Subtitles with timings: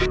[0.00, 0.06] Uh,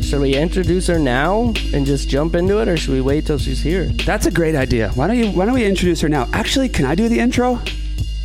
[0.00, 3.38] should we introduce her now and just jump into it, or should we wait till
[3.38, 3.86] she's here?
[4.04, 4.90] That's a great idea.
[4.90, 6.28] Why don't you Why don't we introduce her now?
[6.32, 7.60] Actually, can I do the intro?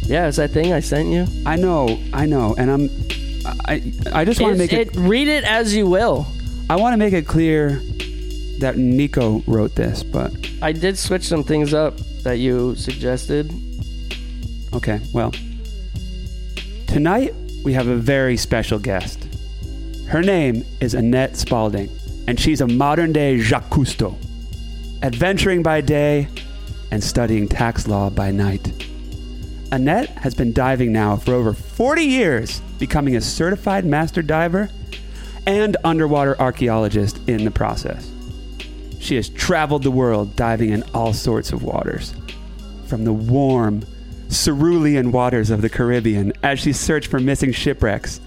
[0.04, 1.26] Yeah, is that thing I sent you?
[1.44, 3.01] I know, I know, and I'm.
[3.72, 3.76] I
[4.12, 4.96] I just want to make it, it.
[4.98, 6.28] Read it as you will.
[6.70, 7.82] I want to make it clear
[8.60, 13.50] that Nico wrote this, but I did switch some things up that you suggested.
[14.74, 15.00] okay.
[15.14, 15.32] Well,
[16.88, 19.26] tonight we have a very special guest.
[20.08, 21.90] Her name is Annette Spaulding,
[22.28, 24.18] and she's a modern day Jacques Cousteau,
[25.02, 26.28] adventuring by day
[26.92, 28.91] and studying tax law by night.
[29.72, 34.70] Annette has been diving now for over 40 years, becoming a certified master diver
[35.48, 38.12] and underwater archaeologist in the process.
[39.00, 42.14] She has traveled the world diving in all sorts of waters,
[42.86, 43.84] from the warm,
[44.30, 48.20] cerulean waters of the Caribbean as she searched for missing shipwrecks,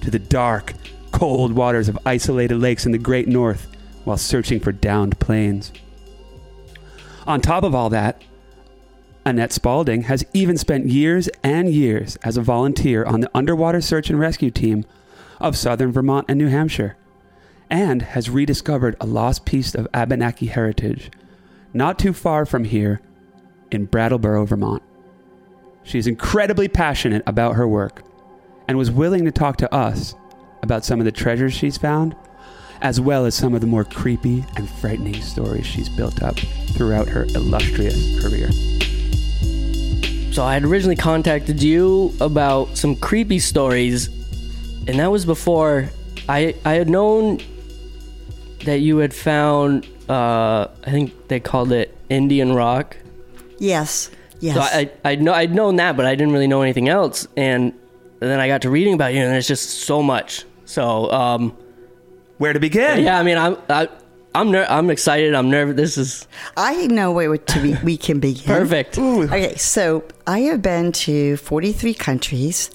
[0.00, 0.74] to the dark,
[1.10, 3.66] cold waters of isolated lakes in the Great North
[4.04, 5.72] while searching for downed planes.
[7.26, 8.22] On top of all that,
[9.26, 14.10] Annette Spaulding has even spent years and years as a volunteer on the underwater search
[14.10, 14.84] and rescue team
[15.40, 16.96] of southern Vermont and New Hampshire,
[17.70, 21.10] and has rediscovered a lost piece of Abenaki heritage
[21.74, 23.00] not too far from here
[23.70, 24.82] in Brattleboro, Vermont.
[25.82, 28.02] She is incredibly passionate about her work
[28.68, 30.14] and was willing to talk to us
[30.62, 32.16] about some of the treasures she's found,
[32.80, 36.38] as well as some of the more creepy and frightening stories she's built up
[36.74, 38.48] throughout her illustrious career.
[40.34, 44.08] So I had originally contacted you about some creepy stories,
[44.88, 45.88] and that was before
[46.28, 47.38] I I had known
[48.64, 52.96] that you had found uh, I think they called it Indian Rock.
[53.60, 54.10] Yes.
[54.40, 54.56] Yes.
[54.56, 57.28] So I I know I'd known that, but I didn't really know anything else.
[57.36, 57.72] And,
[58.18, 60.44] then I got to reading about you, and there's just so much.
[60.64, 61.56] So um,
[62.38, 63.04] Where to begin?
[63.04, 63.88] yeah, I mean I'm I,
[64.34, 65.34] I'm ner- I'm excited.
[65.34, 65.76] I'm nervous.
[65.76, 68.44] This is I know where to be, we can begin.
[68.46, 68.98] perfect.
[68.98, 72.70] Okay, so I have been to 43 countries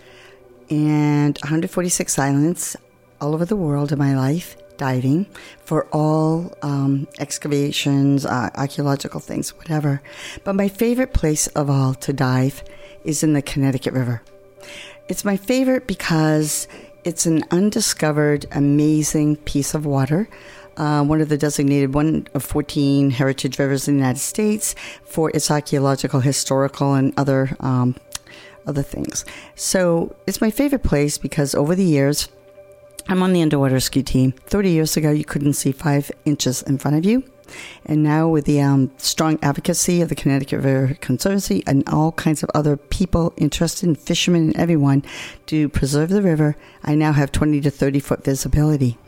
[0.69, 2.77] and 146 islands
[3.19, 5.25] all over the world in my life, diving
[5.65, 10.01] for all um, excavations, uh, archaeological things, whatever.
[10.45, 12.63] But my favorite place of all to dive
[13.03, 14.21] is in the Connecticut River.
[15.09, 16.67] It's my favorite because
[17.03, 20.29] it's an undiscovered, amazing piece of water.
[20.77, 25.29] Uh, one of the designated one of 14 heritage rivers in the United States for
[25.31, 27.95] its archaeological, historical, and other um,
[28.65, 29.25] other things.
[29.55, 32.29] So it's my favorite place because over the years,
[33.07, 34.31] I'm on the underwater ski team.
[34.31, 37.23] 30 years ago, you couldn't see five inches in front of you.
[37.83, 42.43] And now, with the um, strong advocacy of the Connecticut River Conservancy and all kinds
[42.43, 45.03] of other people interested in fishermen and everyone
[45.47, 48.99] to preserve the river, I now have 20 to 30 foot visibility.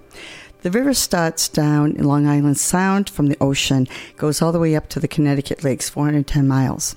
[0.61, 4.75] The river starts down in Long Island Sound from the ocean, goes all the way
[4.75, 6.95] up to the Connecticut Lakes, 410 miles.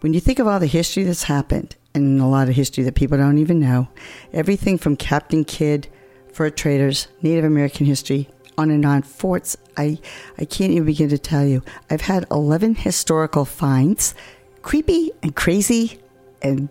[0.00, 2.94] When you think of all the history that's happened, and a lot of history that
[2.94, 3.88] people don't even know,
[4.32, 5.88] everything from Captain Kidd,
[6.32, 9.98] fur traders, Native American history, on and on, forts, I,
[10.38, 11.64] I can't even begin to tell you.
[11.90, 14.14] I've had 11 historical finds,
[14.62, 15.98] creepy and crazy
[16.40, 16.68] and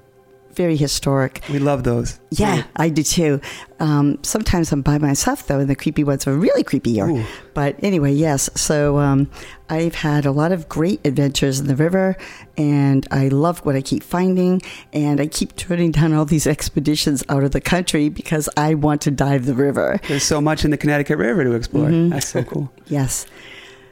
[0.56, 1.42] very historic.
[1.50, 2.20] We love those.
[2.30, 3.42] Yeah, I do too.
[3.80, 7.10] Um, sometimes I'm by myself though, and the creepy ones are really creepier.
[7.10, 7.26] Ooh.
[7.54, 8.50] But anyway, yes.
[8.56, 9.30] So um,
[9.70, 12.16] I've had a lot of great adventures in the river,
[12.58, 14.62] and I love what I keep finding.
[14.94, 19.02] And I keep turning down all these expeditions out of the country because I want
[19.02, 20.00] to dive the river.
[20.08, 21.90] There's so much in the Connecticut River to explore.
[21.90, 22.10] Mm-hmm.
[22.10, 22.72] That's so cool.
[22.88, 23.26] Yes.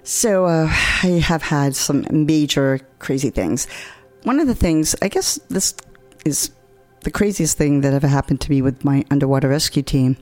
[0.04, 0.68] So uh,
[1.04, 3.68] I have had some major crazy things.
[4.24, 5.74] One of the things, I guess this
[6.26, 6.52] is
[7.02, 10.18] the craziest thing that ever happened to me with my underwater rescue team.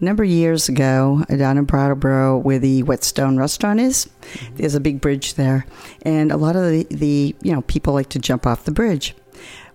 [0.00, 4.56] A number of years ago, down in Brattleboro, where the Whetstone restaurant is, mm-hmm.
[4.56, 5.66] there's a big bridge there,
[6.02, 9.14] and a lot of the, the you know people like to jump off the bridge.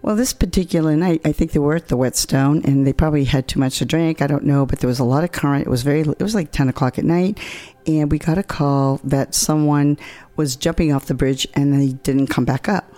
[0.01, 3.48] Well, this particular night, I think they were at the Whetstone, and they probably had
[3.48, 4.22] too much to drink.
[4.22, 5.65] I don't know, but there was a lot of current.
[5.65, 6.01] It was very.
[6.01, 7.39] It was like ten o'clock at night,
[7.86, 9.98] and we got a call that someone
[10.36, 12.94] was jumping off the bridge and they didn't come back up.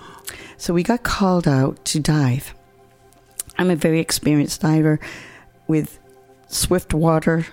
[0.57, 2.53] So we got called out to dive.
[3.61, 4.99] I'm a very experienced diver
[5.67, 5.99] with
[6.47, 7.45] swift water,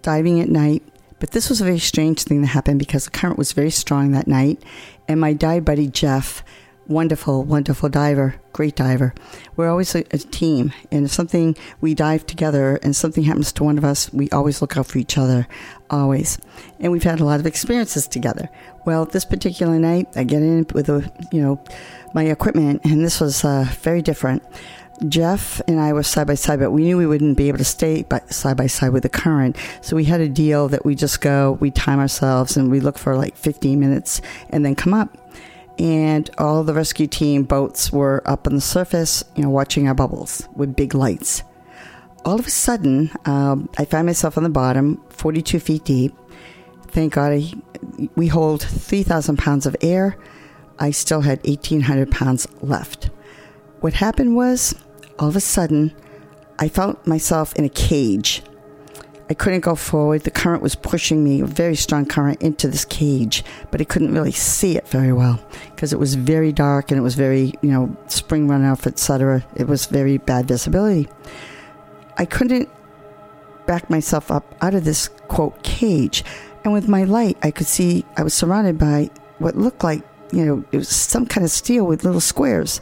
[0.00, 0.84] diving at night.
[1.18, 4.12] But this was a very strange thing that happened because the current was very strong
[4.12, 4.62] that night,
[5.08, 6.44] and my dive buddy Jeff
[6.86, 9.14] wonderful, wonderful diver, great diver.
[9.56, 13.64] We're always a, a, team, and if something we dive together and something happens to
[13.64, 15.46] one of us, we always look out for each other,
[15.88, 16.38] always.
[16.80, 18.48] And we've had a lot of experiences together.
[18.86, 21.62] Well, this particular night, I get in with a, you know,
[22.12, 24.42] my equipment, and this was uh, very different.
[25.08, 27.64] Jeff and I were side by side, but we knew we wouldn't be able to
[27.64, 29.56] stay by, side by side with the current.
[29.80, 32.98] So we had a deal that we just go, we time ourselves, and we look
[32.98, 34.20] for like 15 minutes
[34.50, 35.16] and then come up
[35.80, 39.94] and all the rescue team boats were up on the surface, you know, watching our
[39.94, 41.42] bubbles with big lights.
[42.22, 46.14] All of a sudden, um, I find myself on the bottom, 42 feet deep.
[46.88, 47.52] Thank God I,
[48.14, 50.18] we hold 3,000 pounds of air.
[50.78, 53.08] I still had 1,800 pounds left.
[53.80, 54.74] What happened was,
[55.20, 55.94] all of a sudden,
[56.58, 58.42] I found myself in a cage
[59.30, 60.24] I couldn't go forward.
[60.24, 64.12] The current was pushing me, a very strong current, into this cage, but I couldn't
[64.12, 65.40] really see it very well
[65.72, 69.46] because it was very dark and it was very, you know, spring runoff, etc.
[69.54, 71.08] It was very bad visibility.
[72.18, 72.68] I couldn't
[73.66, 76.24] back myself up out of this quote cage,
[76.64, 80.02] and with my light, I could see I was surrounded by what looked like,
[80.32, 82.80] you know, it was some kind of steel with little squares.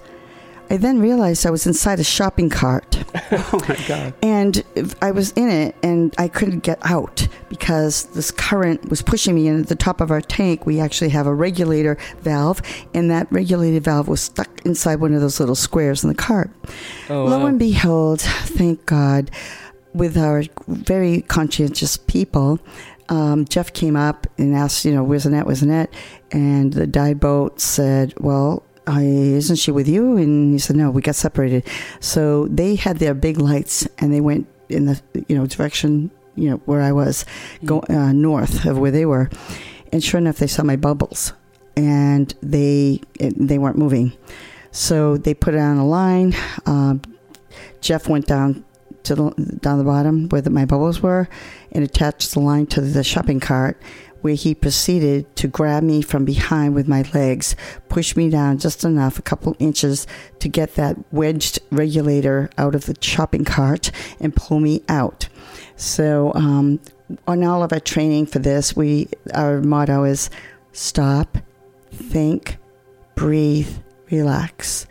[0.70, 3.02] I then realized I was inside a shopping cart.
[3.32, 4.14] oh my God.
[4.22, 4.62] And
[5.00, 9.48] I was in it and I couldn't get out because this current was pushing me.
[9.48, 12.60] And at the top of our tank, we actually have a regulator valve,
[12.94, 16.50] and that regulated valve was stuck inside one of those little squares in the cart.
[17.08, 17.46] Oh, Lo wow.
[17.46, 19.30] and behold, thank God,
[19.94, 22.60] with our very conscientious people,
[23.08, 25.92] um, Jeff came up and asked, you know, where's Annette, where's Annette?
[26.30, 28.62] And the dive boat said, well,
[28.96, 30.16] isn't she with you?
[30.16, 31.66] And he said, no, we got separated.
[32.00, 36.50] So they had their big lights and they went in the, you know, direction, you
[36.50, 37.24] know, where I was,
[37.64, 37.96] go mm.
[37.96, 39.30] uh, north of where they were.
[39.92, 41.32] And sure enough, they saw my bubbles
[41.76, 44.12] and they, they weren't moving.
[44.70, 46.34] So they put it on a line.
[46.66, 47.02] Um,
[47.80, 48.64] Jeff went down
[49.04, 51.28] to the, down the bottom where the, my bubbles were
[51.72, 53.80] and attached the line to the shopping cart
[54.20, 57.54] where he proceeded to grab me from behind with my legs,
[57.88, 60.06] push me down just enough, a couple inches,
[60.40, 65.28] to get that wedged regulator out of the shopping cart and pull me out.
[65.76, 66.80] So, um,
[67.26, 70.30] on all of our training for this, we our motto is
[70.72, 71.38] stop,
[71.90, 72.58] think,
[73.14, 73.78] breathe,
[74.10, 74.86] relax,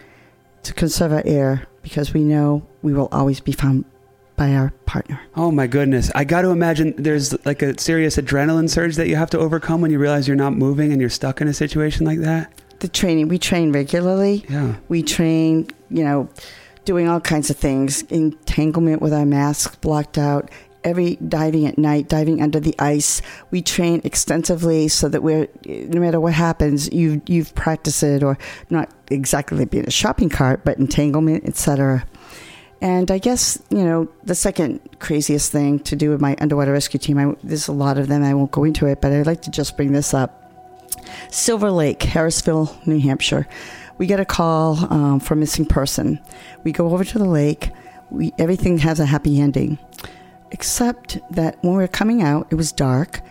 [0.63, 3.85] to conserve our air because we know we will always be found
[4.37, 5.19] by our partner.
[5.35, 6.09] Oh my goodness.
[6.15, 9.81] I got to imagine there's like a serious adrenaline surge that you have to overcome
[9.81, 12.53] when you realize you're not moving and you're stuck in a situation like that.
[12.79, 14.45] The training, we train regularly.
[14.47, 14.75] Yeah.
[14.87, 16.29] We train, you know,
[16.85, 20.49] doing all kinds of things, entanglement with our masks blocked out,
[20.83, 23.21] every diving at night, diving under the ice.
[23.51, 28.37] We train extensively so that we're no matter what happens, you you've practiced it or
[28.69, 32.05] not exactly being a shopping cart, but entanglement, etc.
[32.81, 36.99] And I guess, you know, the second craziest thing to do with my underwater rescue
[36.99, 39.41] team, I, there's a lot of them, I won't go into it, but I'd like
[39.43, 40.43] to just bring this up.
[41.31, 43.47] Silver Lake, Harrisville, New Hampshire.
[43.97, 46.19] We get a call um, for a missing person.
[46.63, 47.71] We go over to the lake.
[48.11, 49.79] We, everything has a happy ending,
[50.51, 53.21] except that when we were coming out, it was dark,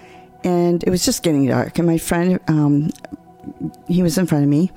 [0.43, 1.79] and it was just getting dark.
[1.79, 2.91] And my friend, um,
[3.87, 4.73] he was in front of me,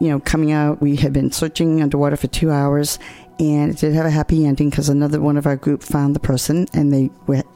[0.00, 0.80] you know, coming out.
[0.82, 2.98] We had been searching underwater for two hours,
[3.42, 6.20] and it did have a happy ending because another one of our group found the
[6.20, 7.46] person and they went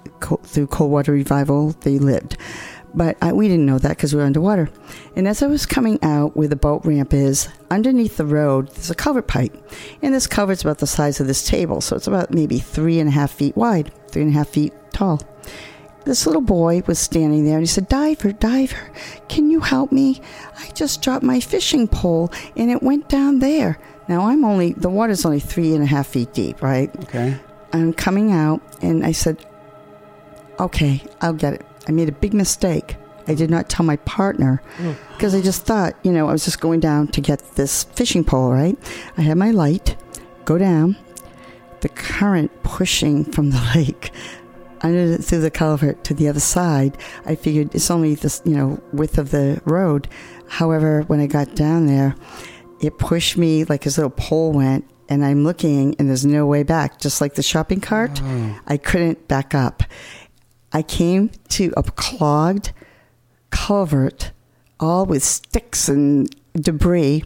[0.42, 2.36] through cold water revival they lived
[2.94, 4.68] but I, we didn't know that because we were underwater
[5.14, 8.90] and as i was coming out where the boat ramp is underneath the road there's
[8.90, 9.54] a culvert pipe
[10.02, 13.08] and this culvert's about the size of this table so it's about maybe three and
[13.08, 15.20] a half feet wide three and a half feet tall
[16.04, 18.92] this little boy was standing there and he said, Diver, diver,
[19.28, 20.20] can you help me?
[20.56, 23.80] I just dropped my fishing pole and it went down there.
[24.08, 26.94] Now I'm only the water's only three and a half feet deep, right?
[27.04, 27.36] Okay.
[27.72, 29.44] I'm coming out, and I said,
[30.60, 32.96] "Okay, I'll get it." I made a big mistake.
[33.28, 34.62] I did not tell my partner
[35.12, 38.22] because I just thought, you know, I was just going down to get this fishing
[38.22, 38.78] pole, right?
[39.18, 39.96] I had my light,
[40.44, 40.96] go down,
[41.80, 44.12] the current pushing from the lake
[44.82, 46.96] under the, through the culvert to the other side.
[47.24, 50.08] I figured it's only this, you know, width of the road.
[50.48, 52.14] However, when I got down there,
[52.80, 56.62] it pushed me like his little pole went and I'm looking and there's no way
[56.62, 56.98] back.
[56.98, 58.60] Just like the shopping cart, oh.
[58.66, 59.82] I couldn't back up.
[60.72, 62.72] I came to a clogged
[63.50, 64.32] culvert,
[64.78, 67.24] all with sticks and debris.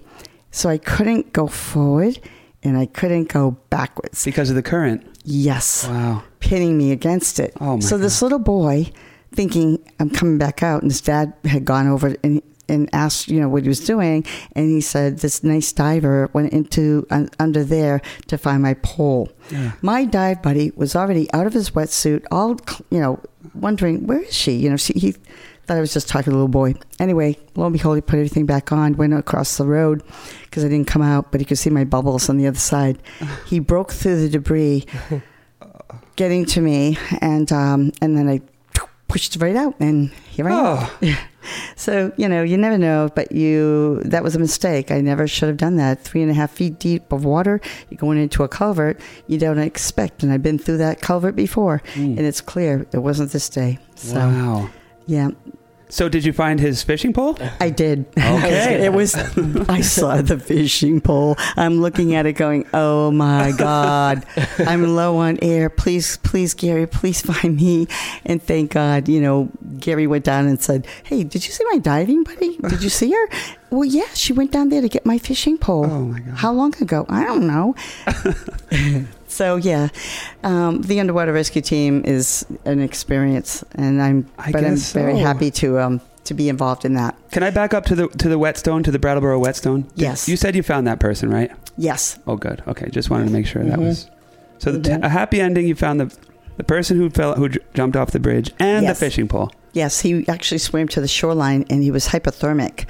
[0.50, 2.20] So I couldn't go forward
[2.62, 4.24] and I couldn't go backwards.
[4.24, 5.06] Because of the current?
[5.24, 5.86] Yes.
[5.86, 6.22] Wow.
[6.40, 7.52] Pinning me against it.
[7.60, 8.04] Oh my so God.
[8.04, 8.90] this little boy,
[9.32, 13.40] thinking I'm coming back out, and his dad had gone over and and asked, you
[13.40, 14.24] know, what he was doing.
[14.54, 19.30] And he said this nice diver went into uh, under there to find my pole.
[19.50, 19.72] Yeah.
[19.82, 22.58] My dive buddy was already out of his wetsuit, all
[22.90, 23.20] you know,
[23.54, 24.52] wondering where is she?
[24.52, 25.12] You know, she, he
[25.70, 26.74] thought I was just talking to a little boy.
[26.98, 30.02] Anyway, lo and behold, he put everything back on, went across the road
[30.42, 32.98] because I didn't come out, but he could see my bubbles on the other side.
[33.46, 34.86] He broke through the debris,
[36.16, 38.40] getting to me, and um, and then I
[39.08, 40.52] pushed right out, and here I
[41.02, 41.16] am.
[41.76, 44.90] So you know, you never know, but you that was a mistake.
[44.90, 46.00] I never should have done that.
[46.02, 49.58] Three and a half feet deep of water, you're going into a culvert you don't
[49.58, 52.18] expect, and I've been through that culvert before, Mm.
[52.18, 53.78] and it's clear it wasn't this day.
[53.94, 54.70] So wow.
[55.06, 55.30] yeah,
[55.90, 57.36] So did you find his fishing pole?
[57.60, 58.06] I did.
[58.40, 58.84] Okay.
[58.84, 59.14] it was.
[59.68, 61.36] I saw the fishing pole.
[61.56, 64.24] I'm looking at it, going, "Oh my god,
[64.58, 65.68] I'm low on air.
[65.68, 67.86] Please, please, Gary, please find me."
[68.24, 71.78] And thank God, you know, Gary went down and said, "Hey, did you see my
[71.78, 72.56] diving buddy?
[72.68, 73.28] Did you see her?"
[73.70, 75.86] well, yeah, she went down there to get my fishing pole.
[75.86, 76.34] Oh my god.
[76.36, 77.06] How long ago?
[77.08, 77.74] I don't know.
[79.30, 79.88] so yeah,
[80.44, 85.14] um, the underwater rescue team is an experience, and I'm I but I'm guess very
[85.14, 85.20] so.
[85.20, 87.16] happy to um, to be involved in that.
[87.30, 89.82] Can I back up to the to the whetstone to the Brattleboro whetstone?
[89.82, 90.28] Did- Yes.
[90.28, 91.50] You said you found that person, right?
[91.78, 92.62] Yes, Oh, good.
[92.68, 93.86] Okay, just wanted to make sure that Mhm.
[93.88, 94.06] was.
[94.58, 95.04] So the t- Mhm.
[95.04, 95.66] a happy ending.
[95.66, 96.14] You found the
[96.58, 98.98] the person who fell who j- jumped off the bridge and Yes.
[98.98, 99.50] the fishing pole.
[99.72, 100.00] yes.
[100.00, 102.84] He actually swam to the shoreline, and he was hypothermic,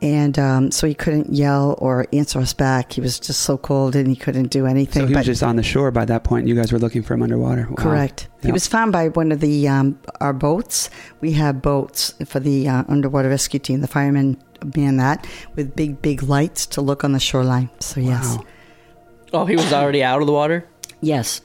[0.00, 2.92] and um, so he couldn't yell or answer us back.
[2.92, 5.02] He was just so cold, and he couldn't do anything.
[5.02, 6.46] So he but was just on the shore by that point.
[6.46, 7.66] You guys were looking for him underwater.
[7.68, 7.76] Wow.
[7.76, 8.28] Correct.
[8.42, 10.90] He was found by one of the um, our boats.
[11.20, 13.80] We have boats for the uh, underwater rescue team.
[13.80, 14.40] The firemen
[14.76, 17.70] man that with big, big lights to look on the shoreline.
[17.80, 18.44] So yes, Wow.
[19.32, 20.66] Oh, he was already out of the water.
[21.00, 21.40] yes.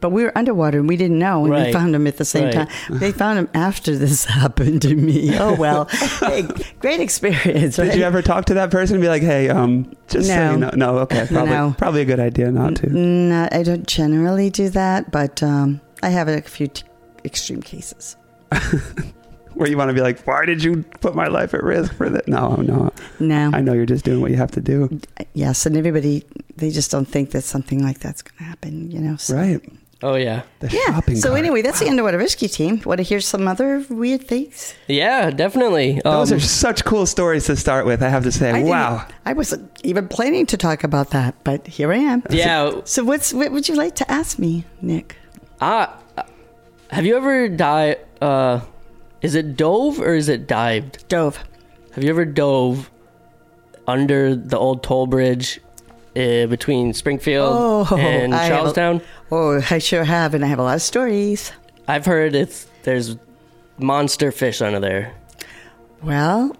[0.00, 2.44] But we were underwater and we didn't know, and we found them at the same
[2.46, 2.52] Right.
[2.52, 2.68] time.
[2.90, 5.38] They found them after this happened to me.
[5.38, 5.84] Oh well,
[6.20, 6.42] hey,
[6.80, 7.76] great experience.
[7.76, 10.50] Did you ever talk to that person and be like, "Hey, um, just so No.
[10.52, 11.74] you know, no, okay, probably, No.
[11.78, 16.08] probably a good idea not to." No, I don't generally do that, but um, I
[16.10, 16.82] have a few t-
[17.24, 18.16] extreme cases.
[19.54, 22.08] Where you want to be like, "Why did you put my life at risk for
[22.10, 22.90] that?" No, no,
[23.20, 25.00] No, I know you're just doing what you have to do.
[25.34, 26.24] yes, and everybody
[26.56, 28.90] they just don't think that something like that's going to happen.
[28.90, 29.36] You know, so.
[29.36, 29.60] Right.
[30.04, 30.80] Oh yeah, The Yeah.
[30.94, 31.14] shopping.
[31.16, 31.38] So cart.
[31.38, 32.82] anyway, that's the underwater rescue team.
[32.84, 34.74] Want to hear some other weird things?
[34.88, 36.00] yeah, definitely.
[36.02, 38.02] Those Um, are such cool stories to start with.
[38.02, 39.06] I have to say, I wow.
[39.24, 42.24] I wasn't even planning to talk about that, but here I am.
[42.30, 42.80] yeah.
[42.84, 45.14] So what's what would you like to ask me, Nick?
[45.60, 45.86] Uh,
[46.90, 47.98] have you ever died?
[48.20, 48.58] Uh,
[49.22, 51.06] is it dove or is it dived?
[51.08, 51.38] Dove.
[51.92, 52.90] Have you ever dove
[53.86, 55.60] under the old toll bridge
[56.16, 57.54] uh, between Springfield
[57.90, 59.00] Oh, and I have a- Charlestown?
[59.30, 61.52] Oh, I sure have, and I have a lot of stories.
[61.88, 63.16] I've heard it's there's
[63.78, 65.14] monster fish under there.
[66.02, 66.56] Well,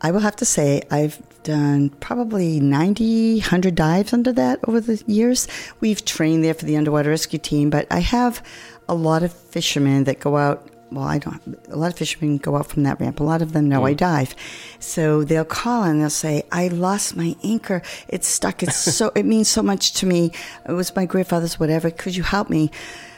[0.00, 5.02] I will have to say I've done probably 90, 100 dives under that over the
[5.06, 5.46] years.
[5.80, 8.42] We've trained there for the underwater rescue team, but I have
[8.88, 10.68] a lot of fishermen that go out.
[10.90, 11.58] Well, I don't.
[11.68, 13.20] A lot of fishermen go out from that ramp.
[13.20, 14.36] A lot of them know I dive,
[14.78, 17.82] so they'll call and they'll say, "I lost my anchor.
[18.08, 18.62] It's stuck.
[18.62, 19.10] It's so.
[19.16, 20.32] it means so much to me.
[20.68, 21.58] It was my grandfather's.
[21.58, 21.90] Whatever.
[21.90, 22.70] Could you help me?"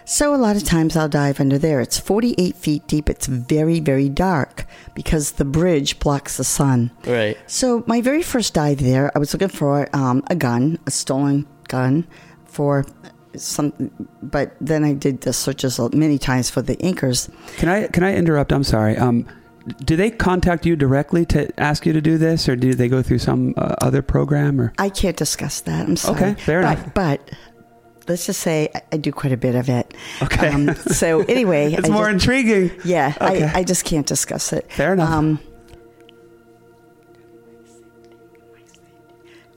[0.08, 1.82] So a lot of times I'll dive under there.
[1.82, 3.10] It's 48 feet deep.
[3.10, 6.90] It's very, very dark because the bridge blocks the sun.
[7.04, 7.36] Right.
[7.46, 11.46] So my very first dive there, I was looking for um, a gun, a stolen
[11.68, 12.06] gun,
[12.46, 12.86] for
[13.36, 13.72] some.
[14.22, 17.28] But then I did the searches many times for the anchors.
[17.56, 18.52] Can I can I interrupt?
[18.52, 18.96] I'm sorry.
[18.96, 19.26] Um,
[19.84, 23.02] do they contact you directly to ask you to do this, or do they go
[23.02, 24.60] through some uh, other program?
[24.60, 25.86] Or I can't discuss that.
[25.88, 26.16] I'm sorry.
[26.30, 26.94] Okay, fair but, enough.
[26.94, 27.30] But
[28.08, 29.94] let's just say I, I do quite a bit of it.
[30.22, 30.48] Okay.
[30.48, 32.70] Um, so anyway, it's I more just- intriguing.
[32.84, 33.44] Yeah, Okay.
[33.44, 34.70] I, I just can't discuss it.
[34.72, 35.10] Fair enough.
[35.10, 35.40] Um,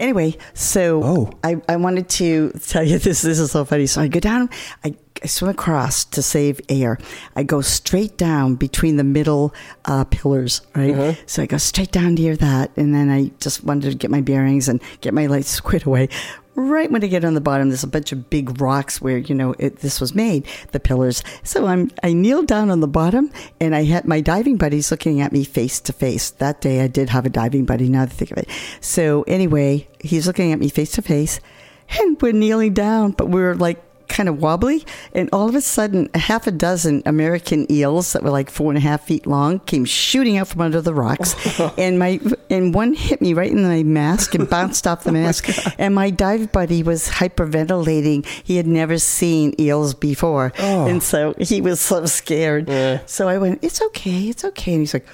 [0.02, 1.30] anyway, so Oh.
[1.44, 3.22] I, I wanted to tell you this.
[3.22, 3.86] This is so funny.
[3.88, 4.50] So I go down,
[4.84, 6.98] I, I swim across to save air.
[7.36, 9.54] I go straight down between the middle
[9.86, 10.96] uh, pillars, right?
[11.28, 14.22] So I go straight down near that, and then I just wanted to get my
[14.22, 16.10] bearings and get my lights squared away.
[16.56, 19.34] Right when I get on the bottom, there's a bunch of big rocks where you
[19.34, 21.24] know it, this was made, the pillars.
[21.44, 25.22] So I'm I kneel down on the bottom, and I had my diving buddies looking
[25.22, 26.32] at me face to face.
[26.32, 27.88] That day, I did have a diving buddy.
[27.88, 28.50] Now that I think of it.
[28.82, 31.40] So anyway, he's looking at me face to face,
[31.88, 34.86] and we're kneeling down, but we're like kind of wobbly.
[35.14, 38.70] And all of a sudden, a half a dozen American eels that were like four
[38.72, 41.36] and a half feet long came shooting out from under the rocks.
[41.78, 45.50] and my and one hit me right in my mask and bounced off the mask.
[45.80, 48.26] and my dive buddy was hyperventilating.
[48.44, 50.54] He had never seen eels before.
[50.60, 50.86] Oh.
[50.88, 52.68] And so he was so scared.
[52.70, 53.02] Yeah.
[53.06, 54.74] So I went, It's okay, it's okay.
[54.74, 55.08] And he's like,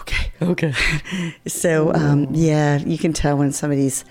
[0.00, 0.32] okay.
[0.42, 0.74] Okay.
[1.46, 4.04] So, um, yeah, you can tell when somebody's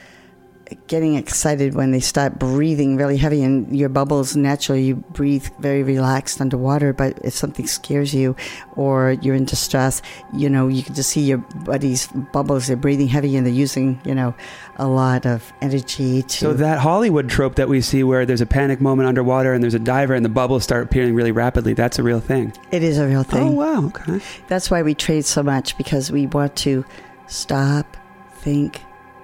[0.87, 5.83] getting excited when they start breathing really heavy and your bubbles naturally you breathe very
[5.83, 8.35] relaxed underwater but if something scares you
[8.75, 10.01] or you're in distress
[10.33, 13.99] you know you can just see your body's bubbles they're breathing heavy and they're using
[14.05, 14.33] you know
[14.77, 18.45] a lot of energy to So that Hollywood trope that we see where there's a
[18.45, 21.99] panic moment underwater and there's a diver and the bubbles start appearing really rapidly, that's
[21.99, 22.53] a real thing.
[22.71, 23.85] it is a real thing Oh, wow.
[23.87, 24.19] Okay.
[24.47, 26.85] That's why we trade so much because we want to
[27.27, 27.97] stop,
[28.37, 28.81] think,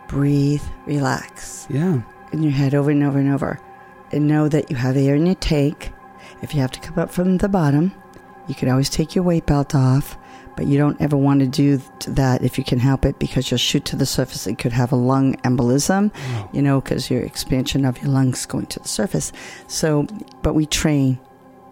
[0.08, 2.02] breathe, relax Yeah.
[2.32, 3.60] in your head over and over and over.
[4.12, 5.92] And know that you have air in your tank.
[6.42, 7.92] If you have to come up from the bottom,
[8.48, 10.18] you can always take your weight belt off,
[10.56, 13.58] but you don't ever want to do that if you can help it because you'll
[13.58, 14.46] shoot to the surface.
[14.48, 16.12] It could have a lung embolism,
[16.54, 19.32] you know, because your expansion of your lungs going to the surface.
[19.68, 20.08] So,
[20.44, 21.20] but we train,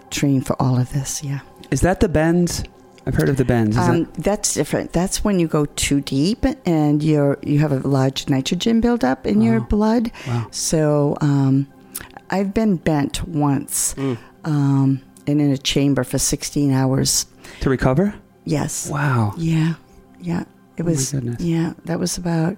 [0.09, 1.39] train for all of this, yeah.
[1.71, 2.63] Is that the bends?
[3.05, 3.75] I've heard of the bends.
[3.77, 4.93] Um, that's different.
[4.93, 9.41] That's when you go too deep and you're you have a large nitrogen buildup in
[9.41, 10.11] your blood.
[10.27, 10.47] Wow.
[10.51, 11.67] So um,
[12.29, 14.17] I've been bent once Mm.
[14.45, 17.25] um, and in a chamber for 16 hours.
[17.61, 18.15] to recover?
[18.45, 18.89] Yes.
[18.89, 19.33] Wow.
[19.37, 19.73] Yeah.
[20.21, 20.41] Yeah.
[20.77, 21.11] It Oh my was.
[21.11, 21.41] goodness.
[21.41, 21.73] yeah.
[21.85, 22.55] That was about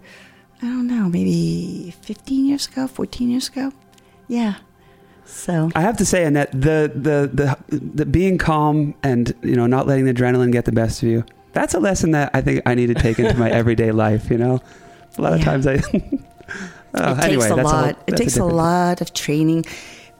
[0.61, 3.71] I don't know maybe 15 years ago, 14 years ago.
[4.27, 4.55] Yeah.
[5.25, 9.67] So I have to say, Annette, the, the the the being calm and you know
[9.67, 11.25] not letting the adrenaline get the best of you.
[11.53, 14.29] That's a lesson that I think I need to take into my everyday life.
[14.29, 14.61] You know,
[15.17, 15.81] a lot of times I.
[16.97, 17.83] Oh, it anyway, takes a that's lot.
[17.95, 19.65] whole- it takes a, different- lot of training.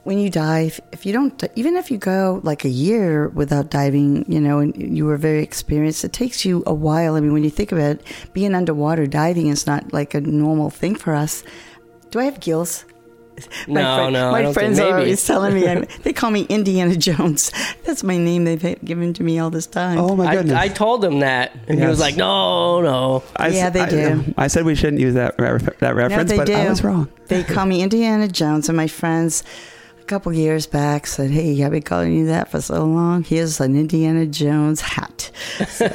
[0.04, 4.30] When you dive, if you don't, even if you go like a year without diving,
[4.32, 7.16] you know, and you were very experienced, it takes you a while.
[7.16, 8.02] I mean, when you think about it,
[8.34, 11.44] being underwater diving is not like a normal thing for us.
[12.12, 12.84] Do I have gills?
[13.68, 16.96] My No, friend- no, My friends are always telling me, I'm, they call me Indiana
[16.96, 17.52] Jones.
[17.84, 19.98] That's my name they've given to me all this time.
[20.00, 20.56] Oh my I, goodness!
[20.58, 24.34] I told him that, and he was like, "No, no." I, Yeah, they I- do.
[24.38, 27.10] I said we shouldn't use that re- that reference, they but I was wrong.
[27.28, 29.44] They call me Indiana Jones, and my friends
[30.02, 33.24] a couple years back said, "Hey, I've been calling you that for so long.
[33.24, 35.32] Here's an Indiana Jones hat."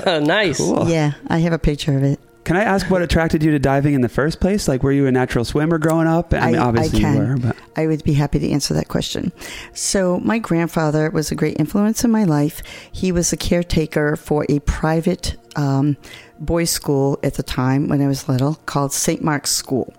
[0.07, 0.59] nice.
[0.59, 0.89] Cool.
[0.89, 2.21] Yeah, I have a picture of it.
[2.45, 4.67] Can I ask what attracted you to diving in the first place?
[4.67, 6.33] Like, were you a natural swimmer growing up?
[6.33, 7.15] I mean, I- I obviously can.
[7.17, 9.31] you were, but I would be happy to answer that question.
[9.75, 12.63] So, my grandfather was a great influence in my life.
[12.91, 15.97] He was a caretaker for a private um,
[16.41, 19.23] boys' school at the time when I was little called St.
[19.23, 19.93] Mark's School.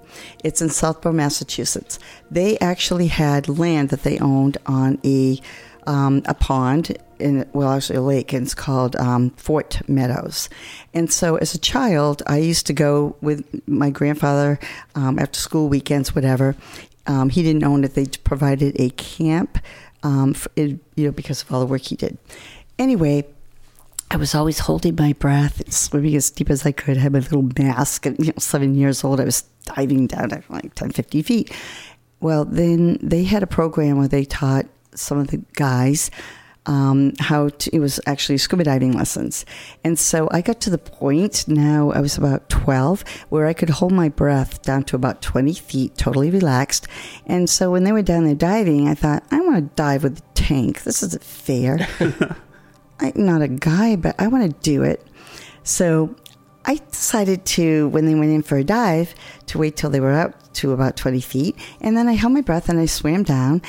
[0.44, 2.00] It's in Southborough, Massachusetts.
[2.32, 5.40] They actually had land that they owned on a
[5.88, 10.50] um, a pond in well actually a lake and it's called um, Fort Meadows.
[10.94, 14.60] And so as a child, I used to go with my grandfather
[14.96, 16.56] um, after school weekends, whatever.
[17.08, 19.58] Um, he didn't own it; they provided a camp,
[20.04, 22.18] um, for it, you know, because of all the work he did.
[22.78, 23.26] Anyway,
[24.12, 26.98] I was always holding my breath, and swimming as deep as I could.
[26.98, 30.32] I had my little mask, and you know, seven years old, I was diving down
[30.34, 31.52] at like 10, 50 feet.
[32.20, 36.12] Well, then they had a program where they taught some of the guys
[36.66, 39.46] um, how to, it was actually scuba diving lessons.
[39.84, 43.70] And so I got to the point now, I was about 12, where I could
[43.70, 46.88] hold my breath down to about 20 feet, totally relaxed.
[47.26, 50.18] And so when they were down there diving, I thought, I want to dive with
[50.18, 50.84] the tank.
[50.84, 51.88] This isn't fair.
[53.00, 55.06] I'm not a guy, but I want to do it.
[55.64, 56.16] So
[56.66, 59.16] I decided to, when they went in for a dive,
[59.48, 61.56] to wait till they were up to about 20 feet.
[61.80, 63.62] And then I held my breath and I swam down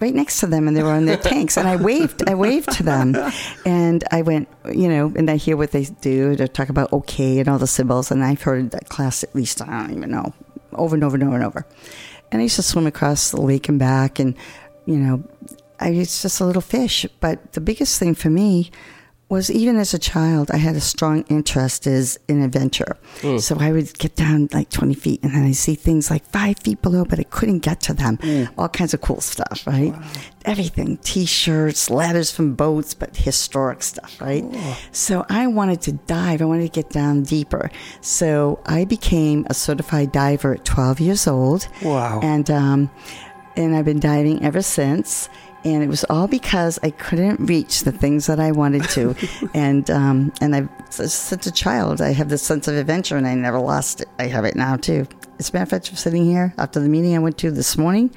[0.00, 1.56] right next to them and they were on their tanks.
[1.56, 3.16] And I waved I waved to them.
[3.64, 6.36] And I went you know and I hear what they do.
[6.36, 8.10] They talk about okay and all the symbols.
[8.10, 10.32] And I've heard that class at least I don't even know
[10.72, 11.66] over and over and over and over.
[12.32, 14.34] And I used to swim across the lake and back and
[14.84, 15.24] you know
[15.78, 17.06] I was just a little fish.
[17.20, 18.70] But the biggest thing for me
[19.28, 22.96] was even as a child, I had a strong interest is in adventure.
[23.38, 26.58] So I would get down like 20 feet and then I see things like five
[26.60, 28.18] feet below, but I couldn't get to them.
[28.56, 29.92] All kinds of cool stuff, right?
[30.44, 34.44] Everything t shirts, ladders from boats, but historic stuff, right?
[34.92, 36.40] So I wanted to dive.
[36.40, 37.68] I wanted to get down deeper.
[38.00, 41.66] So I became a certified diver at 12 years old.
[41.82, 42.20] Wow.
[42.22, 42.90] And, um,
[43.56, 45.28] and I've been diving ever since.
[45.66, 49.16] And it was all because I couldn't reach the things that I wanted to,
[49.54, 53.34] and um, and I since a child I have this sense of adventure, and I
[53.34, 54.08] never lost it.
[54.20, 55.08] I have it now too.
[55.40, 57.76] As a matter of fact, I'm sitting here after the meeting I went to this
[57.76, 58.14] morning.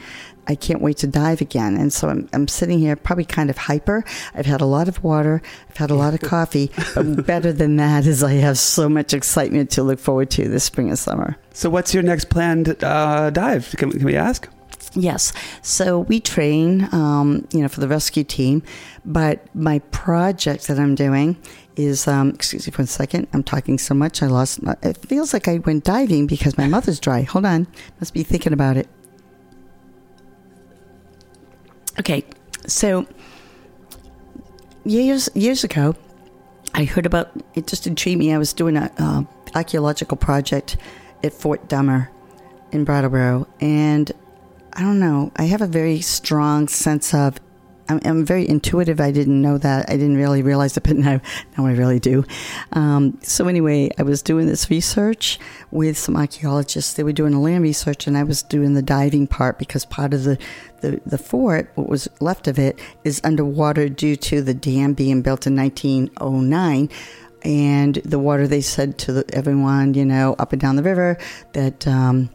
[0.47, 3.57] I can't wait to dive again, and so I'm I'm sitting here probably kind of
[3.57, 4.05] hyper.
[4.35, 7.77] I've had a lot of water, I've had a lot of coffee, but better than
[7.77, 11.35] that is I have so much excitement to look forward to this spring and summer.
[11.53, 13.73] so what's your next planned uh, dive?
[13.75, 14.47] Can, can we ask?
[14.93, 15.33] Yes.
[15.61, 18.63] So we train, um, you know, for the rescue team.
[19.05, 21.37] But my project that I'm doing
[21.75, 23.27] is, um, excuse me for a second.
[23.33, 24.61] I'm talking so much I lost.
[24.63, 27.21] My, it feels like I went diving because my mouth is dry.
[27.21, 27.67] Hold on.
[27.99, 28.87] Must be thinking about it.
[31.99, 32.25] Okay.
[32.67, 33.07] So
[34.85, 35.95] years years ago,
[36.73, 37.67] I heard about it.
[37.67, 38.33] Just intrigued me.
[38.33, 39.23] I was doing an uh,
[39.55, 40.77] archaeological project
[41.23, 42.11] at Fort Dummer
[42.71, 44.11] in Brattleboro, and
[44.79, 45.29] I don't know.
[45.35, 47.37] I have a very strong sense of.
[47.89, 49.01] I'm, I'm very intuitive.
[49.01, 49.89] I didn't know that.
[49.89, 51.19] I didn't really realize it, but now,
[51.57, 52.23] now I really do.
[52.71, 55.37] Um, so anyway, I was doing this research
[55.71, 56.93] with some archaeologists.
[56.93, 60.13] They were doing a land research, and I was doing the diving part because part
[60.13, 60.37] of the
[60.79, 65.21] the, the fort, what was left of it, is underwater due to the dam being
[65.21, 66.89] built in 1909
[67.41, 71.17] and the water they said to the, everyone you know up and down the river
[71.53, 72.29] that um,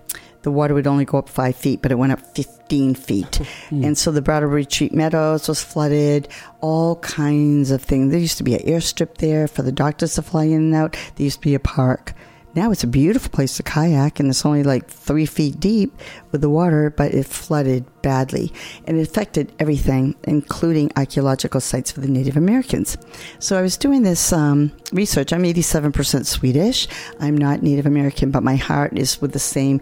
[0.44, 3.40] the water would only go up five feet, but it went up 15 feet.
[3.68, 3.82] Hmm.
[3.82, 6.28] And so the Brattleboro Retreat Meadows was flooded,
[6.60, 8.10] all kinds of things.
[8.10, 10.92] There used to be an airstrip there for the doctors to fly in and out.
[11.16, 12.12] There used to be a park.
[12.54, 15.92] Now it's a beautiful place to kayak, and it's only like three feet deep
[16.30, 18.52] with the water, but it flooded badly.
[18.86, 22.96] And it affected everything, including archaeological sites for the Native Americans.
[23.40, 25.32] So I was doing this um, research.
[25.32, 26.86] I'm 87% Swedish.
[27.18, 29.80] I'm not Native American, but my heart is with the same,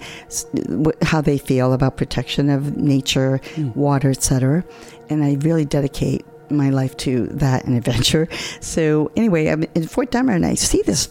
[1.02, 3.74] how they feel about protection of nature, mm.
[3.76, 4.64] water, etc.
[5.10, 8.28] And I really dedicate my life to that and adventure.
[8.60, 11.08] So anyway, I'm in Fort Dummer, and I see this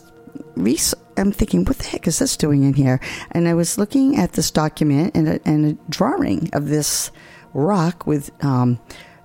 [1.22, 3.00] I'm thinking, what the heck is this doing in here?
[3.32, 7.12] And I was looking at this document and a, and a drawing of this
[7.54, 8.80] rock with um,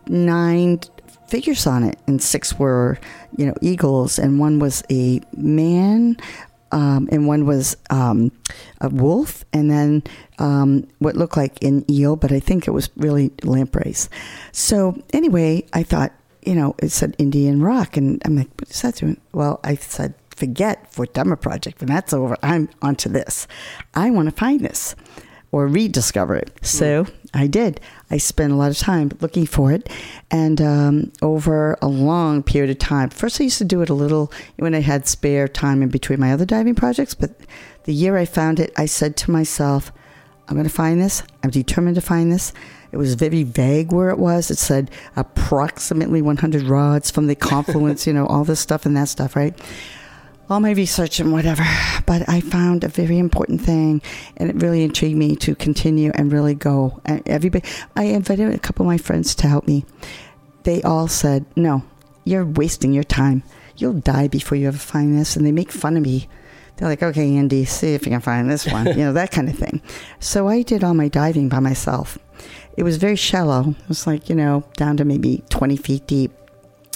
[0.06, 0.80] nine
[1.28, 2.98] figures on it, and six were,
[3.36, 6.16] you know, eagles, and one was a man,
[6.72, 8.30] um, and one was um,
[8.80, 10.02] a wolf, and then
[10.38, 14.08] um, what looked like an eel, but I think it was really lampreys.
[14.52, 16.12] So anyway, I thought,
[16.44, 19.20] you know, it said Indian rock, and I'm like, what is that doing?
[19.32, 21.80] Well, I said forget Fort Dummer Project.
[21.80, 23.48] When that's over, I'm onto this.
[23.94, 24.94] I want to find this
[25.52, 26.50] or rediscover it.
[26.62, 27.14] So mm.
[27.32, 27.80] I did.
[28.10, 29.88] I spent a lot of time looking for it,
[30.30, 33.10] and um, over a long period of time.
[33.10, 36.20] First, I used to do it a little when I had spare time in between
[36.20, 37.14] my other diving projects.
[37.14, 37.40] But
[37.84, 39.92] the year I found it, I said to myself,
[40.48, 41.22] "I'm going to find this.
[41.42, 42.52] I'm determined to find this."
[42.92, 44.50] It was very vague where it was.
[44.50, 49.08] It said approximately 100 rods from the confluence, you know, all this stuff and that
[49.08, 49.58] stuff, right?
[50.48, 51.64] All my research and whatever,
[52.06, 54.00] but I found a very important thing,
[54.36, 57.00] and it really intrigued me to continue and really go.
[57.26, 59.84] Everybody, I invited a couple of my friends to help me.
[60.62, 61.82] They all said, "No,
[62.24, 63.42] you're wasting your time.
[63.76, 66.28] You'll die before you ever find this." And they make fun of me.
[66.76, 69.48] They're like, "Okay, Andy, see if you can find this one," you know, that kind
[69.48, 69.80] of thing.
[70.20, 72.18] So I did all my diving by myself.
[72.76, 73.70] It was very shallow.
[73.70, 76.32] It was like you know down to maybe twenty feet deep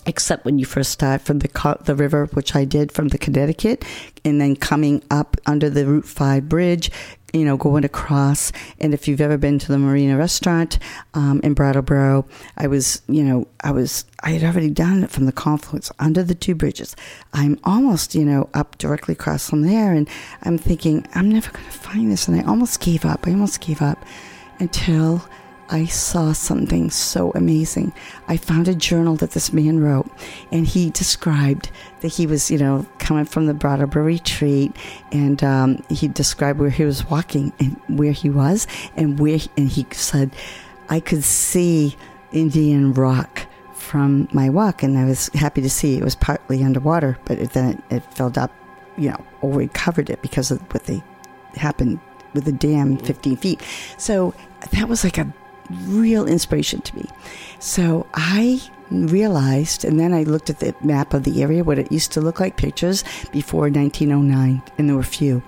[0.06, 3.84] except when you first start from the the river, which I did from the Connecticut,
[4.24, 6.90] and then coming up under the Route Five bridge,
[7.32, 8.52] you know, going across.
[8.78, 10.78] And if you've ever been to the Marina restaurant
[11.14, 15.26] um, in Brattleboro, I was, you know, I was, I had already done it from
[15.26, 16.96] the confluence under the two bridges.
[17.32, 20.08] I'm almost, you know, up directly across from there, and
[20.42, 23.26] I'm thinking I'm never going to find this, and I almost gave up.
[23.26, 24.04] I almost gave up
[24.58, 25.24] until
[25.72, 27.92] I saw something so amazing.
[28.26, 30.10] I found a journal that this man wrote,
[30.50, 34.74] and he described that he was, you know, coming from the Brattleboro retreat,
[35.12, 39.68] and um, he described where he was walking and where he was, and where, and
[39.68, 40.34] he said,
[40.88, 41.96] I could see
[42.32, 47.16] Indian rock from my walk, and I was happy to see it was partly underwater,
[47.24, 48.52] but it, then it, it filled up,
[48.98, 51.00] you know, or we covered it because of what they
[51.54, 52.00] happened
[52.34, 53.60] with the dam 15 feet.
[53.98, 54.34] So
[54.72, 55.32] that was like a
[55.84, 57.06] real inspiration to me.
[57.58, 61.92] So I realized, and then I looked at the map of the area, what it
[61.92, 65.42] used to look like, pictures before 1909, and there were few.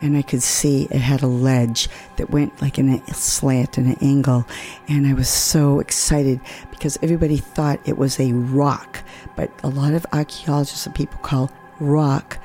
[0.00, 3.86] And I could see it had a ledge that went like in a slant and
[3.86, 4.46] an angle.
[4.86, 9.02] And I was so excited because everybody thought it was a rock.
[9.34, 12.38] But a lot of archaeologists and people call rock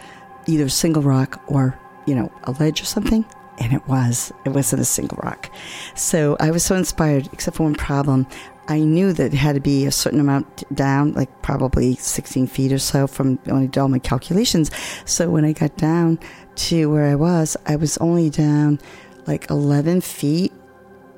[0.47, 3.25] either single rock or, you know, a ledge or something
[3.59, 4.31] and it was.
[4.45, 5.51] It wasn't a single rock.
[5.95, 8.27] So I was so inspired, except for one problem.
[8.67, 12.71] I knew that it had to be a certain amount down, like probably 16 feet
[12.71, 14.69] or so from when I did all my calculations.
[15.05, 16.19] So when I got down
[16.55, 18.79] to where I was, I was only down
[19.25, 20.53] like 11 feet.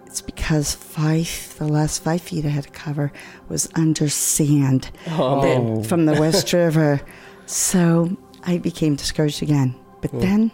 [0.06, 3.12] It's because five, the last five feet I had to cover
[3.50, 5.84] was under sand oh.
[5.84, 7.02] from the West River.
[7.46, 9.76] So I became discouraged again.
[10.02, 10.20] But hmm.
[10.20, 10.52] then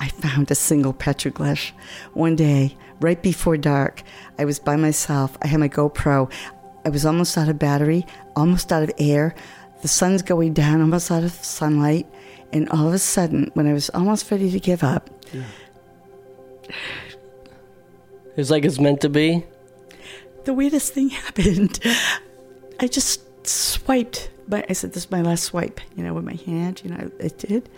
[0.00, 1.70] I found a single petroglyph.
[2.14, 4.02] One day, right before dark,
[4.38, 5.36] I was by myself.
[5.42, 6.32] I had my GoPro.
[6.84, 9.34] I was almost out of battery, almost out of air.
[9.82, 12.06] The sun's going down, almost out of sunlight.
[12.52, 15.44] And all of a sudden, when I was almost ready to give up, it
[18.36, 19.44] was like it's meant to be.
[20.44, 21.78] the weirdest thing happened.
[22.80, 24.30] I just swiped.
[24.48, 26.80] My, I said, "This is my last swipe," you know, with my hand.
[26.84, 27.68] You know, it did,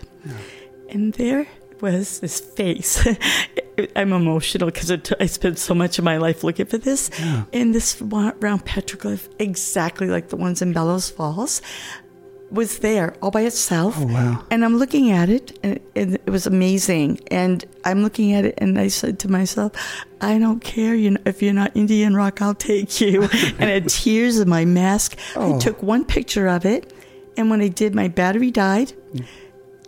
[0.89, 1.47] and there
[1.83, 3.05] was this face.
[3.95, 7.43] I'm emotional because I spent so much of my life looking for this, Yeah.
[7.51, 11.61] and this round petroglyph, exactly like the ones in Bellows Falls,
[12.49, 13.95] was there all by itself.
[13.97, 14.45] Oh, wow.
[14.49, 17.19] And I'm looking at it, and, and it was amazing.
[17.31, 19.71] And I'm looking at it, and I said to myself,
[20.21, 20.93] "I don't care.
[20.95, 23.23] You know, if you're not Indian rock, I'll take you."
[23.59, 25.17] and I had tears in my mask.
[25.35, 25.55] Oh.
[25.55, 26.93] I took one picture of it,
[27.35, 28.93] and when I did, my battery died.
[29.13, 29.25] Mm.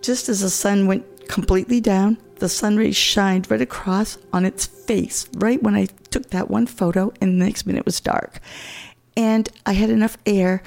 [0.01, 4.65] Just as the sun went completely down, the sun rays shined right across on its
[4.65, 5.27] face.
[5.35, 8.39] Right when I took that one photo, and the next minute it was dark,
[9.15, 10.63] and I had enough air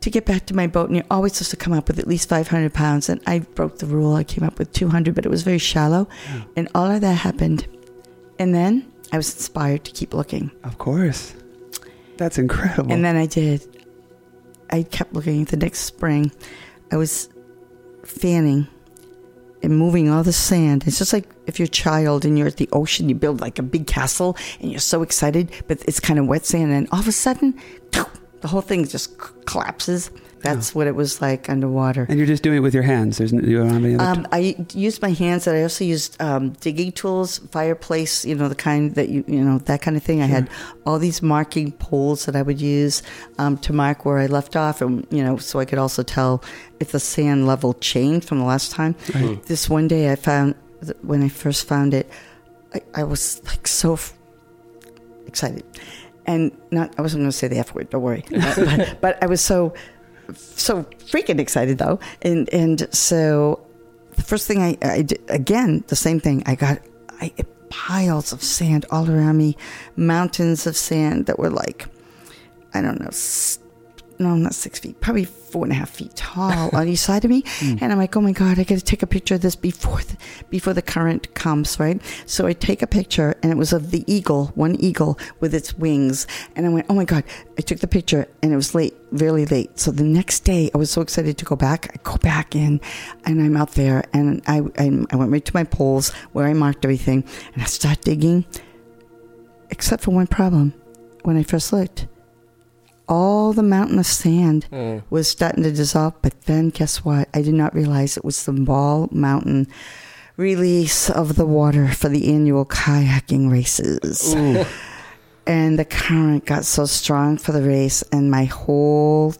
[0.00, 2.06] to get back to my boat, and you're always supposed to come up with at
[2.06, 3.08] least 500 pounds.
[3.08, 4.14] And I broke the rule.
[4.14, 6.08] I came up with 200, but it was very shallow.
[6.26, 6.40] Hmm.
[6.56, 7.66] And all of that happened.
[8.38, 10.50] And then I was inspired to keep looking.
[10.62, 11.34] Of course.
[12.16, 12.92] That's incredible.
[12.92, 13.86] And then I did.
[14.70, 16.30] I kept looking the next spring.
[16.92, 17.28] I was
[18.04, 18.68] fanning
[19.62, 20.84] and moving all the sand.
[20.86, 23.58] It's just like if you're a child and you're at the ocean, you build like
[23.58, 26.72] a big castle and you're so excited, but it's kind of wet sand.
[26.72, 27.58] And all of a sudden,
[27.90, 30.10] the whole thing just collapses.
[30.40, 32.06] That's what it was like underwater.
[32.08, 33.18] And you're just doing it with your hands.
[33.18, 34.20] There's n- you don't have any other.
[34.20, 38.48] Um, I used my hands, and I also used um, digging tools, fireplace, you know,
[38.48, 40.22] the kind that you, you know, that kind of thing.
[40.22, 40.48] I had
[40.86, 43.02] all these marking poles that I would use
[43.38, 46.42] um, to mark where I left off, and you know, so I could also tell
[46.80, 48.94] if the sand level changed from the last time.
[49.46, 52.08] This one day, I found th- when I first found it,
[52.74, 54.12] I, I was like so f-
[55.26, 55.64] excited,
[56.26, 57.90] and not I wasn't going to say the f word.
[57.90, 59.74] Don't worry, but, but I was so
[60.34, 63.64] so freaking excited though, and and so
[64.16, 66.42] the first thing I, I did again the same thing.
[66.46, 66.80] I got
[67.20, 67.32] I
[67.70, 69.56] piles of sand all around me,
[69.96, 71.86] mountains of sand that were like
[72.74, 73.10] I don't know.
[74.18, 77.30] No, not six feet, probably four and a half feet tall on each side of
[77.30, 77.42] me.
[77.58, 77.76] Hmm.
[77.80, 80.00] And I'm like, oh my God, I got to take a picture of this before
[80.02, 80.16] the,
[80.50, 82.00] before the current comes, right?
[82.26, 85.74] So I take a picture, and it was of the eagle, one eagle with its
[85.74, 86.26] wings.
[86.54, 87.24] And I went, oh my God.
[87.58, 89.78] I took the picture, and it was late, really late.
[89.78, 91.90] So the next day, I was so excited to go back.
[91.92, 92.80] I go back in,
[93.24, 96.54] and I'm out there, and I, I, I went right to my poles where I
[96.54, 98.46] marked everything, and I start digging,
[99.70, 100.74] except for one problem.
[101.24, 102.06] When I first looked,
[103.08, 105.02] all the mountain of sand Mm.
[105.10, 106.14] was starting to dissolve.
[106.22, 107.28] But then, guess what?
[107.34, 109.66] I did not realize it was the Ball Mountain
[110.36, 114.34] release of the water for the annual kayaking races.
[115.46, 119.34] And the current got so strong for the race, and my whole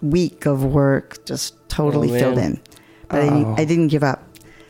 [0.00, 2.60] week of work just totally Oh, filled in.
[3.10, 3.30] But I, Oh.
[3.30, 4.22] didn't, I didn't give up.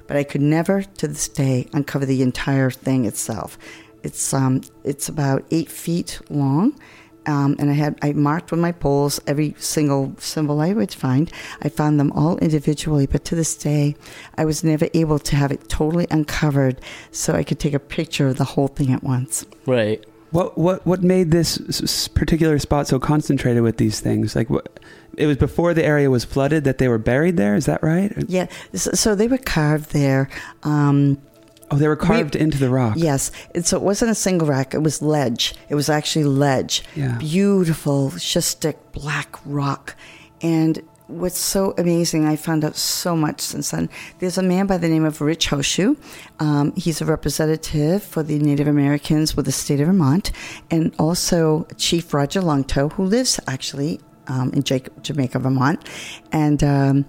[0.08, 3.56] But I could never, to this day, uncover the entire thing itself.
[4.02, 6.74] It's um, it's about eight feet long,
[7.26, 11.30] um, and I had I marked with my poles every single symbol I would find.
[11.62, 13.96] I found them all individually, but to this day,
[14.36, 18.28] I was never able to have it totally uncovered, so I could take a picture
[18.28, 19.44] of the whole thing at once.
[19.66, 20.04] Right.
[20.30, 24.34] What what what made this s- s- particular spot so concentrated with these things?
[24.34, 24.80] Like what?
[25.16, 27.54] It was before the area was flooded that they were buried there.
[27.54, 28.12] Is that right?
[28.26, 30.28] Yeah, so, so they were carved there.
[30.64, 31.18] Um,
[31.70, 32.94] Oh, they were carved into the rock.
[32.96, 33.30] Yes.
[33.54, 35.54] And so it wasn't a single rock, it was ledge.
[35.68, 36.82] It was actually ledge.
[36.94, 37.16] Yeah.
[37.18, 39.96] Beautiful, schistic black rock.
[40.40, 43.88] And what's so amazing, I found out so much since then.
[44.18, 45.96] There's a man by the name of Rich Holschuh.
[46.38, 50.32] Um, he's a representative for the Native Americans with the state of Vermont,
[50.70, 55.86] and also Chief Roger Longtoe, who lives actually um, in Jamaica, Vermont.
[56.32, 57.04] And um,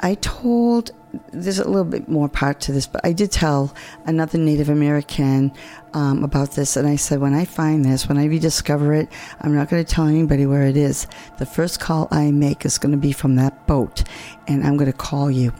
[0.00, 0.90] I told
[1.32, 5.52] there's a little bit more part to this, but I did tell another Native American
[5.94, 9.08] um, about this, and I said, when I find this, when I rediscover it,
[9.40, 11.06] I'm not going to tell anybody where it is.
[11.38, 14.04] The first call I make is going to be from that boat,
[14.46, 15.52] and I'm going to call you.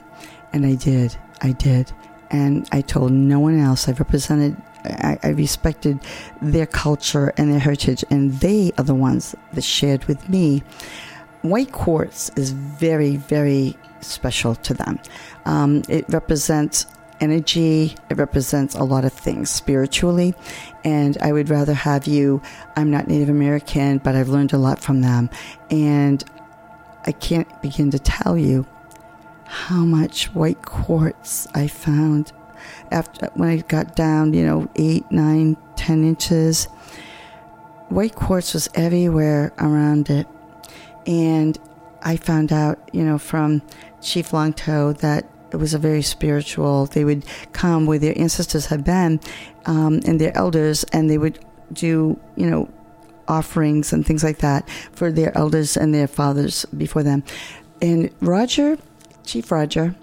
[0.53, 1.15] And I did.
[1.41, 1.91] I did.
[2.31, 3.87] And I told no one else.
[3.87, 5.99] I represented, I, I respected
[6.41, 10.63] their culture and their heritage, and they are the ones that shared with me
[11.41, 14.99] white quartz is very, very special to them.
[15.49, 16.85] Um, it represents
[17.19, 20.35] energy, it represents a lot of things spiritually.
[20.83, 22.39] And I would rather have you,
[22.75, 25.31] I'm not Native American, but I've learned a lot from them.
[25.71, 26.23] And
[27.03, 28.67] I can't begin to tell you
[29.45, 32.31] how much white quartz I found
[32.91, 36.65] after when I got down, you know, eight, nine, ten inches,
[37.87, 40.27] white quartz was everywhere around it.
[41.07, 41.57] And
[42.03, 43.63] I found out, you know, from
[43.99, 46.85] Chief Longtoe that it was a very spiritual.
[46.85, 49.19] They would come where their ancestors had been
[49.65, 51.39] um, and their elders, and they would
[51.73, 52.69] do, you know,
[53.27, 57.23] offerings and things like that for their elders and their fathers before them.
[57.81, 58.77] And Roger,
[59.23, 59.95] Chief Roger,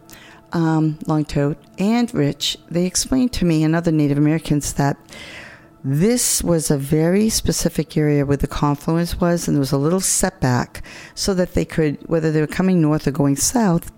[0.52, 0.98] um,
[1.78, 4.96] and Rich, they explained to me and other Native Americans that
[5.84, 10.00] this was a very specific area where the confluence was, and there was a little
[10.00, 10.82] setback
[11.14, 13.92] so that they could, whether they were coming north or going south,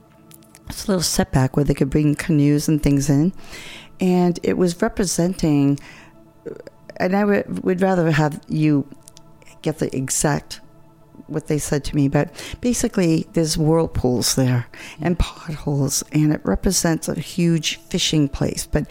[0.68, 3.33] it's a little setback where they could bring canoes and things in.
[4.00, 5.78] And it was representing,
[6.96, 8.88] and I would, would rather have you
[9.62, 10.61] get the exact
[11.26, 14.66] what they said to me, but basically there's whirlpools there
[15.00, 18.66] and potholes, and it represents a huge fishing place.
[18.66, 18.87] But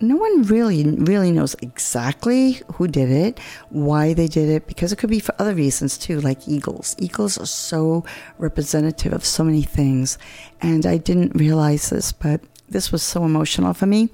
[0.00, 4.96] no one really really knows exactly who did it, why they did it, because it
[4.96, 6.96] could be for other reasons too, like eagles.
[6.98, 8.04] Eagles are so
[8.38, 10.18] representative of so many things,
[10.60, 14.10] and I didn't realize this, but this was so emotional for me.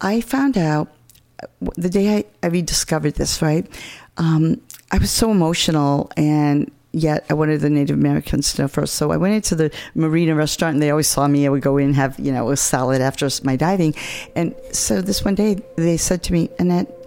[0.00, 0.88] I found out
[1.76, 3.66] the day I, I rediscovered this, right?
[4.16, 4.60] Um,
[4.90, 8.94] I was so emotional and yet I wanted the Native Americans to know first.
[8.94, 11.46] So I went into the marina restaurant and they always saw me.
[11.46, 13.94] I would go in and have, you know, a salad after my diving.
[14.34, 16.99] And so this one day they said to me, Annette,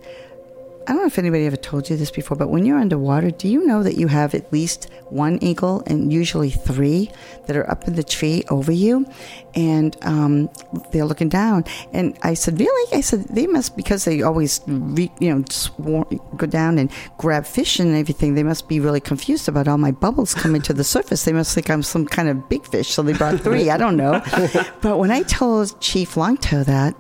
[0.86, 3.48] I don't know if anybody ever told you this before, but when you're underwater, do
[3.48, 7.10] you know that you have at least one eagle and usually three
[7.46, 9.06] that are up in the tree over you?
[9.56, 10.50] And um,
[10.92, 11.64] they're looking down.
[11.94, 12.98] And I said, Really?
[12.98, 17.46] I said, They must, because they always, re, you know, swarm, go down and grab
[17.46, 20.84] fish and everything, they must be really confused about all my bubbles coming to the
[20.84, 21.24] surface.
[21.24, 22.90] They must think I'm some kind of big fish.
[22.90, 23.70] So they brought three.
[23.70, 24.22] I don't know.
[24.82, 26.94] but when I told Chief Longtoe that,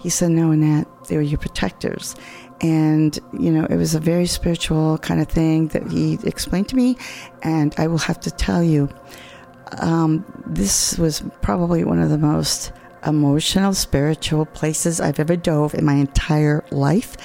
[0.00, 2.14] he said, No, Annette, they were your protectors
[2.60, 6.76] and you know it was a very spiritual kind of thing that he explained to
[6.76, 6.96] me.
[7.42, 8.88] And i will have to tell you
[9.80, 12.72] um, this was probably one of the most
[13.04, 17.16] emotional spiritual places i've ever dove in my entire life.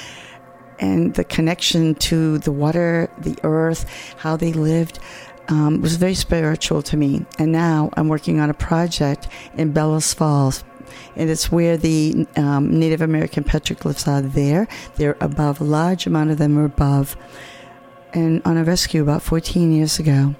[0.80, 3.86] And the connection to the water the earth
[4.18, 5.00] how they lived
[5.48, 7.26] um, was very spiritual to me.
[7.40, 10.64] And now i'm working on a project in bellows falls
[11.16, 14.68] and it's where the um, Native American petroglyphs are there.
[14.96, 17.16] They're above, a large amount of them are above.
[18.14, 20.36] And on a rescue about 14 years ago,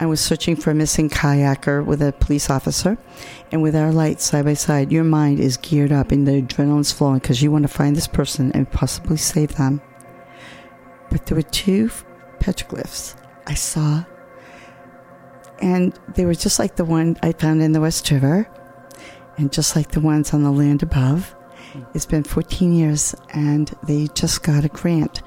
[0.00, 2.96] I was searching for a missing kayaker with a police officer,
[3.52, 6.90] and with our lights side by side, your mind is geared up and the adrenaline's
[6.90, 9.82] flowing because you want to find this person and possibly save them.
[11.10, 11.90] But there were two
[12.38, 13.14] petroglyphs
[13.46, 14.04] I saw,
[15.60, 18.48] and they were just like the one I found in the West River
[19.40, 21.34] and just like the ones on the land above,
[21.94, 25.22] it's been 14 years, and they just got a grant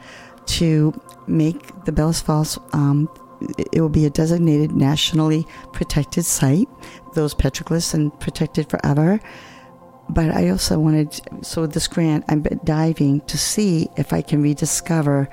[0.45, 0.93] to
[1.25, 2.59] make the Bellows Falls.
[2.73, 3.09] Um,
[3.71, 6.67] it will be a designated nationally protected site.
[7.15, 9.19] Those petroglyphs and protected forever.
[10.09, 14.43] But I also wanted, so with this grant, I'm diving to see if I can
[14.43, 15.27] rediscover.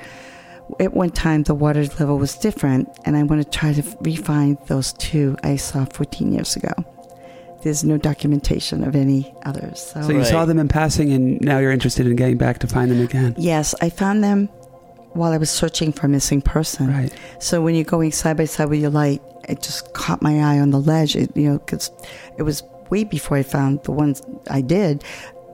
[0.79, 4.57] At one time, the water level was different, and I want to try to refine
[4.69, 6.73] those two I saw 14 years ago
[7.63, 9.91] there's no documentation of any others.
[9.93, 10.27] So, so you Right.
[10.27, 13.35] saw them in passing, and now you're interested in getting back to find them again.
[13.39, 14.49] yes, I found them
[15.13, 16.89] while I was searching for a missing person.
[16.89, 17.13] Right.
[17.41, 20.61] So when you're going side by side with your light, it just caught my eye
[20.61, 21.17] on the ledge.
[21.17, 21.91] It, you know, because
[22.39, 25.03] it was way before I found the ones I did,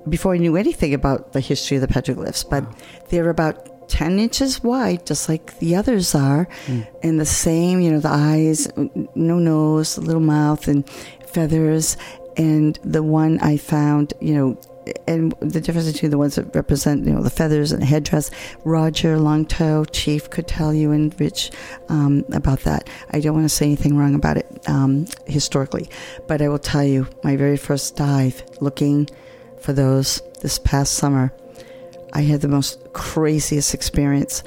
[0.08, 2.48] before I knew anything about the history of the petroglyphs.
[2.48, 2.64] But
[3.08, 6.80] they're about 10 inches wide, just like the others are, hmm.
[7.02, 8.68] and the same, you know, the eyes,
[9.14, 10.84] no nose, little mouth, and
[11.36, 11.98] feathers.
[12.38, 14.60] And the one I found, you know,
[15.06, 18.30] and the difference between the ones that represent, you know, the feathers and the headdress,
[18.64, 21.50] Roger Longtoe, Chief, could tell you and Rich
[21.88, 22.88] um, about that.
[23.10, 25.90] I don't want to say anything wrong about it um, historically,
[26.26, 29.08] but I will tell you my very first dive looking
[29.60, 31.32] for those this past summer,
[32.12, 34.42] I had the most craziest experience.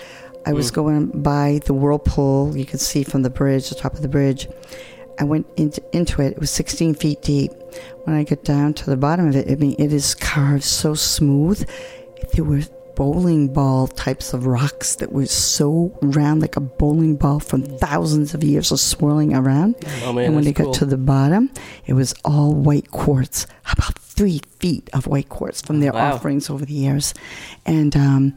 [0.45, 4.01] I was going by the whirlpool you could see from the bridge, the top of
[4.01, 4.47] the bridge.
[5.19, 6.31] I went into, into it.
[6.33, 7.51] It was 16 feet deep.
[8.05, 10.93] When I got down to the bottom of it, I mean, it is carved so
[10.95, 11.67] smooth.
[12.33, 12.61] There were
[12.95, 18.33] bowling ball types of rocks that were so round, like a bowling ball from thousands
[18.33, 19.75] of years of swirling around.
[20.03, 21.49] Oh man, and when they that's got to the bottom,
[21.85, 26.13] it was all white quartz, about three feet of white quartz from their Wow.
[26.13, 27.13] offerings over the years.
[27.65, 28.33] And um,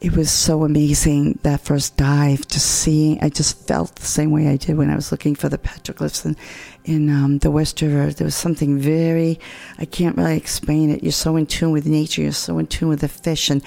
[0.00, 2.46] it was so amazing that first dive.
[2.48, 5.48] Just seeing, I just felt the same way I did when I was looking for
[5.48, 6.36] the petroglyphs in,
[6.84, 8.12] in um, the West River.
[8.12, 9.40] There was something very,
[9.78, 11.02] I can't really explain it.
[11.02, 12.22] You're so in tune with nature.
[12.22, 13.62] You're so in tune with the fish, and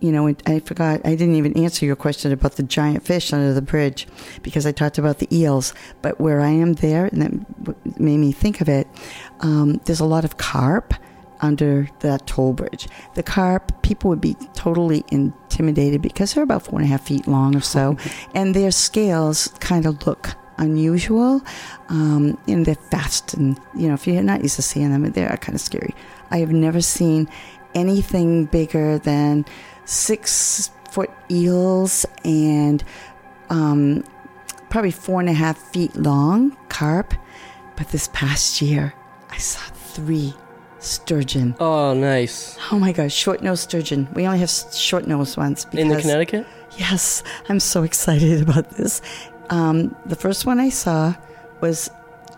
[0.00, 3.54] you know, I forgot, I didn't even answer your question about the giant fish under
[3.54, 4.06] the bridge
[4.42, 5.72] because I talked about the eels.
[6.02, 8.86] But where I am there, and that made me think of it,
[9.40, 10.92] um, there's a lot of carp
[11.40, 12.86] under that toll bridge.
[13.14, 15.04] The carp, people would be totally
[15.54, 17.96] intimidated because they're about four and a half feet long or so,
[18.34, 21.42] and their scales kind of look unusual
[21.88, 25.36] um, and they're fast and you know if you're not used to seeing them they're
[25.38, 25.92] kind of scary
[26.30, 27.28] i have never seen
[27.74, 29.44] anything bigger than
[29.84, 32.84] six foot eels and
[33.50, 34.04] um,
[34.70, 37.14] probably four and a half feet long carp.
[37.76, 38.94] But this past year,
[39.30, 40.34] I saw three
[40.84, 41.54] sturgeon.
[41.60, 42.56] Oh, nice.
[42.70, 44.08] Oh my gosh, short nosed sturgeon.
[44.14, 45.66] We only have short nosed ones.
[45.72, 46.46] In the Connecticut?
[46.76, 49.00] Yes, I'm so excited about this.
[49.50, 51.14] Um, the first one I saw
[51.60, 51.90] was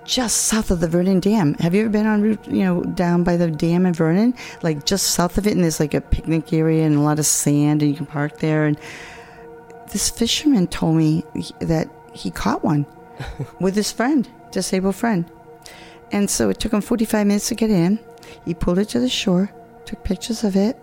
[0.04, 1.54] just south of the Vernon Dam.
[1.54, 4.34] Have you ever been on route, you know, down by the dam in Vernon?
[4.62, 7.26] Like just south of it, and there's like a picnic area and a lot of
[7.26, 8.66] sand, and you can park there.
[8.66, 8.78] And
[9.92, 11.24] this fisherman told me
[11.60, 12.86] that he caught one
[13.60, 15.30] with his friend, disabled friend.
[16.12, 17.98] And so it took him 45 minutes to get in.
[18.44, 19.50] He pulled it to the shore,
[19.84, 20.78] took pictures of it,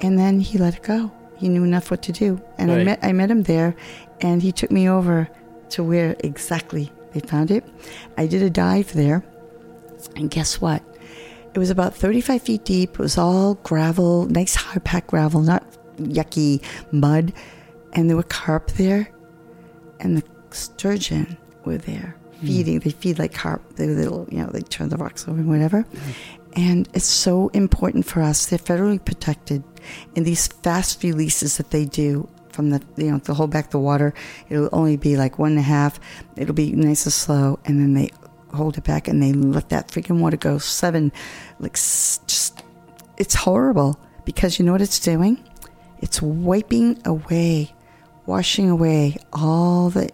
[0.00, 1.10] and then he let it go.
[1.36, 2.40] He knew enough what to do.
[2.58, 2.80] And right.
[2.80, 3.74] I met I met him there,
[4.20, 5.28] and he took me over
[5.70, 7.64] to where exactly they found it.
[8.16, 9.24] I did a dive there,
[10.16, 10.82] and guess what?
[11.54, 12.92] It was about 35 feet deep.
[12.92, 15.64] It was all gravel, nice hard packed gravel, not
[15.96, 16.62] yucky
[16.92, 17.32] mud.
[17.92, 19.10] And there were carp there,
[19.98, 22.46] and the sturgeon were there hmm.
[22.46, 22.80] feeding.
[22.80, 22.84] Mm.
[22.84, 23.76] They feed like carp.
[23.76, 25.82] They little, you know, they turn the rocks over and whatever.
[25.82, 26.14] Mm.
[26.56, 28.46] And it's so important for us.
[28.46, 29.62] They're federally protected.
[30.16, 33.78] And these fast releases that they do from the you know to hold back the
[33.78, 34.12] water.
[34.48, 36.00] It'll only be like one and a half.
[36.36, 38.10] It'll be nice and slow, and then they
[38.52, 41.12] hold it back and they let that freaking water go seven.
[41.58, 42.64] Like just
[43.16, 45.42] it's horrible because you know what it's doing.
[45.98, 47.74] It's wiping away,
[48.26, 50.10] washing away all the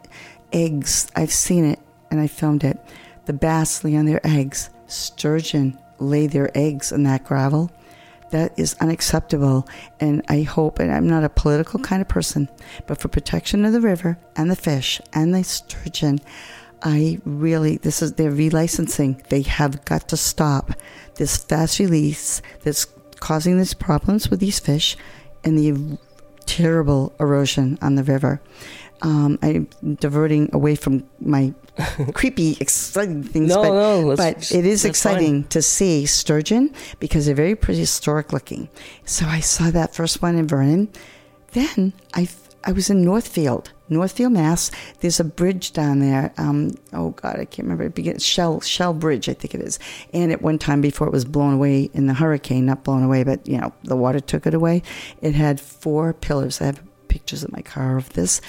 [0.53, 1.09] eggs.
[1.15, 1.79] I've seen it
[2.11, 2.79] and I filmed it.
[3.27, 4.71] The bass lay on their eggs.
[4.87, 7.71] Sturgeon lay their eggs in that gravel.
[8.31, 9.69] That is unacceptable.
[10.01, 12.49] And I hope, and I'm not a political kind of person,
[12.87, 16.21] but for protection of the river and the fish and the sturgeon,
[16.83, 19.27] I really, this is their relicensing.
[19.29, 20.73] They have got to stop
[21.15, 22.87] this fast release that's
[23.21, 24.97] causing these problems with these fish
[25.43, 25.99] and the
[26.45, 28.41] terrible erosion on the river.
[29.03, 31.55] Um, I'm diverting away from my
[32.15, 33.49] creepy, exciting things.
[33.49, 35.49] No, but, no, but it is exciting fine.
[35.51, 38.69] to see sturgeon because they're very prehistoric looking.
[39.05, 40.89] So I saw that first one in Vernon.
[41.53, 42.29] Then I
[42.67, 44.73] I was in Northfield, Northfield, Mass.
[44.99, 46.33] There's a bridge down there.
[46.37, 47.85] Um, oh God, I can't remember.
[47.85, 49.79] It begins Schell Schell Bridge, I think it is.
[50.13, 53.23] And at one time before it was blown away in the hurricane, not blown away,
[53.23, 54.83] but you know the water took it away.
[55.21, 56.61] It had four pillars.
[56.61, 58.41] I have pictures in my car of this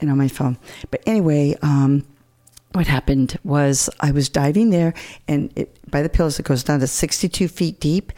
[0.00, 0.58] and on my phone.
[0.90, 2.04] But anyway, um,
[2.72, 4.94] what happened was I was diving there,
[5.26, 8.12] and it, by the pillars, it goes down to 62 feet deep,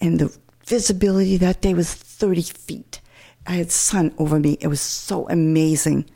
[0.00, 3.00] and the visibility that day was 30 feet.
[3.46, 4.56] I had sun over me.
[4.60, 6.06] It was so amazing.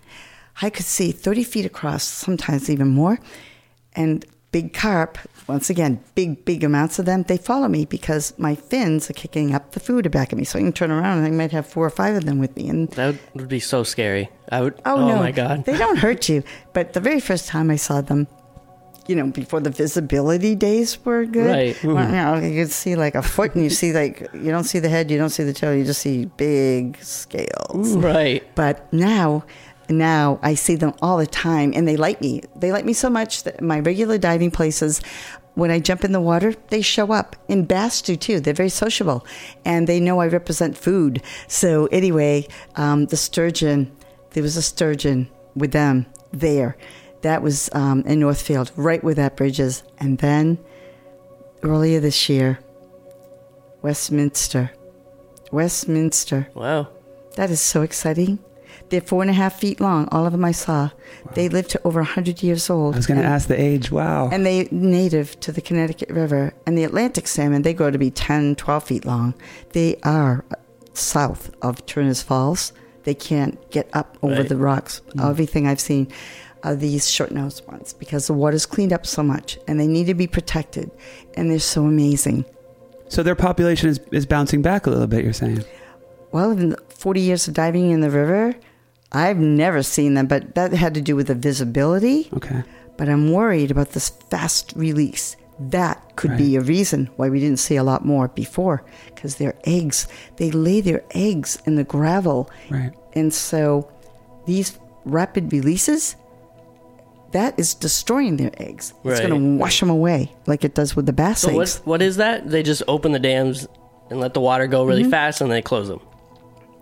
[0.62, 3.21] I could see 30 feet across, sometimes even more.
[3.95, 8.55] And big carp, once again, big, big amounts of them, they follow me because my
[8.55, 10.44] fins are kicking up the food back at me.
[10.44, 12.55] So I can turn around and I might have four or five of them with
[12.55, 12.68] me.
[12.68, 14.28] And that would be so scary.
[14.51, 14.74] I would.
[14.84, 16.42] Oh, oh no, my god, they don't hurt you.
[16.74, 18.28] But the very first time I saw them,
[19.07, 21.84] you know, before the visibility days were good, right?
[21.84, 24.64] Well, you know, you could see like a foot, and you see like you don't
[24.64, 28.44] see the head, you don't see the tail, you just see big scales, right?
[28.55, 29.44] But now
[29.89, 32.43] now I see them all the time and they like me.
[32.57, 35.01] They like me so much that my regular diving places,
[35.55, 37.36] when I jump in the water, they show up.
[37.49, 38.41] In bass do too.
[38.41, 39.26] They're very sociable
[39.64, 41.22] and they know I represent food.
[41.47, 43.91] So anyway, um, the sturgeon,
[44.30, 46.76] there was a sturgeon with them there.
[47.22, 49.82] That was um, in Northfield, right where that bridge is.
[49.99, 50.59] And then
[51.62, 52.61] earlier this year,
[53.82, 54.70] Westminster.
[55.51, 56.49] Westminster.
[56.55, 56.89] Wow.
[57.36, 58.39] That is so exciting.
[58.89, 60.09] They're four and a half feet long.
[60.11, 60.91] All of them I saw.
[61.24, 61.33] Wow.
[61.35, 62.95] They live to over 100 years old.
[62.95, 63.91] I was going to ask the age.
[63.91, 64.31] Wow.
[64.31, 66.55] And they native to the Connecticut River.
[66.66, 69.35] And the Atlantic salmon, they grow to be 10, 12 feet long.
[69.72, 70.45] They are
[70.95, 72.72] south of Turner's Falls.
[73.05, 74.49] They can't get up over right.
[74.49, 75.01] the rocks.
[75.11, 75.31] Mm.
[75.31, 76.09] Everything I've seen
[76.62, 80.14] are these short-nosed ones because the water's cleaned up so much and they need to
[80.14, 80.91] be protected.
[81.35, 82.45] And they're so amazing.
[83.09, 85.64] So their population is, is bouncing back a little bit, you're saying?
[86.33, 88.55] well, in 40 years of diving in the river,
[89.13, 92.29] I've never seen them, but that had to do with the visibility.
[92.35, 92.63] Okay.
[92.97, 95.37] But I'm worried about this fast release.
[95.61, 99.55] That could be a reason why we didn't see a lot more before, because their
[99.65, 100.07] eggs,
[100.37, 102.51] they lay their eggs in the gravel.
[102.71, 102.93] Right.
[103.15, 103.91] And so
[104.47, 106.15] these rapid releases,
[107.33, 108.95] that is destroying their eggs.
[109.03, 109.13] Right.
[109.19, 111.79] It's going to wash them away like it does with the bass So eggs.
[111.81, 112.49] what what is that?
[112.49, 113.67] They just open the dams
[114.11, 115.11] and let the water go really Mm-hmm.
[115.11, 116.01] fast, and they close them.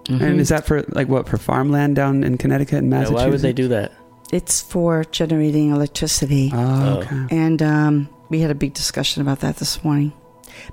[0.09, 3.25] And is that for like what for farmland down in Connecticut and Yeah, Massachusetts?
[3.25, 3.93] why would they do that?
[4.33, 6.51] It's for generating electricity.
[6.53, 6.99] Oh, Oh.
[7.01, 7.27] okay.
[7.37, 10.13] And um, we had a big discussion about that this morning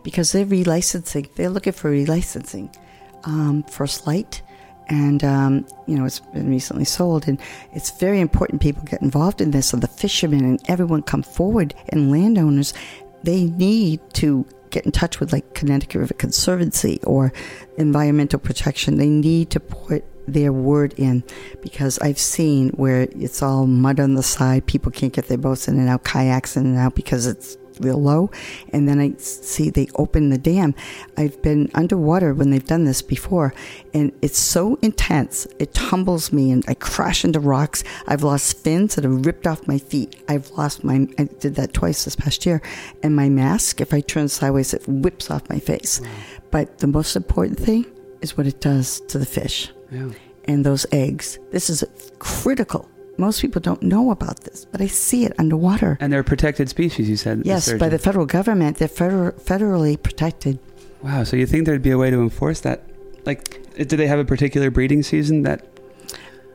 [0.03, 1.33] because they're relicensing.
[1.35, 2.73] They're looking for relicensing.
[3.25, 4.41] Um, First Light,
[4.89, 7.39] and um, you know it's been recently sold, and
[7.73, 9.67] it's very important people get involved in this.
[9.67, 12.73] So the fishermen and everyone come forward, and landowners,
[13.23, 17.31] they need to get in touch with like Connecticut River Conservancy or
[17.77, 18.97] Environmental Protection.
[18.97, 21.23] They need to put their word in
[21.61, 24.65] because I've seen where it's all mud on the side.
[24.65, 28.01] People can't get their boats in and out, kayaks in and out because it's real
[28.01, 28.31] low.
[28.69, 30.75] And then I see they open the dam.
[31.17, 33.53] I've been underwater when they've done this before,
[33.93, 35.45] and it's so intense.
[35.59, 37.83] It tumbles me and I crash into rocks.
[38.07, 40.23] I've lost fins that have ripped off my feet.
[40.27, 42.61] I've lost my, I did that twice this past year.
[43.01, 46.01] And my mask, if I turn sideways, it whips off my face.
[46.51, 47.85] But the most important thing
[48.21, 50.09] is what it does to the fish Yeah.
[50.45, 51.39] and those eggs.
[51.51, 51.83] This is
[52.19, 52.89] critical.
[53.17, 55.97] Most people don't know about this, but I see it underwater.
[55.99, 57.43] And they're a protected species, you said.
[57.45, 60.59] Yes, by the federal government, they're feder- federally protected.
[61.03, 61.23] Wow.
[61.23, 62.81] So you think there'd be a way to enforce that?
[63.25, 65.65] Like, do they have a particular breeding season that?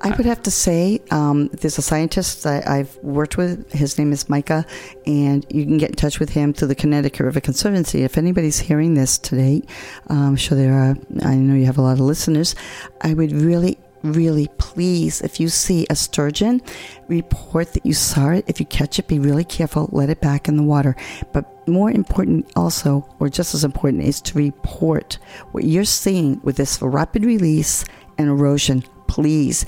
[0.00, 3.72] I would have to say um, there's a scientist that I've worked with.
[3.72, 4.64] His name is Micah,
[5.06, 8.04] and you can get in touch with him through the Connecticut River Conservancy.
[8.04, 9.62] If anybody's hearing this today,
[10.08, 10.96] um, I'm sure there are.
[11.22, 12.54] I know you have a lot of listeners.
[13.00, 16.62] I would really, really please, if you see a sturgeon,
[17.08, 18.44] report that you saw it.
[18.46, 19.88] If you catch it, be really careful.
[19.92, 20.96] Let it back in the water.
[21.32, 25.18] But more important, also, or just as important, is to report
[25.52, 27.84] what you're seeing with this rapid release
[28.16, 28.82] and erosion.
[29.06, 29.64] Please,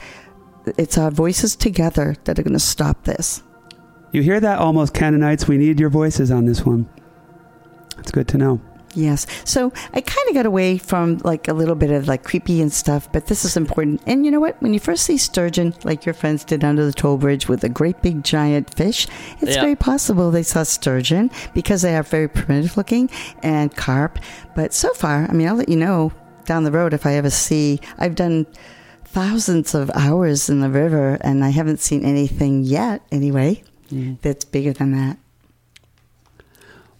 [0.78, 3.42] it's our voices together that are going to stop this.
[4.12, 5.46] You hear that, almost Canaanites?
[5.46, 6.88] We need your voices on this one.
[7.98, 8.60] It's good to know.
[8.94, 9.26] Yes.
[9.44, 12.72] So I kind of got away from like a little bit of like creepy and
[12.72, 14.02] stuff, but this is important.
[14.06, 14.60] And you know what?
[14.60, 17.68] When you first see sturgeon, like your friends did under the toll bridge with a
[17.68, 19.06] great big giant fish,
[19.40, 19.62] it's Yeah.
[19.62, 23.08] very possible they saw sturgeon because they are very primitive looking
[23.42, 24.18] and carp.
[24.56, 26.12] But so far, I mean, I'll let you know
[26.46, 27.80] down the road if I ever see.
[27.98, 28.46] I've done
[29.04, 33.62] thousands of hours in the river and I haven't seen anything yet, anyway,
[33.92, 34.20] mm.
[34.20, 35.16] that's bigger than that.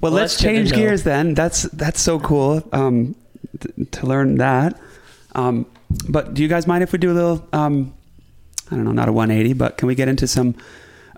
[0.01, 1.35] Well, Well, let's change gears then.
[1.35, 3.15] That's that's so cool um,
[3.61, 4.81] th- to learn that.
[5.35, 5.67] Um,
[6.09, 7.47] but do you guys mind if we do a little?
[7.53, 7.93] Um,
[8.71, 10.55] I don't know, not a 180, but can we get into some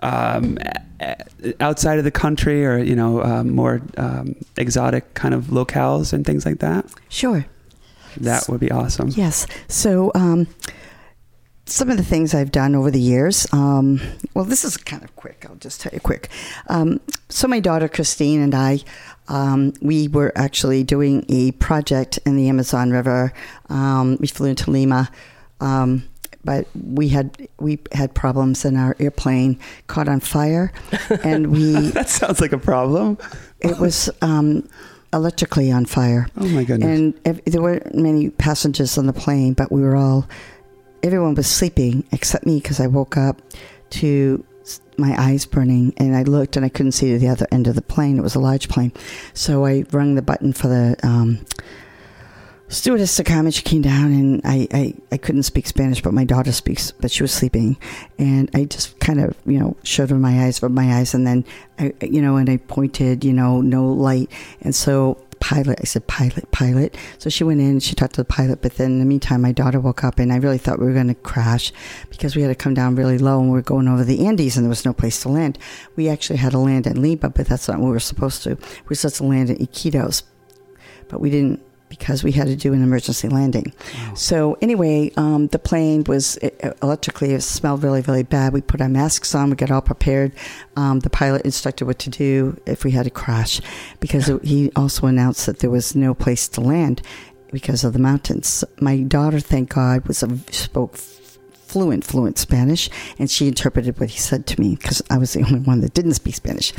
[0.01, 0.57] um,
[1.59, 6.25] outside of the country or you know um, more um, exotic kind of locales and
[6.25, 6.85] things like that?
[7.09, 7.45] Sure.
[8.17, 9.09] That would be awesome.
[9.09, 9.47] Yes.
[9.67, 10.47] So, um,
[11.65, 13.47] some of the things I've done over the years.
[13.53, 14.01] Um,
[14.33, 15.45] well, this is kind of quick.
[15.49, 16.29] I'll just tell you quick.
[16.67, 16.99] Um,
[17.29, 18.79] so, my daughter Christine and I,
[19.27, 23.33] um, we were actually doing a project in the Amazon River.
[23.69, 25.09] Um, we flew into Lima.
[25.61, 26.03] Um,
[26.45, 29.57] but we had we had problems in our airplane
[29.87, 30.73] caught on fire,
[31.23, 33.17] and we That sounds like a problem.
[33.61, 34.67] it was um,
[35.13, 36.27] electrically on fire.
[36.35, 36.99] Oh my goodness.
[37.25, 40.27] And there weren't many passengers on the plane, but we were all,
[41.03, 43.41] everyone was sleeping except me because I woke up
[43.91, 44.43] to
[44.97, 47.75] my eyes burning and I looked and I couldn't see to the other end of
[47.75, 48.17] the plane.
[48.17, 48.93] It was a large plane.
[49.33, 51.45] So I rung the button for the um,
[52.69, 56.13] stewardess to come and she came down and I, I, I couldn't speak Spanish, but
[56.13, 57.77] my daughter speaks, but she was sleeping.
[58.17, 61.25] And I just kind of, you know, showed her my eyes, rubbed my eyes, and
[61.27, 61.45] then,
[61.79, 64.31] I, you know, and I pointed, you know, no light.
[64.61, 66.95] And so pilot, I said, pilot, pilot.
[67.17, 68.61] So she went in she talked to the pilot.
[68.61, 70.93] But then in the meantime, my daughter woke up and I really thought we were
[70.93, 71.73] going to crash
[72.09, 74.55] because we had to come down really low and we were going over the Andes
[74.55, 75.59] and there was no place to land.
[75.97, 78.51] We actually had to land in Lima, but that's not what we were supposed to.
[78.51, 80.23] We were supposed to land in Iquitos,
[81.09, 81.61] but we didn't
[81.97, 83.71] because we had to do an emergency landing.
[84.15, 88.51] So anyway, um, the plane was uh, electrically, it smelled really, really bad.
[88.53, 90.31] We put our masks on, we got all prepared.
[90.75, 93.61] Um, the pilot instructed what to do if we had a crash
[93.99, 97.01] because it- he also announced that there was no place to land
[97.51, 98.63] because of the mountains.
[98.81, 102.89] My daughter, thank God, was a, spoke fluent, fluent Spanish,
[103.19, 105.93] and she interpreted what he said to me because I was the only one that
[105.93, 106.73] didn't speak Spanish.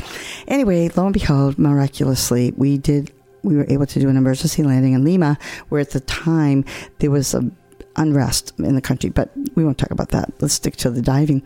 [0.47, 3.11] Anyway, lo and behold, miraculously, we did
[3.45, 5.37] we were able to do an emergency landing in Lima,
[5.69, 6.65] where at the time
[6.99, 7.49] there was a
[7.97, 10.31] unrest in the country, but we won't talk about that.
[10.41, 11.41] Let's stick to the diving.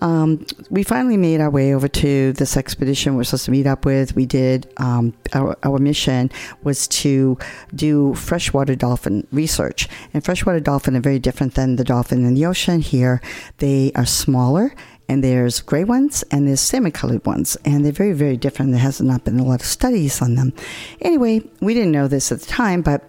[0.00, 3.84] Um, we finally made our way over to this expedition we're supposed to meet up
[3.84, 4.16] with.
[4.16, 6.30] We did, um, our, our mission
[6.62, 7.38] was to
[7.74, 9.88] do freshwater dolphin research.
[10.14, 13.20] And freshwater dolphin are very different than the dolphin in the ocean here.
[13.58, 14.74] They are smaller
[15.10, 17.56] and there's gray ones and there's salmon colored ones.
[17.64, 18.70] And they're very very different.
[18.70, 20.52] There has not been a lot of studies on them.
[21.00, 23.02] Anyway we didn't know this at the time but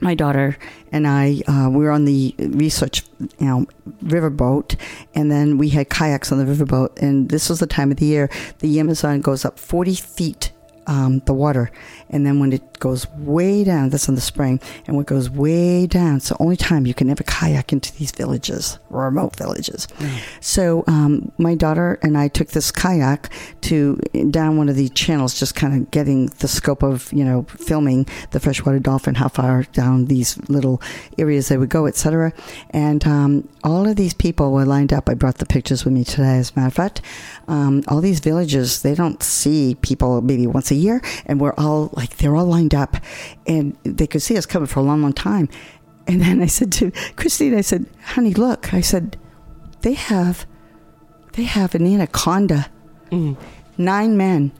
[0.00, 0.56] my daughter
[0.92, 3.02] and I uh, we were on the research
[3.38, 3.66] you know
[4.04, 4.76] riverboat
[5.14, 8.06] and then we had kayaks on the riverboat and this was the time of the
[8.06, 8.30] year.
[8.60, 10.52] The Amazon goes up 40 feet
[10.86, 11.70] um, the water.
[12.10, 15.30] And then when it goes way down that's in the spring and when it goes
[15.30, 19.88] way down it's the only time you can ever kayak into these villages remote villages.
[20.40, 23.30] So um, my daughter and i took this kayak
[23.62, 23.96] to
[24.30, 28.06] down one of the channels just kind of getting the scope of you know filming
[28.32, 30.82] the freshwater dolphin how far down these little
[31.16, 32.32] areas they would go etc
[32.70, 35.08] and um, all of these people were lined up.
[35.08, 37.00] I brought the pictures with me today as a matter of fact.
[37.48, 41.90] Um, all these villages they don't see people maybe once a year and we're all
[41.92, 42.96] like they're all lined up
[43.46, 45.48] and they could see us coming for a long long time.
[46.06, 48.74] And then i said to christine i said honey look.
[48.74, 49.16] I said
[49.80, 50.46] they have
[51.32, 52.70] they have an anaconda.
[53.10, 53.36] Mm.
[53.76, 54.52] Nine men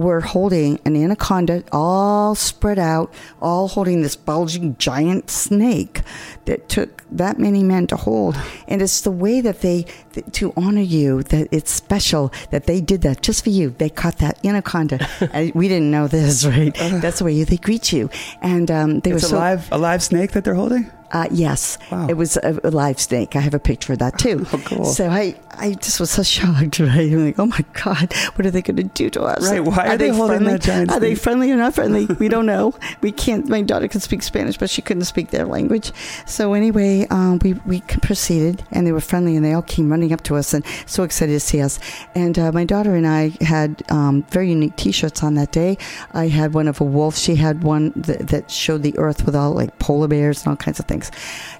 [0.00, 6.02] were holding an anaconda all spread out all holding this bulging giant snake
[6.44, 8.36] that took that many men to hold.
[8.68, 9.86] And it's the way that they
[10.32, 13.70] to honor you that it's special that they did that just for you.
[13.70, 15.06] They caught that anaconda.
[15.32, 16.74] And we didn't know this right?
[16.74, 18.10] That's the way they greet you.
[18.42, 20.90] And um, they It's were a live, a live snake that they're holding?
[21.12, 22.06] Uh, yes, Wow.
[22.08, 23.36] it was a, a live snake.
[23.36, 24.46] I have a picture of that too.
[24.52, 24.84] Oh, cool.
[24.84, 26.78] So I, I just was so shocked.
[26.80, 27.12] Right?
[27.12, 29.48] I'm like, oh my god, what are they going to do to us?
[29.48, 30.52] Right, why are they holding friendly?
[30.52, 32.06] that giant Are they friendly or not friendly?
[32.18, 32.74] We don't know.
[33.00, 33.48] We can't.
[33.48, 35.92] My daughter can speak Spanish, but she couldn't speak their language.
[36.26, 40.12] So anyway, um, we we proceeded, and they were friendly, and they all came running
[40.12, 41.78] up to us and so excited to see us.
[42.14, 45.78] And uh, my daughter and I had um, very unique T-shirts on that day.
[46.12, 47.16] I had one of a wolf.
[47.16, 50.56] She had one that, that showed the earth with all like polar bears and all
[50.56, 50.99] kinds of things.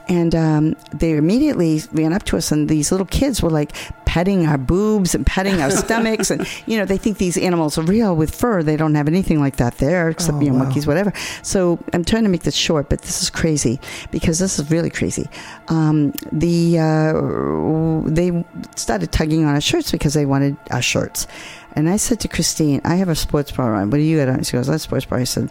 [0.08, 3.72] And um, they immediately ran up to us, and these little kids were like
[4.04, 7.82] petting our boobs and petting our stomachs, and you know they think these animals are
[7.82, 8.62] real with fur.
[8.64, 10.64] They don't have anything like that there, except Oh, you know wow.
[10.64, 11.12] monkeys, whatever.
[11.42, 13.78] So I'm trying to make this short, but this is crazy
[14.10, 15.28] because this is really crazy.
[15.68, 21.28] Um, the uh, they started tugging on our shirts because they wanted our shirts,
[21.76, 23.90] and I said to Christine, "I have a sports bra on.
[23.90, 25.50] What do you got on?" She goes, "That's sports bra." I said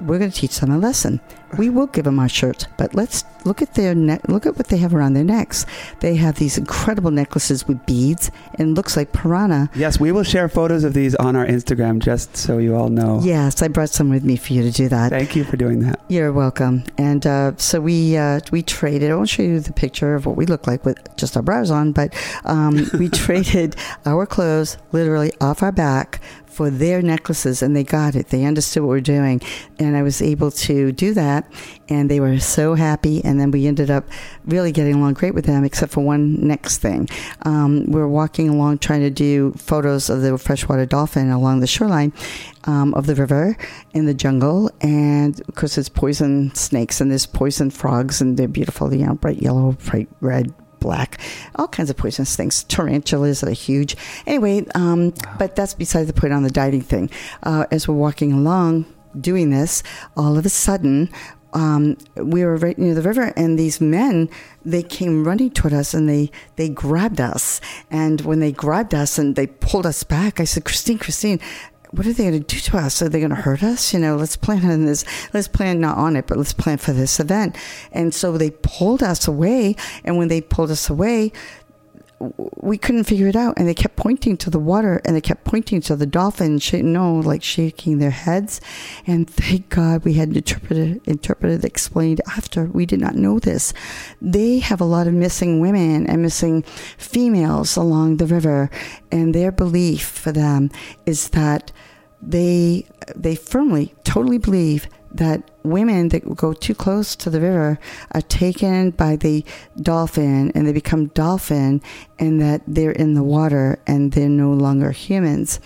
[0.00, 1.20] we're going to teach them a lesson.
[1.58, 4.28] We will give them our shirts, but let's look at their neck.
[4.28, 5.66] Look at what they have around their necks.
[5.98, 9.68] They have these incredible necklaces with beads, and looks like piranha.
[9.74, 13.20] Yes, we will share photos of these on our Instagram just so you all know.
[13.24, 15.10] Yes, I brought some with me for you to do that.
[15.10, 16.00] Thank you for doing that.
[16.08, 16.84] You're welcome.
[16.96, 19.10] And uh, so we uh, we traded.
[19.10, 21.70] I won't show you the picture of what we look like with just our bras
[21.70, 23.74] on, but um, we traded
[24.06, 26.20] our clothes literally off our back
[26.50, 28.28] for their necklaces, and they got it.
[28.28, 29.40] They understood what we're doing,
[29.78, 31.50] and I was able to do that,
[31.88, 33.24] and they were so happy.
[33.24, 34.04] And then we ended up
[34.46, 37.08] really getting along great with them, except for one next thing.
[37.42, 41.66] Um, we were walking along trying to do photos of the freshwater dolphin along the
[41.66, 42.12] shoreline
[42.64, 43.56] um, of the river
[43.92, 48.48] in the jungle, and of course, there's poison snakes and there's poison frogs, and they're
[48.48, 50.52] beautiful, you know, bright yellow, bright red.
[50.80, 51.20] Black,
[51.54, 52.64] all kinds of poisonous things.
[52.64, 53.96] Tarantulas are huge.
[54.26, 57.10] Anyway, um, but that's beside the point on the diving thing.
[57.42, 58.86] Uh, as we're walking along
[59.18, 59.82] doing this,
[60.16, 61.10] all of a sudden,
[61.52, 64.28] um, we were right near the river, and these men
[64.64, 67.60] they came running toward us, and they they grabbed us.
[67.90, 71.40] And when they grabbed us and they pulled us back, I said, "Christine, Christine."
[71.92, 73.02] What are they going to do to us?
[73.02, 73.92] Are they going to hurt us?
[73.92, 75.04] You know, let's plan on this.
[75.34, 77.56] Let's plan not on it, but let's plan for this event.
[77.90, 79.74] And so they pulled us away.
[80.04, 81.32] And when they pulled us away,
[82.20, 83.54] we couldn't figure it out.
[83.56, 86.58] And they kept pointing to the water and they kept pointing to the dolphin.
[86.58, 88.60] Sh- no like shaking their heads.
[89.06, 92.64] And thank god we had interpreted interpreted explained after.
[92.66, 93.72] We did not know this.
[94.20, 96.62] They have a lot of missing women and missing
[96.98, 98.70] females along the river.
[99.10, 100.70] And their belief for them
[101.06, 101.72] is that
[102.22, 107.78] they they firmly totally believe that women that go too close to the river
[108.12, 109.44] are taken by the
[109.82, 111.82] dolphin and they become dolphin
[112.18, 115.58] and that they're in the water and they're no longer humans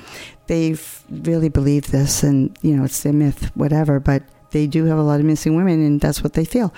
[0.46, 0.76] they
[1.10, 5.02] really believe this and you know it's their myth whatever but they do have a
[5.02, 6.72] lot of missing women and that's what they feel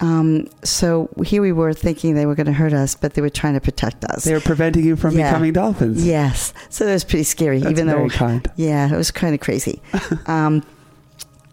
[0.00, 3.30] um, so here we were thinking they were going to hurt us but they were
[3.30, 5.30] trying to protect us They are preventing you from Yeah.
[5.30, 6.04] becoming dolphins.
[6.04, 8.50] yes so that was pretty scary That's even very though kind.
[8.56, 9.80] yeah, it was kind of crazy.
[10.26, 10.64] um,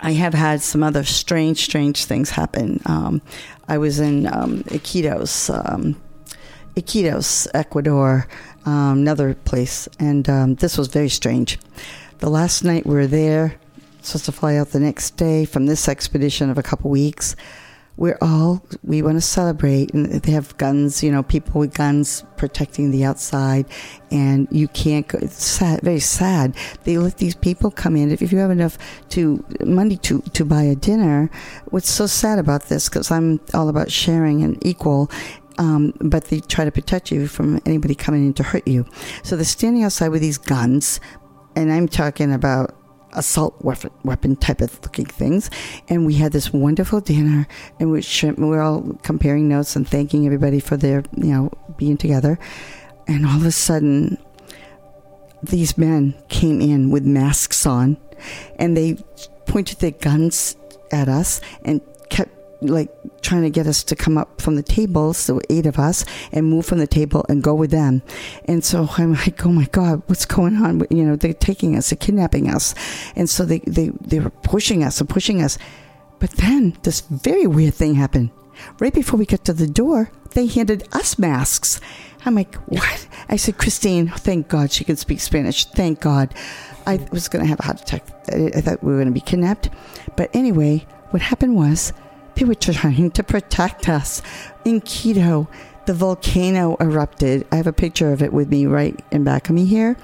[0.01, 2.81] I have had some other strange, strange things happen.
[2.85, 3.21] Um,
[3.67, 6.01] I was in um, Iquitos, um,
[6.75, 8.27] Iquitos, Ecuador,
[8.65, 11.59] um, another place, and um, this was very strange.
[12.19, 13.55] The last night we were there,
[14.01, 17.35] supposed to fly out the next day from this expedition of a couple weeks.
[17.99, 21.03] We're all we want to celebrate, and they have guns.
[21.03, 23.65] You know, people with guns protecting the outside,
[24.09, 25.19] and you can't go.
[25.21, 26.55] It's sad, very sad.
[26.85, 28.09] They let these people come in.
[28.09, 28.77] If you have enough
[29.09, 31.29] to money to to buy a dinner,
[31.71, 32.87] what's so sad about this?
[32.87, 35.11] Because I'm all about sharing and equal,
[35.57, 38.85] um, but they try to protect you from anybody coming in to hurt you.
[39.23, 41.01] So they're standing outside with these guns,
[41.57, 42.78] and I'm talking about
[43.13, 45.49] assault weapon, type of looking things.
[45.87, 47.47] And we had this wonderful dinner,
[47.79, 48.03] and we
[48.37, 52.39] we were all comparing notes and thanking everybody for their you know being together.
[53.07, 54.17] And all of a sudden,
[55.41, 57.97] these men came in with masks on,
[58.57, 58.97] and they
[59.45, 60.55] pointed their guns
[60.91, 62.31] at us and kept
[62.61, 62.91] like
[63.21, 66.45] trying to get us to come up from the table, so eight of us, and
[66.45, 68.01] move from the table and go with them.
[68.45, 70.85] And so I'm like, oh my God, what's going on?
[70.89, 72.75] You know, they're taking us, they're kidnapping us.
[73.15, 75.57] And so they, they, they were pushing us and pushing us.
[76.19, 78.31] But then this very weird thing happened.
[78.79, 81.79] Right before we got to the door, they handed us masks.
[82.25, 83.07] I'm like, what?
[83.29, 85.65] I said, Christine, thank God she can speak Spanish.
[85.65, 86.33] Thank God.
[86.85, 88.03] I was going to have a heart attack.
[88.33, 89.69] I thought we were going to be kidnapped.
[90.17, 91.93] But anyway, what happened was
[92.39, 94.21] they were trying to protect us.
[94.63, 95.49] In Quito,
[95.85, 97.47] the volcano erupted.
[97.51, 99.97] I have a picture of it with me right in back of me here.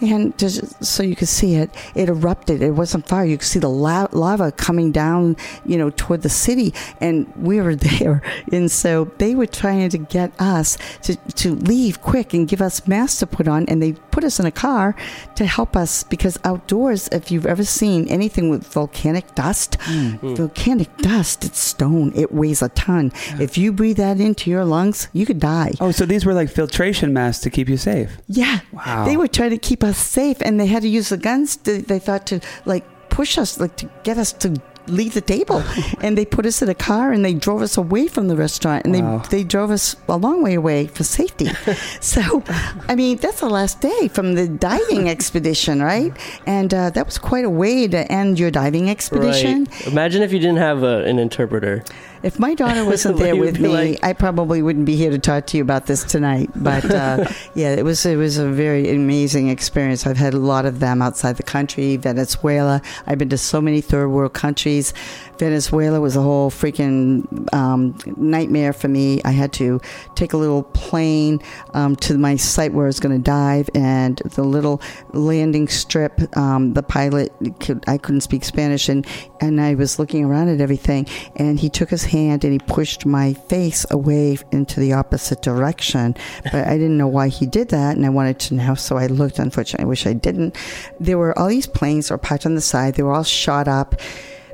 [0.00, 2.62] And just so you can see it, it erupted.
[2.62, 3.24] It wasn't fire.
[3.24, 6.72] You could see the la- lava coming down, you know, toward the city.
[7.00, 8.22] And we were there.
[8.52, 12.86] And so they were trying to get us to, to leave quick and give us
[12.86, 13.66] masks to put on.
[13.66, 14.96] And they put us in a car
[15.34, 20.36] to help us because outdoors, if you've ever seen anything with volcanic dust, mm.
[20.36, 22.12] volcanic dust, it's stone.
[22.14, 23.12] It weighs a ton.
[23.28, 23.42] Yeah.
[23.42, 25.72] If you breathe that into your lungs, you could die.
[25.80, 28.18] Oh, so these were like filtration masks to keep you safe?
[28.28, 28.60] Yeah.
[28.72, 29.04] Wow.
[29.04, 31.56] They were trying to keep us safe, and they had to use the guns.
[31.58, 35.62] To, they thought to like push us, like to get us to leave the table.
[36.00, 38.84] and they put us in a car and they drove us away from the restaurant
[38.84, 39.18] and wow.
[39.18, 41.48] they, they drove us a long way away for safety.
[42.00, 42.42] so,
[42.88, 46.16] I mean, that's the last day from the diving expedition, right?
[46.46, 49.64] And uh, that was quite a way to end your diving expedition.
[49.64, 49.86] Right.
[49.88, 51.84] Imagine if you didn't have a, an interpreter.
[52.22, 54.04] If my daughter wasn't there with me, like...
[54.04, 56.50] I probably wouldn't be here to talk to you about this tonight.
[56.54, 60.06] But uh, yeah, it was it was a very amazing experience.
[60.06, 62.82] I've had a lot of them outside the country, Venezuela.
[63.06, 64.94] I've been to so many third world countries.
[65.38, 69.20] Venezuela was a whole freaking um, nightmare for me.
[69.24, 69.80] I had to
[70.14, 71.40] take a little plane
[71.74, 74.80] um, to my site where I was going to dive, and the little
[75.12, 76.36] landing strip.
[76.36, 79.06] Um, the pilot, could, I couldn't speak Spanish, and
[79.40, 81.06] and I was looking around at everything,
[81.36, 86.14] and he took his hand and he pushed my face away into the opposite direction.
[86.44, 89.06] But I didn't know why he did that, and I wanted to know, so I
[89.06, 89.38] looked.
[89.38, 90.56] Unfortunately, I wish I didn't.
[91.00, 92.94] There were all these planes that were parked on the side.
[92.94, 94.00] They were all shot up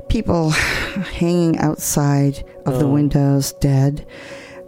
[0.09, 2.77] people hanging outside of oh.
[2.77, 4.05] the windows, dead.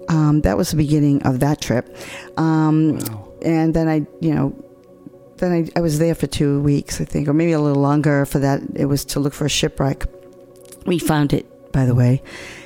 [0.09, 1.95] Um, that was the beginning of that trip.
[2.37, 3.33] Um, wow.
[3.41, 4.55] And then I, you know,
[5.37, 8.25] then I, I was there for two weeks, I think, or maybe a little longer
[8.25, 8.61] for that.
[8.75, 10.05] It was to look for a shipwreck.
[10.85, 12.21] We found it, by the way.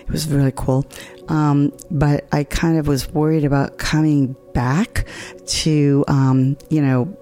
[0.09, 0.87] It was really cool.
[1.27, 5.05] Um, but I kind of was worried about coming back
[5.45, 7.15] to, um, you know,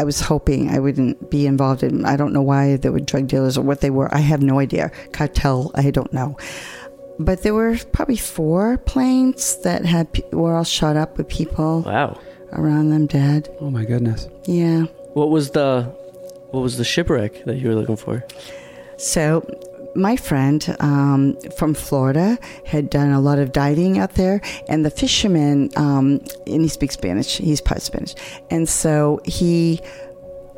[0.00, 2.04] I was hoping I wouldn't be involved in.
[2.04, 4.12] I don't know why they were drug dealers or what they were.
[4.12, 4.90] I have no idea.
[5.12, 6.36] Cartel, I don't know.
[7.20, 11.82] But there were probably four planes that had were all shot up with people.
[11.82, 12.18] Wow.
[12.50, 13.54] Around them dead.
[13.60, 14.26] Oh my goodness.
[14.46, 14.84] Yeah.
[15.12, 15.82] What was the
[16.50, 18.24] what was the shipwreck that you were looking for?
[18.96, 19.42] So
[19.94, 24.90] my friend um, from Florida had done a lot of diving out there, and the
[24.90, 28.14] fisherman, um, and he speaks Spanish, he's part Spanish,
[28.50, 29.80] and so he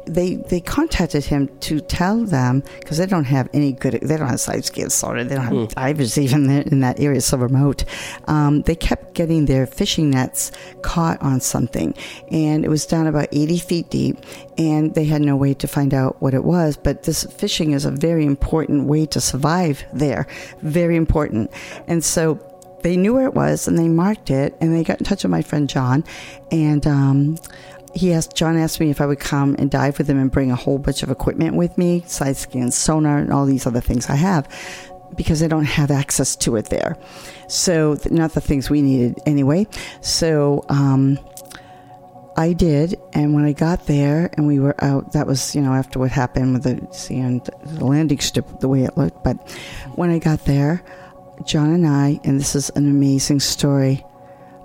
[0.07, 4.29] they they contacted him to tell them because they don't have any good they don't
[4.29, 5.75] have side scans sorry they don't have mm.
[5.75, 7.85] divers even in that area so remote
[8.27, 11.95] um, they kept getting their fishing nets caught on something
[12.31, 14.19] and it was down about 80 feet deep
[14.59, 17.85] and they had no way to find out what it was but this fishing is
[17.85, 20.27] a very important way to survive there
[20.63, 21.51] very important
[21.87, 22.41] and so
[22.83, 25.31] they knew where it was and they marked it and they got in touch with
[25.31, 26.05] my friend John
[26.51, 27.39] and um,
[27.95, 30.51] he asked John asked me if I would come and dive with him and bring
[30.51, 34.09] a whole bunch of equipment with me, side scan, sonar, and all these other things
[34.09, 34.49] I have,
[35.17, 36.97] because I don't have access to it there.
[37.49, 39.67] So not the things we needed anyway.
[40.01, 41.19] So um,
[42.37, 45.75] I did, and when I got there and we were out, that was, you know,
[45.75, 49.23] after what happened with the seeing the landing strip, the way it looked.
[49.23, 49.37] But
[49.97, 50.83] when I got there,
[51.45, 54.05] John and I, and this is an amazing story.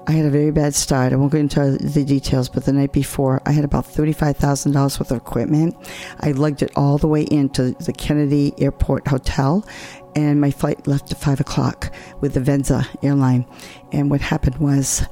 [0.09, 1.11] I had a very bad start.
[1.11, 5.11] I won't go into the details, but the night before, I had about $35,000 worth
[5.11, 5.75] of equipment.
[6.21, 9.67] I lugged it all the way into the Kennedy Airport Hotel,
[10.15, 13.45] and my flight left at 5 o'clock with the Venza airline.
[13.91, 15.05] And what happened was,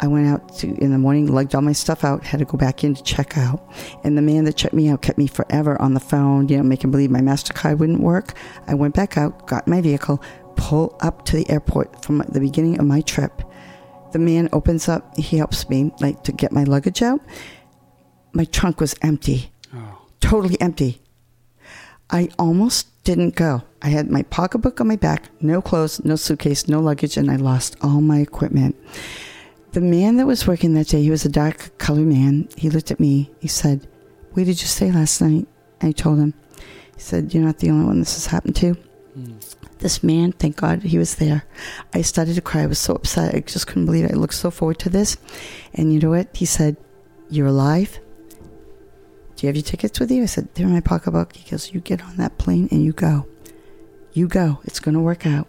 [0.00, 2.58] I went out to, in the morning, lugged all my stuff out, had to go
[2.58, 3.62] back in to check out.
[4.02, 6.64] And the man that checked me out kept me forever on the phone, you know,
[6.64, 8.34] making believe my MasterCard wouldn't work.
[8.66, 10.20] I went back out, got my vehicle,
[10.56, 13.42] pull up to the airport from the beginning of my trip.
[14.12, 17.20] The man opens up, he helps me like to get my luggage out.
[18.32, 19.52] My trunk was empty.
[19.74, 19.98] Oh.
[20.20, 21.00] Totally empty.
[22.10, 23.62] I almost didn't go.
[23.82, 27.36] I had my pocketbook on my back, no clothes, no suitcase, no luggage, and I
[27.36, 28.76] lost all my equipment.
[29.72, 32.48] The man that was working that day, he was a dark colored man.
[32.56, 33.30] He looked at me.
[33.38, 33.86] He said,
[34.32, 35.46] Where did you stay last night?
[35.80, 36.34] I told him.
[36.96, 38.76] He said, You're not the only one this has happened to.
[39.80, 41.44] This man, thank God he was there.
[41.94, 42.62] I started to cry.
[42.62, 43.34] I was so upset.
[43.34, 44.12] I just couldn't believe it.
[44.12, 45.16] I looked so forward to this.
[45.74, 46.28] And you know what?
[46.36, 46.76] He said,
[47.30, 47.98] You're alive?
[49.36, 50.22] Do you have your tickets with you?
[50.22, 51.34] I said, They're in my pocketbook.
[51.34, 53.26] He goes, You get on that plane and you go.
[54.12, 54.60] You go.
[54.64, 55.48] It's going to work out.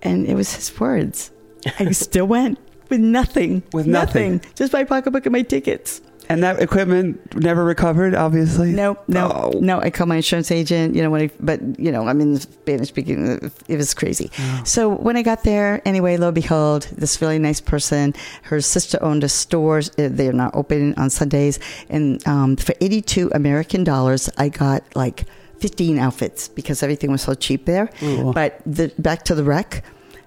[0.00, 1.32] And it was his words.
[1.80, 2.58] I still went
[2.88, 3.64] with nothing.
[3.72, 4.40] With nothing.
[4.54, 6.00] Just my pocketbook and my tickets.
[6.30, 8.72] And that equipment never recovered, obviously.
[8.72, 9.58] No, no, Oh.
[9.60, 9.80] no.
[9.80, 10.94] I called my insurance agent.
[10.94, 13.50] You know when I, but you know I'm in Spanish speaking.
[13.66, 14.30] It was crazy.
[14.64, 18.14] So when I got there, anyway, lo and behold, this really nice person.
[18.42, 19.78] Her sister owned a store.
[19.98, 21.58] Uh, They're not open on Sundays,
[21.88, 25.24] and um, for 82 American dollars, I got like
[25.60, 27.90] 15 outfits because everything was so cheap there.
[28.02, 28.32] Ooh.
[28.32, 29.82] But the, back to the wreck,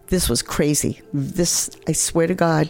[0.08, 1.02] this was crazy.
[1.14, 2.70] This, I swear to God,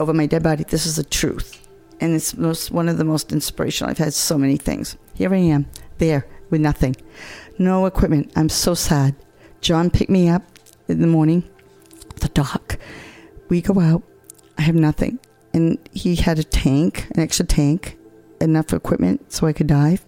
[0.00, 1.60] over my dead body, this is the truth.
[2.00, 3.90] And it's most, one of the most inspirational.
[3.90, 4.96] I've had so many things.
[5.14, 5.66] Here I am,
[5.98, 6.96] there, with nothing.
[7.58, 8.32] No equipment.
[8.36, 9.14] I'm so sad.
[9.60, 10.42] John picked me up
[10.88, 11.48] in the morning,
[12.16, 12.78] the dock.
[13.48, 14.02] We go out.
[14.58, 15.18] I have nothing.
[15.52, 17.96] And he had a tank, an extra tank,
[18.40, 20.04] enough equipment so I could dive.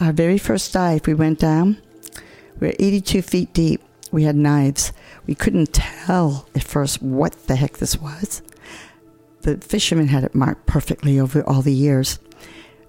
[0.00, 1.80] Our very first dive, we went down.
[2.58, 3.82] We were 82 feet deep.
[4.12, 4.92] We had knives.
[5.26, 8.42] We couldn't tell at first what the heck this was.
[9.46, 12.18] The fishermen had it marked perfectly over all the years.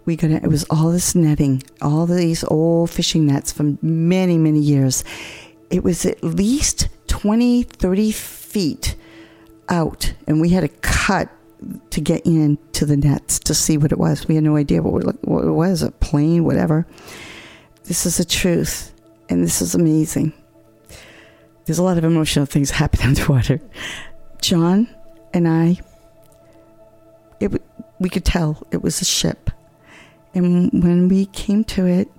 [0.06, 0.42] We got it.
[0.48, 5.04] Was all this netting, all these old fishing nets from many, many years.
[5.70, 8.96] It was at least 20, 30 feet
[9.70, 11.30] out, and we had to cut
[11.92, 14.28] to get into the nets to see what it was.
[14.28, 16.88] We had no idea what, what it was a plane, whatever.
[17.84, 18.92] This is the truth,
[19.30, 20.34] and this is amazing.
[21.66, 23.62] There's a lot of emotional things happening underwater.
[24.42, 24.90] John
[25.36, 25.82] and I,
[27.40, 27.62] it
[28.00, 29.50] we could tell it was a ship,
[30.34, 32.10] and when we came to it,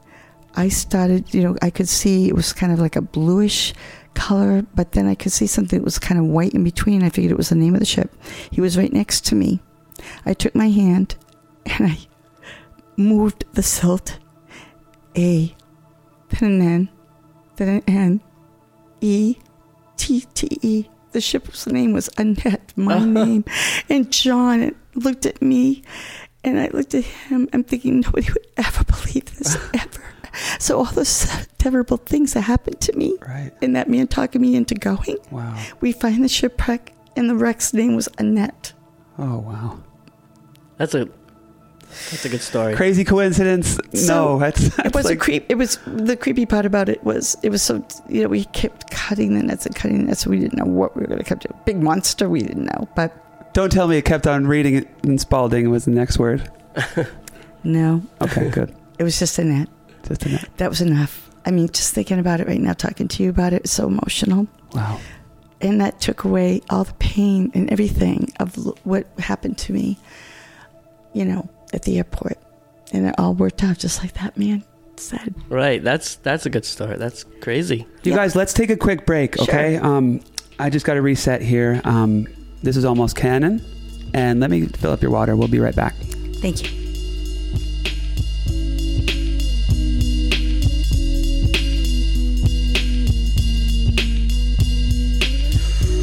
[0.54, 1.32] I started.
[1.34, 3.74] You know, I could see it was kind of like a bluish
[4.14, 7.02] color, but then I could see something that was kind of white in between.
[7.02, 8.12] I figured it was the name of the ship.
[8.50, 9.60] He was right next to me.
[10.26, 11.16] I took my hand
[11.66, 11.98] and I
[12.96, 14.18] moved the silt.
[15.16, 15.54] A,
[16.28, 16.88] then an N,
[17.56, 18.20] then an N,
[19.00, 19.36] E,
[19.96, 20.86] T T E.
[21.12, 23.44] The ship's name was Annette, my name.
[23.88, 25.82] And John looked at me
[26.44, 27.48] and I looked at him.
[27.52, 30.02] I'm thinking nobody would ever believe this ever.
[30.58, 33.52] So all those terrible things that happened to me Right.
[33.62, 35.58] and that man talking me into going, Wow.
[35.80, 38.72] we find the shipwreck and the wreck's name was Annette.
[39.18, 39.80] Oh, wow.
[40.76, 41.08] That's a
[42.10, 42.74] that's a good story.
[42.74, 43.78] Crazy coincidence?
[43.94, 45.46] So, no, that's, that's it was like, a creep.
[45.48, 48.90] It was the creepy part about it was it was so you know we kept
[48.90, 50.20] cutting the nets and cutting the nets.
[50.20, 51.48] So we didn't know what we were going to come to.
[51.64, 52.88] Big monster, we didn't know.
[52.94, 56.50] But Don't tell me it kept on reading it in Spalding was the next word.
[57.64, 58.74] no, Okay, good.
[58.98, 59.68] it was just a net.
[60.06, 60.48] Just a net.
[60.58, 61.30] That was enough.
[61.44, 63.86] I mean, just thinking about it right now, talking to you about it, it's so
[63.86, 64.46] emotional.
[64.72, 65.00] Wow.
[65.60, 69.98] And that took away all the pain and everything of what happened to me,
[71.14, 72.38] you know, at the airport.
[72.92, 74.64] And it all worked out just like that man
[74.96, 75.34] said.
[75.48, 75.82] Right.
[75.82, 76.98] That's that's a good start.
[76.98, 77.86] That's crazy.
[78.02, 78.16] You Yeah.
[78.16, 79.44] guys, let's take a quick break, Sure.
[79.44, 79.76] okay?
[79.76, 80.20] Um,
[80.58, 81.80] I just got to reset here.
[81.84, 82.26] Um,
[82.62, 83.62] this is almost canon,
[84.14, 85.36] and let me fill up your water.
[85.36, 85.94] We'll be right back.
[86.40, 86.87] Thank you.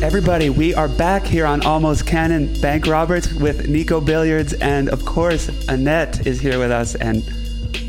[0.01, 5.03] Everybody, we are back here on Almost Canon Bank Roberts with Nico Billiards, and of
[5.05, 6.95] course, Annette is here with us.
[6.95, 7.23] And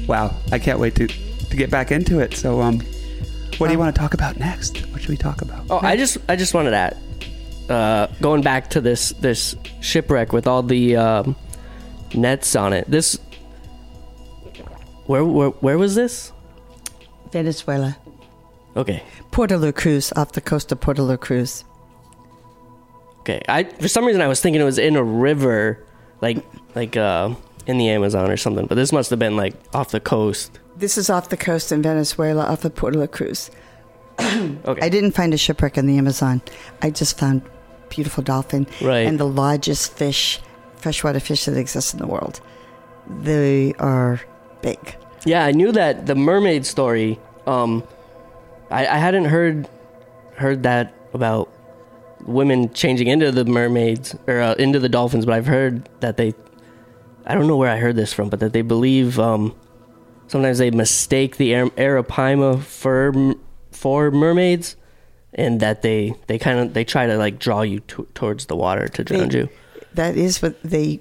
[0.08, 2.34] wow, I can't wait to to get back into it.
[2.34, 2.80] So, um,
[3.58, 4.78] what do you Um, want to talk about next?
[4.92, 5.66] What should we talk about?
[5.68, 6.96] Oh, I just I just wanted that.
[7.68, 11.36] uh, going back to this this shipwreck with all the um,
[12.14, 12.90] nets on it.
[12.90, 13.18] This
[15.06, 16.32] where where where was this?
[17.32, 17.96] Venezuela.
[18.76, 19.02] Okay.
[19.32, 21.64] Puerto La Cruz, off the coast of Puerto La Cruz.
[23.26, 23.42] Okay.
[23.48, 25.82] I for some reason I was thinking it was in a river
[26.20, 26.38] like
[26.76, 27.34] like uh
[27.66, 30.60] in the Amazon or something, but this must have been like off the coast.
[30.76, 33.50] This is off the coast in Venezuela, off of Puerto La Cruz.
[34.64, 34.80] Okay.
[34.86, 36.40] I didn't find a shipwreck in the Amazon.
[36.82, 37.42] I just found
[37.88, 39.06] beautiful dolphin Right.
[39.06, 40.40] and the largest fish,
[40.76, 42.40] freshwater fish that exists in the world.
[43.08, 44.20] They are
[44.62, 44.96] big.
[45.24, 47.18] Yeah, I knew that the mermaid story.
[47.46, 47.82] Um,
[48.70, 49.68] I, I hadn't heard
[50.36, 51.48] heard that about
[52.26, 56.34] women changing into the mermaids or uh, into the dolphins, but I've heard that they.
[57.24, 59.54] I don't know where I heard this from, but that they believe um,
[60.28, 63.34] sometimes they mistake the Ar- arapaima for
[63.72, 64.76] for mermaids,
[65.34, 68.56] and that they they kind of they try to like draw you to towards the
[68.56, 69.48] water to drown They- you.
[69.94, 71.00] That is what they,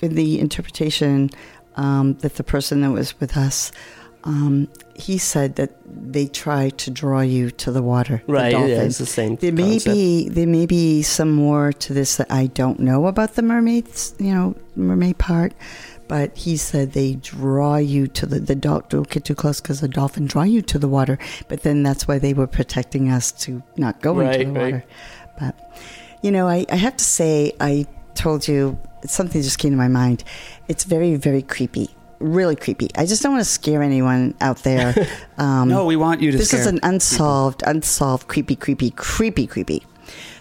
[0.00, 1.28] the interpretation
[1.74, 3.72] um, that the person that was with us,
[4.24, 8.22] um, he said that they try to draw you to the water.
[8.26, 8.52] the Right?
[8.52, 9.36] Yeah, it's the same.
[9.36, 9.94] There may concept.
[9.94, 14.14] be there may be some more to this that I don't know about the mermaids,
[14.18, 15.52] you know, mermaid part.
[16.06, 19.80] But he said they draw you to the the dol- don't get too close because
[19.80, 21.18] the dolphin draw you to the water.
[21.48, 24.72] But then that's why they were protecting us to not go Right, into the right.
[24.74, 24.84] water.
[25.40, 25.54] But
[26.22, 29.88] you know, I, I have to say, I told you something just came to my
[29.88, 30.24] mind.
[30.68, 31.88] It's very very creepy,
[32.24, 32.88] really creepy.
[32.96, 34.94] I just don't want to scare anyone out there.
[35.36, 36.60] Um, no, we want you to this scare.
[36.60, 39.82] is an unsolved, unsolved, creepy, creepy, creepy, creepy.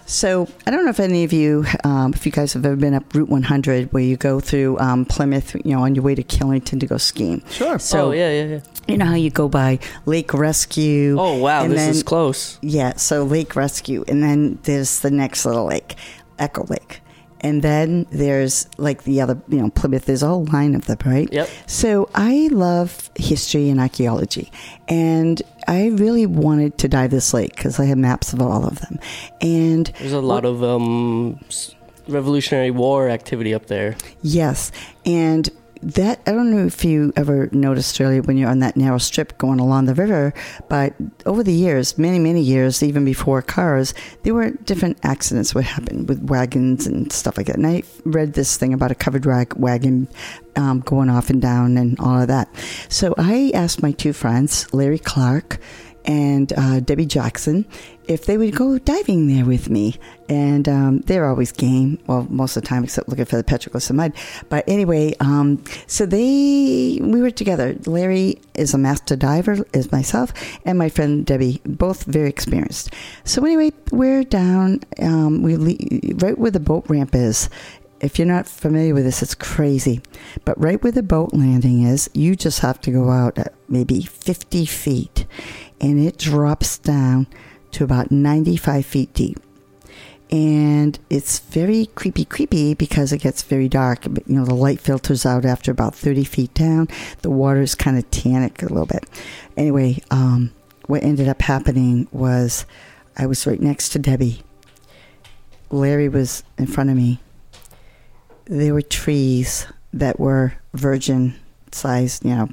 [0.05, 2.93] So I don't know if any of you, um, if you guys have ever been
[2.93, 6.23] up Route 100, where you go through um, Plymouth, you know, on your way to
[6.23, 7.41] Killington to go skiing.
[7.49, 7.79] sure.
[7.79, 8.59] So oh yeah, yeah, yeah.
[8.87, 11.17] you know how you go by Lake Rescue.
[11.19, 12.59] Oh wow, and this then- is close.
[12.61, 15.95] Yeah, so Lake Rescue, and then there's the next little lake,
[16.37, 17.01] Echo Lake,
[17.43, 20.05] and then there's like the other, you know, Plymouth.
[20.05, 21.31] There's a whole line of them, right?
[21.31, 21.49] Yep.
[21.67, 24.51] So I love history and archaeology,
[24.87, 28.79] and I really wanted to dive this lake because I have maps of all of
[28.79, 28.99] them,
[29.41, 31.39] and There's a lot of um,
[32.07, 33.95] Revolutionary War activity up there.
[34.21, 34.71] Yes,
[35.05, 35.49] and
[35.83, 39.37] that I don't know if you ever noticed earlier when you're on that narrow strip
[39.37, 40.33] going along the river,
[40.69, 40.93] but
[41.25, 46.05] over the years, many many years, even before cars, there were different accidents would happen
[46.05, 47.57] with wagons and stuff like that.
[47.57, 50.07] And I read this thing about a covered rag wagon
[50.55, 52.49] um, going off and down and all of that.
[52.89, 55.59] So I asked my two friends, Larry Clark
[56.05, 57.65] and uh, Debbie Jackson
[58.07, 59.95] if they would go diving there with me.
[60.29, 63.89] And um, they're always game, well, most of the time, except looking for the petroglyphs
[63.89, 64.13] of mud.
[64.49, 67.75] But anyway, um, so they, we were together.
[67.85, 70.33] Larry is a master diver, as myself,
[70.65, 72.93] and my friend Debbie, both very experienced.
[73.25, 75.55] So anyway, we're down, um, we
[76.15, 77.49] right where the boat ramp is.
[77.99, 80.01] If you're not familiar with this, it's crazy.
[80.43, 84.01] But right where the boat landing is, you just have to go out at maybe
[84.01, 85.25] 50 feet
[85.79, 87.27] and it drops down
[87.73, 89.39] to about 95 feet deep.
[90.31, 94.05] And it's very creepy, creepy because it gets very dark.
[94.05, 96.87] You know, the light filters out after about 30 feet down.
[97.21, 99.05] The water is kind of tannic a little bit.
[99.55, 100.51] Anyway, um,
[100.87, 102.65] what ended up happening was
[103.15, 104.41] I was right next to Debbie.
[105.69, 107.19] Larry was in front of me.
[108.45, 111.35] There were trees that were virgin
[111.71, 112.49] sized, you know,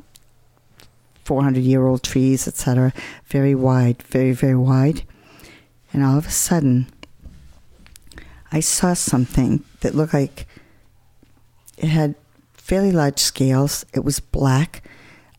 [1.25, 2.93] 400 year old trees, etc.
[3.27, 5.03] Very wide, very, very wide.
[5.93, 6.87] And all of a sudden,
[8.53, 10.47] I saw something that looked like
[11.77, 12.15] it had
[12.53, 13.85] fairly large scales.
[13.95, 14.83] It was black.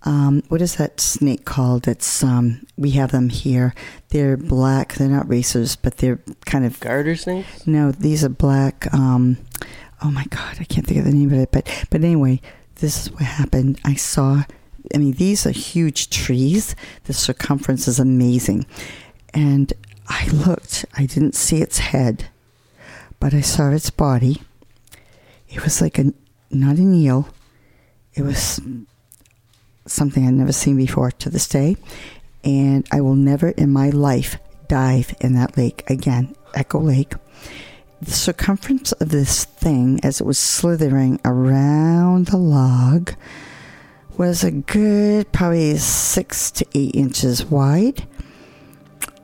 [0.04, 1.88] Um, what is that snake called?
[1.88, 3.74] It's um, we have them here.
[4.10, 4.96] They're black.
[4.96, 7.68] They're not racers, but they're kind of Garter snakes?
[7.68, 8.92] no, these are black.
[8.94, 9.38] Um,
[10.04, 11.52] oh my god, I can't think of the name of it.
[11.52, 12.42] But but anyway,
[12.76, 13.80] this is what happened.
[13.86, 14.44] I saw.
[14.94, 16.76] I mean, these are huge trees.
[17.06, 18.66] The circumference is amazing,
[19.34, 19.72] and
[20.08, 20.86] I looked.
[20.96, 22.26] I didn't see its head,
[23.20, 24.42] but I saw its body.
[25.50, 26.14] It was like a
[26.50, 27.30] not an eel.
[28.14, 28.60] It was
[29.88, 31.78] something I'd never seen before to this day,
[32.44, 36.36] and I will never in my life dive in that lake again.
[36.54, 37.14] Echo Lake
[38.02, 43.14] the circumference of this thing as it was slithering around the log
[44.22, 48.06] was a good probably six to eight inches wide.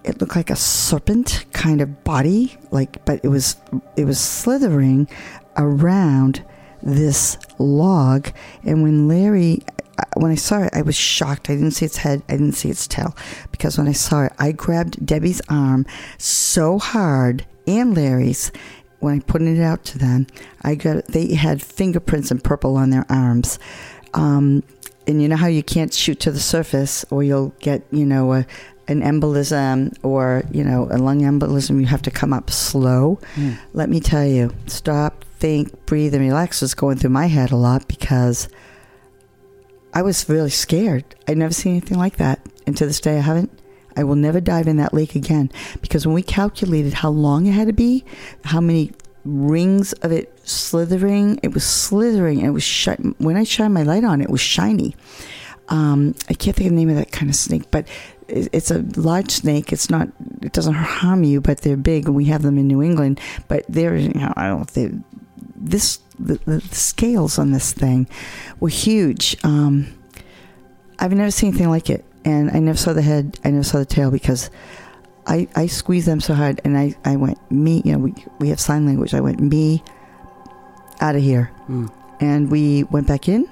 [0.04, 3.58] It looked like a serpent kind of body like but it was
[3.96, 5.08] it was slithering
[5.56, 6.44] around
[6.82, 8.30] this log.
[8.64, 9.62] And when larry
[10.00, 11.52] uh, when i saw it i was shocked.
[11.52, 13.16] I didn't see its head i didn't see its tail
[13.52, 15.86] because when i saw it i grabbed debbie's arm
[16.18, 18.52] so hard and larry's.
[19.00, 20.26] When I pointed it out to them,
[20.64, 23.60] I got they had fingerprints and purple on their arms.
[24.16, 24.64] Um,
[25.08, 28.34] and you know how you can't shoot to the surface, or you'll get you know
[28.34, 28.46] a,
[28.88, 31.80] an embolism or you know a lung embolism.
[31.80, 33.20] You have to come up slow.
[33.36, 33.58] Mm.
[33.74, 37.56] Let me tell you, stop, think, breathe, and relax was going through my head a
[37.56, 38.50] lot because
[39.94, 41.06] I was really scared.
[41.28, 43.52] I'd never seen anything like that, and to this day, I haven't.
[43.96, 45.52] I will never dive in that lake again
[45.82, 48.06] because when we calculated how long it had to be,
[48.44, 48.92] how many
[49.28, 54.04] rings of it slithering, it was slithering it was shi- when I shined my light
[54.04, 54.96] on it, was shiny.
[55.70, 57.88] Um, I can't think of the name of that kind of snake, but
[58.30, 59.72] it's a large snake.
[59.72, 60.10] It's not.
[60.42, 63.20] It doesn't harm you, but they're big, and we have them in New England.
[63.48, 63.96] But they're.
[63.96, 64.68] You know, I don't.
[64.70, 64.92] They,
[65.56, 68.08] this the, the scales on this thing
[68.60, 69.38] were huge.
[69.44, 69.88] Um,
[71.00, 73.40] I've never seen anything like it, and I never saw the head.
[73.44, 74.50] I never saw the tail because
[75.28, 77.82] I I squeezed them so hard, and I I went me.
[77.86, 79.14] You know, we we have sign language.
[79.14, 79.84] I went me
[81.02, 81.92] out of here, Mm.
[82.20, 83.48] and we went back in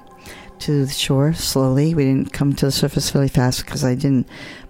[0.60, 1.94] to the shore slowly.
[1.94, 4.26] We didn't come to the surface really fast because I didn't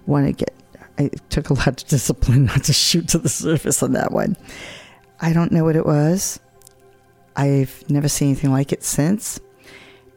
[0.07, 0.53] want to get.
[0.99, 4.37] It took a lot of discipline not to shoot to the surface on that one.
[5.21, 6.41] I don't know what it was.
[7.37, 9.39] I've never seen anything like it since,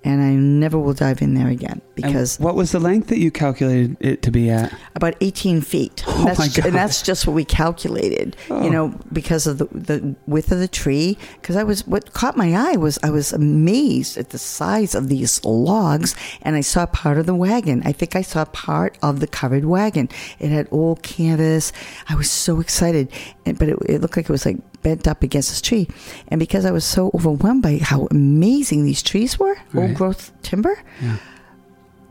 [0.04, 3.20] and I never will dive in there again And because what was the length that
[3.20, 4.74] you calculated it to be at?
[4.96, 6.04] about 18 feet.
[6.08, 6.66] Oh And that's, my God.
[6.68, 8.64] And that's just what we calculated, Oh.
[8.64, 11.18] you know, because of the, the width of the tree.
[11.42, 15.10] Because I was, what caught my eye was I was amazed at the size of
[15.10, 17.82] these logs, and I saw part of the wagon.
[17.86, 20.10] I think I saw part of the covered wagon.
[20.40, 21.72] It had old canvas.
[22.08, 23.12] I was so excited,
[23.46, 25.88] and, but it, it looked like it was like bent up against this tree.
[26.30, 30.82] And because I was so overwhelmed by how amazing these trees were, old growth timber,
[31.02, 31.18] Yeah.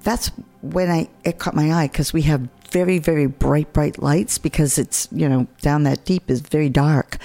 [0.03, 4.37] that's when I it caught my eye because we have very very bright bright lights
[4.39, 7.17] because it's you know down that deep is very dark.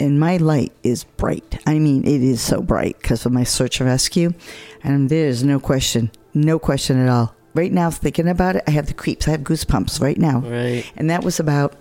[0.00, 1.60] And my light is bright.
[1.66, 4.32] I mean it is so bright because of my search and rescue.
[4.82, 7.34] And there's no question no question at all.
[7.54, 9.28] Right now thinking about it i have the creeps.
[9.28, 10.40] I have goosebumps right now.
[10.40, 10.84] Right.
[10.96, 11.74] and that was about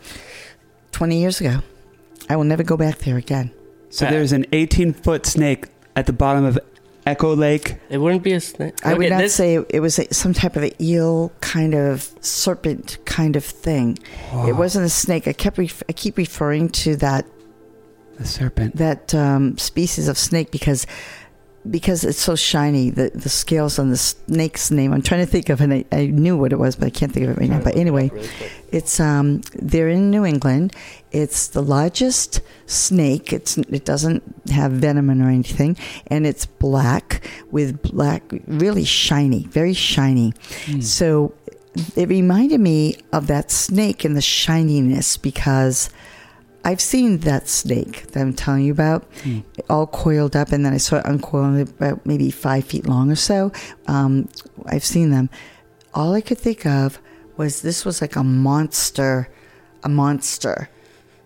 [0.92, 1.60] 20 years ago
[2.30, 3.52] i will never go back there again
[3.90, 6.58] So Uh, there's an 18 foot snake at the bottom of
[7.06, 7.76] Echo Lake.
[7.90, 8.76] It wouldn't be a snake.
[8.86, 11.76] I would Okay, not this- say it was a, some type of an eel kind
[11.76, 14.00] of serpent kind of thing.
[14.48, 15.28] It wasn't a snake.
[15.28, 17.26] I kept ref- I keep referring to that
[18.18, 18.78] the serpent.
[18.78, 20.88] that um, species of snake because
[21.70, 22.90] because it's so shiny.
[22.90, 24.94] The the scales on the snake's name.
[24.94, 25.88] I'm trying to think of, it.
[25.92, 27.60] I, I knew what it was, but I can't think of it right now.
[27.60, 28.30] But anyway, Really
[28.74, 30.74] it's um they're in New England.
[31.12, 33.32] It's the largest snake.
[33.32, 39.74] It's it doesn't have venom or anything, and it's black with black, really shiny, very
[39.74, 40.34] shiny.
[40.82, 41.34] So
[41.96, 45.90] it reminded me of that snake and the shininess because
[46.66, 49.44] I've seen that snake that I'm telling you about, Mm.
[49.70, 53.16] all coiled up, and then I saw it uncoiling about maybe five feet long or
[53.16, 53.52] so.
[53.88, 54.30] Um,
[54.66, 55.30] I've seen them.
[55.94, 57.00] All I could think of
[57.38, 59.28] was this was like a monster,
[59.84, 60.70] a monster,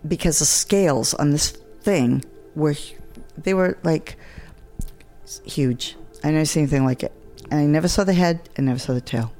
[0.06, 1.50] because the scales on this
[1.82, 2.24] thing
[2.56, 2.74] were,
[3.36, 4.16] they were like
[5.44, 5.96] huge.
[6.24, 7.12] I never seen anything like it,
[7.50, 9.32] and I never saw the head and never saw the tail.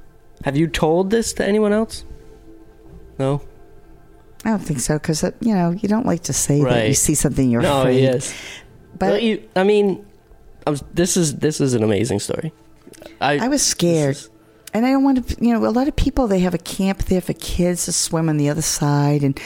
[0.45, 2.05] Have you told this to anyone else?
[3.17, 3.41] No.
[4.45, 7.15] I don't think so because you know you don't like to say that you see
[7.15, 7.81] something you're no.
[7.81, 8.01] afraid.
[8.01, 8.33] Yes.
[8.97, 10.05] But But you, I mean,
[10.65, 12.51] I was, this is this is an amazing story.
[13.21, 14.15] I, I was scared.
[14.15, 14.29] is-
[14.73, 17.05] And I don't want to, you know, a lot of people they have a camp
[17.05, 19.39] there for kids to swim on the other side, and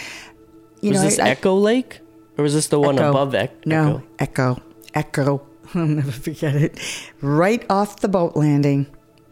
[0.82, 2.02] you was know, this I- Echo Lake,
[2.38, 3.10] or was this the one Echo.
[3.10, 3.56] above Echo?
[3.66, 4.58] no Echo?
[4.58, 4.62] echo,
[4.94, 5.48] echo.
[5.74, 6.78] I'll never forget it.
[7.22, 8.86] Right off the boat landing,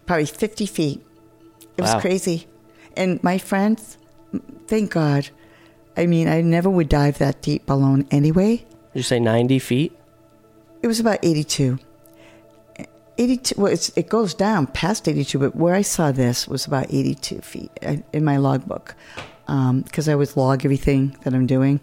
[0.06, 1.06] probably fifty feet.
[1.78, 2.00] It was Wow.
[2.02, 2.48] crazy,
[2.98, 3.98] and my friends,
[4.68, 5.30] thank God.
[5.98, 8.58] I mean, I never would dive that deep alone anyway.
[8.58, 9.98] Did you say ninety feet?
[10.82, 11.78] It was about 82.
[13.18, 16.88] 82, well, it's, it goes down past 82, but where I saw this was about
[16.90, 18.96] 82 feet uh, in my logbook.
[19.46, 21.82] Because I always log everything that I'm doing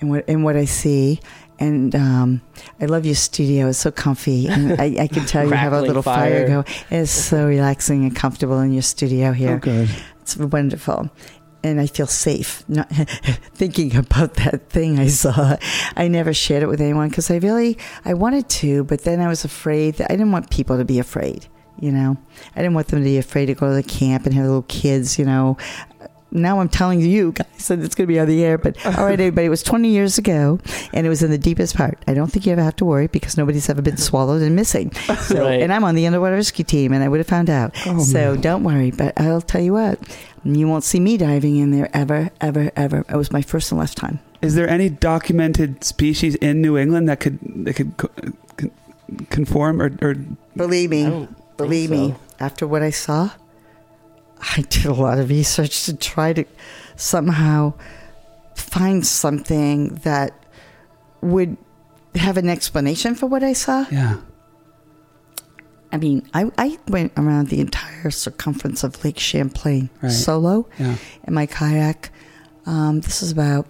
[0.00, 1.20] and what, and what I see.
[1.60, 2.40] And um,
[2.80, 3.68] I love your studio.
[3.68, 4.48] It's so comfy.
[4.48, 6.48] And I, I can tell you have a little fire.
[6.48, 6.62] fire.
[6.62, 6.64] go.
[6.90, 9.56] It's so relaxing and comfortable in your studio here.
[9.56, 9.90] Oh, good.
[10.22, 11.10] It's wonderful.
[11.64, 12.90] And I feel safe not
[13.54, 15.56] thinking about that thing I saw.
[15.96, 19.28] I never shared it with anyone because I really I wanted to, but then I
[19.28, 21.46] was afraid that I didn't want people to be afraid.
[21.80, 22.16] You know,
[22.54, 24.62] I didn't want them to be afraid to go to the camp and have little
[24.62, 25.18] kids.
[25.18, 25.56] You know,
[26.30, 28.56] now I'm telling you guys that it's going to be on the air.
[28.58, 30.60] But all right, everybody, it was 20 years ago,
[30.92, 31.98] and it was in the deepest part.
[32.06, 34.92] I don't think you ever have to worry because nobody's ever been swallowed and missing.
[35.22, 35.60] So, Right.
[35.62, 37.74] and I'm on the underwater rescue team, and I would have found out.
[37.86, 38.40] Oh, so man.
[38.40, 38.90] don't worry.
[38.92, 39.98] But I'll tell you what,
[40.44, 43.04] you won't see me diving in there ever, ever, ever.
[43.08, 44.20] It was my first and last time.
[44.42, 48.10] Is there any documented species in New England that could that could co-
[48.56, 48.72] con-
[49.30, 50.14] conform or, or
[50.56, 52.14] Believe me, don't think believe me.
[52.40, 53.30] After what I saw,
[54.56, 56.44] I did a lot of research to try to
[56.96, 57.74] somehow
[58.56, 60.32] find something that
[61.20, 61.56] would
[62.16, 63.86] have an explanation for what I saw.
[63.92, 64.16] yeah?
[65.92, 70.10] I mean, I, I went around the entire circumference of Lake Champlain Right.
[70.10, 70.96] solo Yeah.
[71.26, 72.10] in my kayak.
[72.64, 73.66] Um, this is about,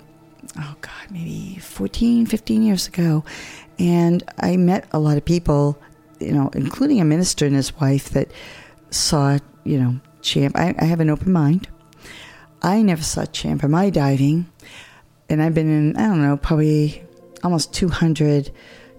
[0.58, 3.24] oh God, maybe 14, 15 years ago.
[3.78, 5.78] And I met a lot of people,
[6.20, 8.30] you know, including a minister and his wife that
[8.90, 10.54] saw, you know, Champ.
[10.56, 11.66] I, I have an open mind.
[12.62, 14.46] I never saw Champ in my diving.
[15.28, 17.02] And I've been in, I don't know, probably
[17.42, 18.52] almost 200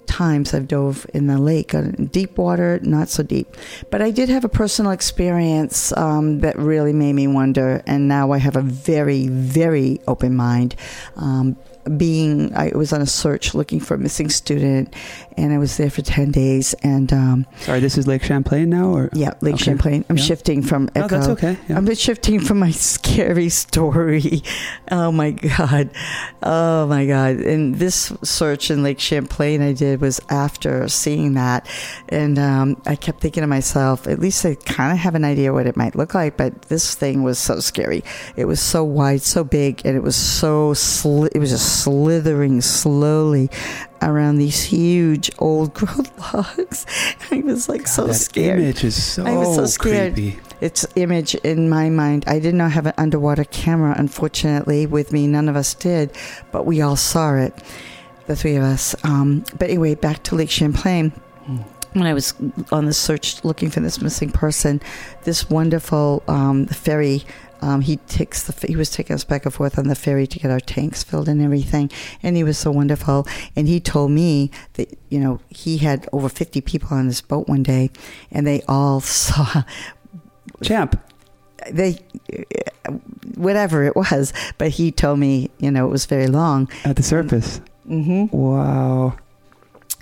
[0.08, 1.74] times I've dove in the lake.
[1.74, 1.82] Uh,
[2.12, 3.56] Deep water, not so deep.
[3.90, 7.82] But I did have a personal experience um, that really made me wonder.
[7.86, 10.76] And now I have a very, very open mind.
[11.16, 11.58] Um,
[11.97, 14.93] being, I was on a search looking for a missing student,
[15.38, 16.73] and I was there for 10 days.
[16.84, 19.64] And um, Sorry, this is Lake Champlain now, or yeah, Lake Okay.
[19.65, 20.05] Champlain.
[20.10, 20.23] I'm Yeah.
[20.23, 21.07] shifting from Echo.
[21.07, 21.57] that's okay.
[21.68, 21.77] Yeah.
[21.77, 24.43] I'm shifting from my scary story.
[24.91, 25.89] Oh my God.
[26.41, 27.38] Oh my God.
[27.38, 31.68] And this search in Lake Champlain I did was after seeing that.
[32.10, 35.53] And um, I kept thinking to myself, at least I kind of have an idea
[35.53, 38.03] what it might look like, but this thing was so scary.
[38.35, 42.62] It was so wide, so big, and it was so, sli- it was just slithering
[42.62, 43.50] slowly
[44.02, 46.86] around these huge old growth logs.
[47.32, 48.60] I was like so that scared.
[48.60, 50.14] image is so, I was so scared.
[50.14, 50.40] creepy.
[50.62, 52.24] Its image in my mind.
[52.28, 55.28] I did not have an underwater camera, unfortunately, with me.
[55.28, 56.16] None of us did,
[56.52, 57.54] but we all saw it,
[58.28, 58.95] the three of us.
[59.04, 61.12] Um, but anyway, back to Lake Champlain.
[61.94, 62.34] When I was
[62.72, 64.82] on the search looking for this missing person,
[65.26, 67.24] this wonderful um, ferry.
[67.64, 70.38] Um, he takes the he was taking us back and forth on the ferry to
[70.40, 71.90] get our tanks filled and everything,
[72.22, 73.26] and he was so wonderful.
[73.56, 77.48] And he told me that you know he had over fifty people on this boat
[77.48, 77.90] one day,
[78.31, 79.64] and they all saw
[80.61, 80.99] Champ.
[81.72, 81.99] they
[83.35, 87.03] whatever it was but he told me you know it was very long At the
[87.03, 87.61] surface.
[87.88, 88.35] mm-hmm.
[88.35, 89.15] Wow.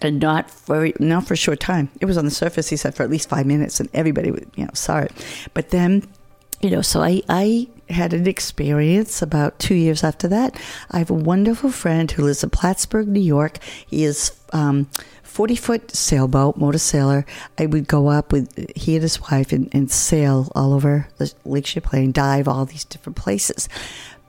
[0.01, 2.95] and not for not for a short time it was on the surface he said
[2.95, 5.11] for at least five minutes and everybody you know saw it
[5.53, 6.03] but then
[6.61, 10.59] you know so i i had an experience about two years after that
[10.91, 13.57] i have a wonderful friend who lives in plattsburgh new york
[13.87, 14.87] he is um
[15.31, 17.25] 40 foot sailboat, motor sailor.
[17.57, 21.33] I would go up with he and his wife and, and sail all over the
[21.45, 23.69] Lake Champlain, dive all these different places.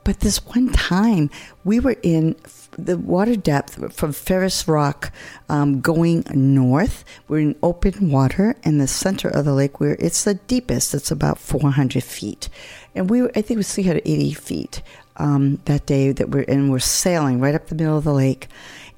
[0.05, 1.29] But this one time,
[1.65, 2.37] we were in
[2.77, 5.11] the water depth from Ferris Rock
[5.49, 7.03] um, going north.
[7.27, 10.93] We're in open water in the center of the lake where it's the deepest.
[10.93, 12.49] It's about 400 feet.
[12.95, 14.81] And we were, I think we it was 380 feet
[15.17, 16.69] um, that day that we're in.
[16.69, 18.47] We're sailing right up the middle of the lake.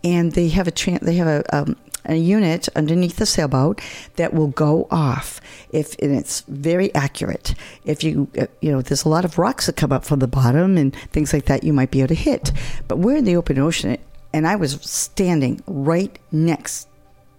[0.03, 1.75] And they have a, they have a, um,
[2.09, 3.81] a unit underneath the sailboat
[4.15, 5.41] that will go off
[5.71, 7.55] if and it's very accurate
[7.85, 10.27] if you uh, you know there's a lot of rocks that come up from the
[10.27, 12.51] bottom and things like that you might be able to hit
[12.87, 13.97] but we're in the open ocean
[14.33, 16.87] and i was standing right next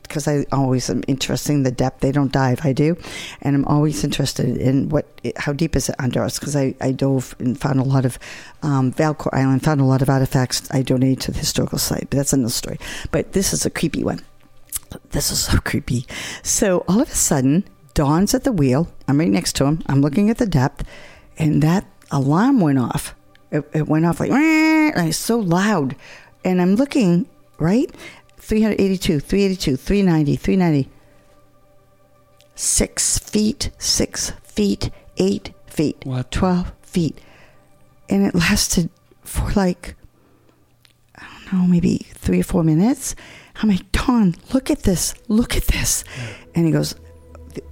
[0.07, 2.01] because I always am interested in the depth.
[2.01, 2.97] They don't dive, I do,
[3.43, 5.07] and I'm always interested in what,
[5.37, 6.39] how deep is it under us?
[6.39, 8.19] Because I, I dove and found a lot of
[8.63, 12.09] um, Island, found a lot of artifacts I donated to the historical site.
[12.11, 12.79] But that's another story.
[13.11, 14.21] But this is a creepy one.
[15.11, 16.07] This is so creepy.
[16.43, 17.65] So all of a sudden,
[17.95, 18.93] Don's at the wheel.
[19.09, 19.83] I'm right next to him.
[19.87, 20.85] I'm looking at the depth,
[21.39, 23.15] and that alarm went off.
[23.51, 25.97] It, it went off like, and it's so loud.
[26.45, 27.27] And I'm looking,
[27.59, 27.91] right?
[28.39, 30.91] 382, 382, 390, 390.
[32.55, 36.31] Six feet, six feet, eight feet, What?
[36.31, 37.21] 12 feet.
[38.09, 38.89] And it lasted
[39.25, 39.95] for like,
[41.17, 43.15] I don't know, maybe three or four minutes.
[43.63, 46.05] I'm like, Don, look at this, look at this.
[46.55, 46.95] And he goes,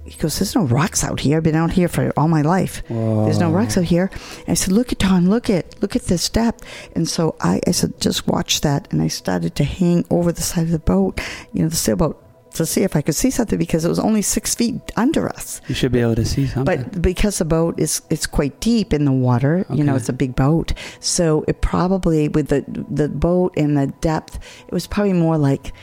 [0.03, 1.37] he goes, there's no rocks out here.
[1.37, 2.81] I've been out here for all my life.
[2.89, 4.09] There's no rocks out here.
[4.39, 6.65] And I said, look at Don, look at, look at this depth.
[6.95, 8.91] And so I, I said, just watch that.
[8.91, 11.21] And I started to hang over the side of the boat,
[11.53, 12.21] you know, the sailboat,
[12.55, 15.61] to see if I could see something because it was only six feet under us.
[15.67, 16.83] You should be able to see something.
[16.83, 20.13] But because the boat is it's quite deep in the water, you know, it's a
[20.13, 20.73] big boat.
[20.99, 25.73] So it probably with the the boat and the depth, it was probably more like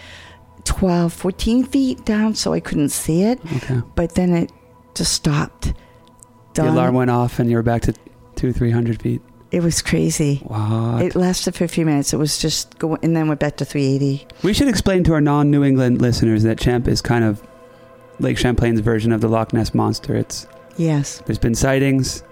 [0.65, 3.41] 12, 14 feet down, so I couldn't see it.
[3.57, 3.81] okay.
[3.95, 4.53] But then it
[4.95, 5.75] just stopped.
[6.55, 7.95] The alarm went off and you were back to
[8.37, 9.23] two, three hundred feet.
[9.53, 10.37] It was crazy.
[10.45, 11.03] What?
[11.03, 12.13] It lasted for a few minutes.
[12.15, 14.27] It was just going, and then went back to 380.
[14.43, 17.43] we should explain to our non-New England listeners that Champ is kind of
[18.19, 20.17] Lake Champlain's version of the Loch Ness monster.
[20.17, 20.47] It's
[20.79, 21.23] Yes.
[21.27, 22.23] there's been sightings.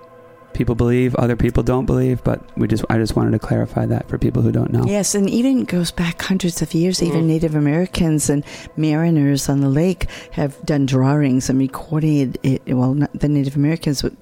[0.55, 4.09] people believe, other people don't believe, but we just I just wanted to clarify that
[4.09, 4.85] for people who don't know.
[4.87, 7.03] Yes, and even goes back hundreds of years.
[7.03, 7.27] Even mm.
[7.27, 8.45] Native Americans and
[8.77, 12.63] mariners on the lake have done drawings and recorded it.
[12.67, 14.13] Well, not the Native Americans were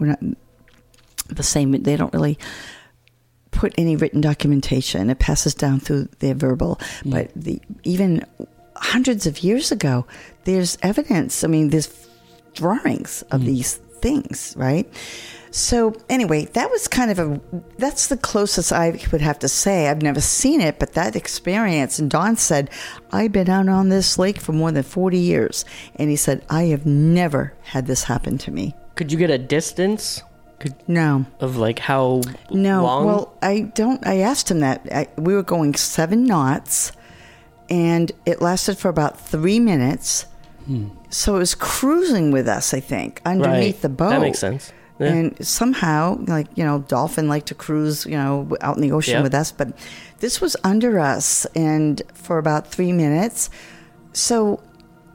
[0.00, 0.18] not
[1.28, 1.72] the same.
[1.72, 2.38] They don't really
[3.50, 5.10] put any written documentation.
[5.10, 6.80] It passes down through their verbal.
[7.04, 8.24] But the even
[8.76, 10.06] hundreds of years ago,
[10.44, 11.44] there's evidence.
[11.44, 12.08] I mean, there's
[12.54, 13.46] drawings of mm.
[13.46, 14.88] these things, right?
[15.50, 17.40] So anyway, that was kind of a
[17.78, 19.88] that's the closest I would have to say.
[19.88, 22.70] I've never seen it, but that experience and Don said,
[23.12, 25.64] I've been out on this lake for more than 40 years
[25.96, 28.74] and he said, I have never had this happen to me.
[28.94, 30.22] Could you get a distance
[30.86, 31.24] No.
[31.40, 32.82] of like how No.
[32.82, 33.06] long?
[33.06, 34.86] Well, I don't I asked him that.
[34.92, 36.92] I, we were going 7 knots
[37.70, 40.26] and it lasted for about 3 minutes.
[41.10, 43.82] So it was cruising with us, I think, underneath Right.
[43.82, 44.10] the boat.
[44.10, 44.70] That makes sense.
[44.98, 45.06] Yeah.
[45.06, 49.14] And somehow, like, you know, dolphin like to cruise, you know, out in the ocean
[49.14, 49.22] Yeah.
[49.22, 49.68] with us, but
[50.18, 53.48] this was under us and for about three minutes.
[54.12, 54.60] So,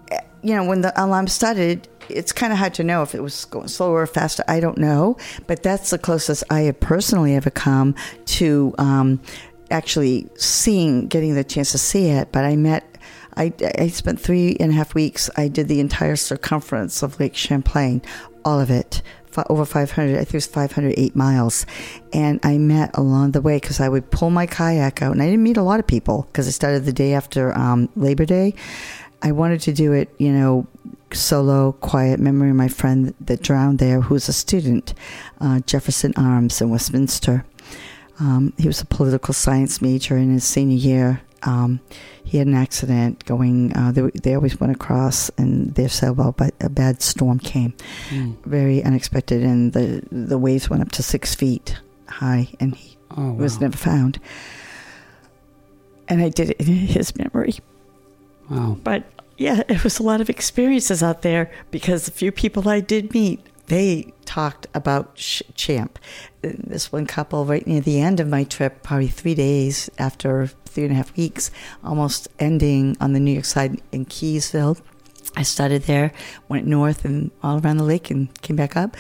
[0.10, 3.22] eh, you know, when the alarm started, it's kind of hard to know if it
[3.22, 4.44] was going slower or faster.
[4.48, 5.18] I don't know,
[5.48, 9.22] but that's the closest I have personally ever come to um,
[9.72, 12.32] actually seeing, getting the chance to see it.
[12.32, 12.90] But I met
[13.36, 15.30] I, I spent three and a half weeks.
[15.36, 18.02] I did the entire circumference of Lake Champlain,
[18.46, 19.02] all of it,
[19.50, 21.66] over 500, I think it was 508 miles.
[22.12, 25.26] And I met along the way because I would pull my kayak out, and I
[25.26, 28.54] didn't meet a lot of people because I started the day after um, Labor Day.
[29.22, 30.68] I wanted to do it, you know,
[31.16, 34.94] solo, quiet, memory of my friend that drowned there, who's a student,
[35.42, 37.46] uh, Jefferson Arms in Westminster.
[38.20, 41.22] Um, he was a political science major in his senior year.
[41.44, 41.80] Um,
[42.24, 43.76] he had an accident going.
[43.76, 47.74] Uh, they, they always went across in their sailboat, but a bad storm came,
[48.10, 48.36] Mm.
[48.46, 51.76] very unexpected, and the the waves went up to six feet
[52.08, 54.20] high, and he Oh, was never found.
[56.08, 57.56] And I did it in his memory.
[58.50, 58.78] wow.
[58.84, 59.04] But
[59.38, 63.14] yeah, it was a lot of experiences out there because the few people I did
[63.14, 66.00] meet, they talked about Ch- Champ.
[66.42, 70.84] This one couple, right near the end of my trip, probably three days after three
[70.84, 71.52] and a half weeks,
[71.84, 74.80] almost ending on the New York side in Keeseville.
[75.36, 76.12] I started there,
[76.50, 78.96] went north and all around the lake and came back up.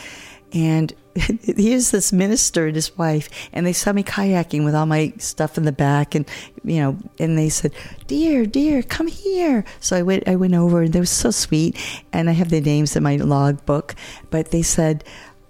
[0.51, 0.93] And
[1.43, 5.57] here's this minister and his wife, and they saw me kayaking with all my stuff
[5.57, 6.27] in the back, and
[6.63, 7.73] you know, and they said,
[8.07, 11.77] "Dear, dear, come here." So I went, I went over, and they were so sweet,
[12.11, 13.95] and I have their names in my log book.
[14.31, 15.03] But they said,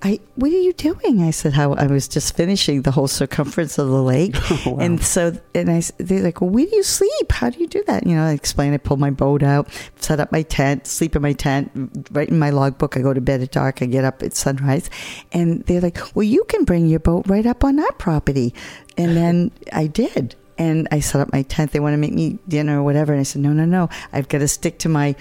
[0.05, 1.21] I, what are you doing?
[1.23, 4.35] I said, how I was just finishing the whole circumference of the lake.
[4.65, 4.79] Oh, wow.
[4.79, 7.31] And so, and I, they're like, well, where do you sleep?
[7.31, 8.05] How do you do that?
[8.05, 11.21] You know, I explained, I pull my boat out, set up my tent, sleep in
[11.21, 11.71] my tent,
[12.11, 12.95] write in my logbook.
[12.97, 13.81] I go to bed at dark.
[13.81, 14.89] I get up at sunrise.
[15.31, 18.53] And they're like, well, you can bring your boat right up on our property.
[18.97, 20.35] And then I did.
[20.57, 21.71] And I set up my tent.
[21.71, 23.13] They want to make me dinner or whatever.
[23.13, 23.89] And I said, no, no, no.
[24.11, 25.15] I've got to stick to my,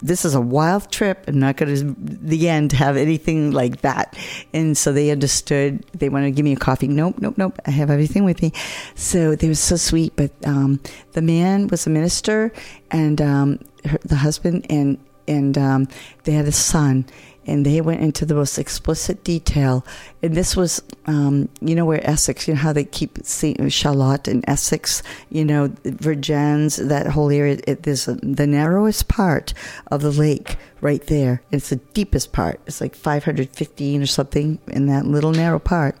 [0.00, 1.24] this is a wild trip.
[1.26, 4.16] I'm not going to, the end, have anything like that.
[4.52, 5.84] And so they understood.
[5.92, 6.88] They wanted to give me a coffee.
[6.88, 7.58] Nope, nope, nope.
[7.66, 8.52] I have everything with me.
[8.94, 10.14] So they were so sweet.
[10.16, 10.80] But um,
[11.12, 12.52] the man was a minister
[12.90, 14.98] and um, her, the husband and,
[15.28, 15.88] and um,
[16.24, 17.06] they had a son
[17.46, 19.86] and they went into the most explicit detail.
[20.22, 24.26] And this was, um, you know, where Essex, you know how they keep seeing Charlotte
[24.26, 27.58] and Essex, you know, Vergennes, that whole area.
[27.66, 29.54] It, there's the narrowest part
[29.90, 31.42] of the lake right there.
[31.52, 32.60] It's the deepest part.
[32.66, 35.96] It's like 515 or something in that little narrow part.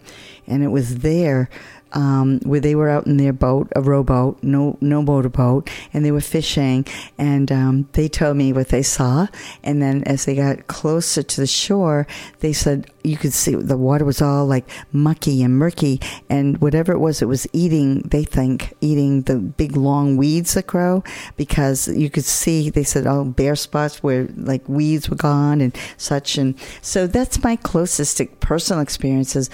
[0.48, 1.48] And it was there
[1.92, 6.10] um, where they were out in their boat, a rowboat, no no motorboat, and they
[6.10, 6.86] were fishing.
[7.18, 9.28] And um, they told me what they saw.
[9.62, 12.06] And then as they got closer to the shore,
[12.40, 16.92] they said you could see the water was all like mucky and murky, and whatever
[16.92, 18.02] it was, it was eating.
[18.02, 21.04] They think eating the big long weeds that grow
[21.36, 22.70] because you could see.
[22.70, 26.36] They said oh bare spots where like weeds were gone and such.
[26.36, 29.50] And so that's my closest personal experiences,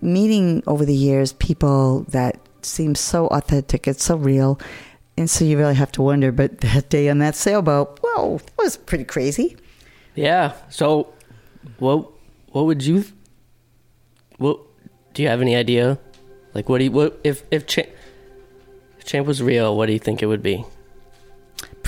[0.00, 3.86] meeting over the years people that seem so authentic.
[3.86, 4.58] It's so real.
[5.16, 8.58] And so you really have to wonder, but that day on that sailboat, whoa, that
[8.58, 9.56] was pretty crazy.
[10.14, 10.52] Yeah.
[10.68, 11.12] So,
[11.78, 12.08] what
[12.52, 13.04] what would you?
[14.38, 14.60] What
[15.14, 15.98] do you have any idea?
[16.54, 17.88] Like, what do you what if if Champ,
[18.98, 19.76] if Champ was real?
[19.76, 20.64] What do you think it would be?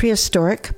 [0.00, 0.70] prehistoric.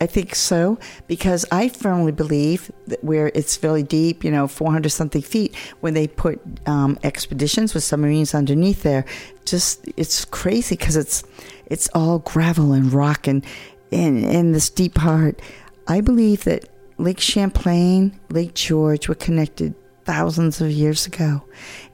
[0.00, 4.88] I think so because I firmly believe that where it's very deep, you know, 400
[4.88, 9.04] something feet, when they put um, expeditions with submarines underneath there,
[9.44, 11.22] just it's crazy because it's
[11.66, 13.44] it's all gravel and rock and
[13.90, 15.42] in in this deep part.
[15.86, 16.70] I believe that
[17.00, 19.74] Lake Champlain, Lake George were connected
[20.04, 21.42] thousands of years ago.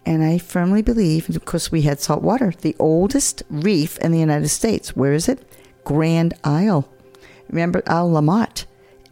[0.04, 4.18] And I firmly believe, of course, we had salt water, the oldest reef in the
[4.18, 4.96] United States.
[4.96, 5.48] Where is it?
[5.84, 6.88] Grand Isle.
[7.48, 8.66] Remember Isle La Motte,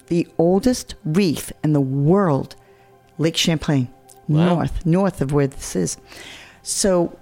[0.09, 2.57] the oldest reef in the world,
[3.19, 3.89] Lake Champlain,
[4.27, 4.55] Wow.
[4.57, 5.97] north, north of where this is.
[6.63, 7.17] So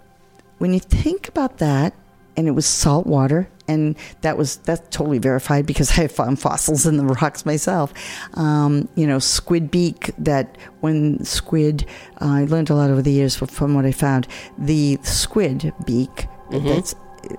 [0.59, 1.95] when you think about that,
[2.37, 6.87] and it was salt water, and that was that's totally verified because I found fossils
[6.87, 7.93] in the rocks myself.
[8.35, 10.11] Um, you know, squid beak.
[10.19, 11.87] That when squid,
[12.21, 14.29] uh, I learned a lot over the years from what I found.
[14.59, 16.27] The squid beak.
[16.51, 16.95] That's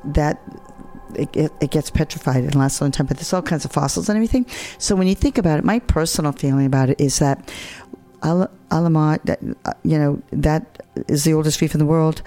[0.06, 0.42] that.
[1.16, 3.72] It, it, it gets petrified and lasts a long time, but there's all kinds of
[3.72, 4.48] fossils and everything.
[4.80, 7.52] So when you think about it, my personal feeling about it is that
[8.24, 12.24] Al- that, uh, you know, that is the oldest reef in the world.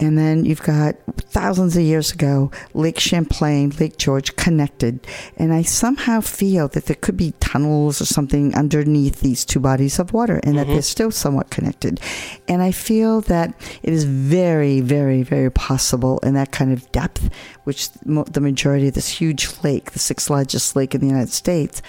[0.00, 5.06] And then you've got thousands of years ago, Lake Champlain, Lake George connected.
[5.36, 9.98] And I somehow feel that there could be tunnels or something underneath these two bodies
[9.98, 10.72] of water and that mm-hmm.
[10.72, 12.00] they're still somewhat connected.
[12.48, 17.28] And I feel that it is very, very, very possible in that kind of depth,
[17.64, 21.82] which the majority of this huge lake, the sixth largest lake in the United States,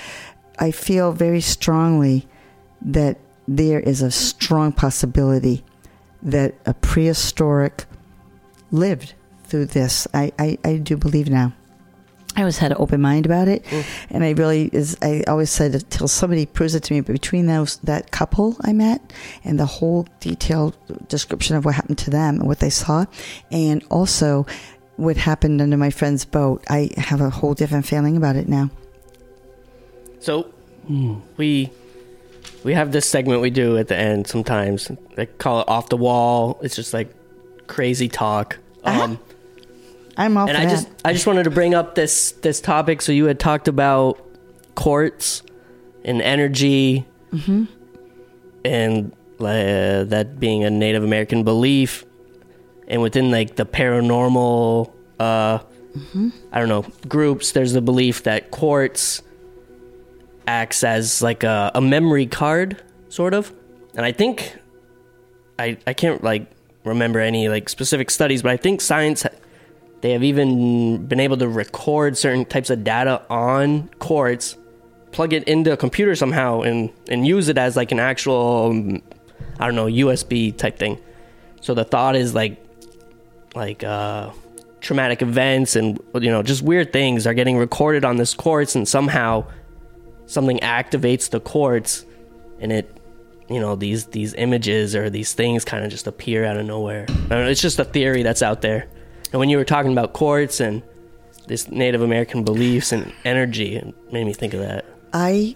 [0.60, 2.28] I feel very strongly
[2.82, 3.18] that
[3.48, 5.64] there is a strong possibility
[6.22, 7.86] that a prehistoric
[8.72, 9.14] lived
[9.46, 10.08] through this.
[10.14, 11.54] I, I, I do believe now.
[12.36, 13.86] I always had an open mind about it, mm.
[14.10, 14.98] and I really is.
[15.02, 17.02] I always said until somebody proves it to me.
[17.02, 19.02] But between those that couple I met
[19.44, 20.78] and the whole detailed
[21.10, 23.06] description of what happened to them and what they saw,
[23.52, 24.46] and also
[24.96, 28.70] what happened under my friend's boat, I have a whole different feeling about it now.
[30.22, 30.54] So
[31.36, 31.70] we
[32.64, 34.90] we have this segment we do at the end sometimes.
[35.16, 36.60] They call it off the wall.
[36.62, 37.14] It's just like
[37.72, 38.58] crazy talk.
[38.84, 39.04] Uh-huh.
[39.04, 39.20] Um,
[40.18, 40.72] I'm all and I that.
[40.72, 43.02] just I just wanted to bring up this this topic.
[43.02, 44.22] So you had talked about
[44.76, 45.42] quartz
[46.04, 47.06] and energy,
[48.66, 52.06] and uh, that being a Native American belief,
[52.90, 55.60] and within like the paranormal, uh,
[56.52, 57.54] I don't know groups.
[57.54, 59.22] There's the belief that quartz
[60.46, 63.54] acts as like a, a memory card, sort of,
[63.96, 64.58] and I think
[65.58, 66.52] I I can't like
[66.84, 69.26] remember any like specific studies, but I think science
[70.02, 74.58] they have even been able to record certain types of data on quartz,
[75.12, 79.02] plug it into a computer somehow, and and use it as like an actual um,
[79.60, 81.00] I don't know USB type thing.
[81.62, 82.64] So the thought is like
[83.54, 84.32] like uh,
[84.80, 88.88] traumatic events and you know just weird things are getting recorded on this quartz, and
[88.88, 89.46] somehow
[90.26, 92.06] something activates the quartz,
[92.60, 92.98] and it
[93.52, 97.06] you know these these images or these things kind of just appear out of nowhere.
[97.30, 98.88] Know, it's just a theory that's out there.
[99.32, 100.84] And when you were talking about quartz and
[101.48, 104.86] this Native American beliefs and energy, it made me think of that.
[105.14, 105.56] I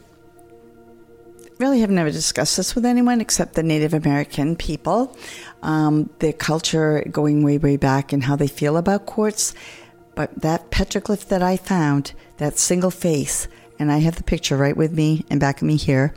[1.60, 5.16] really have never discussed this with anyone except the Native American people,
[5.64, 9.54] um, their culture going way, way back and how they feel about quartz.
[10.16, 13.48] But that petroglyph that I found, that single face,
[13.80, 16.14] and I have the picture right with me and back of me here.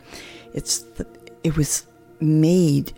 [0.55, 1.07] It's the,
[1.45, 1.87] it was
[2.21, 2.93] made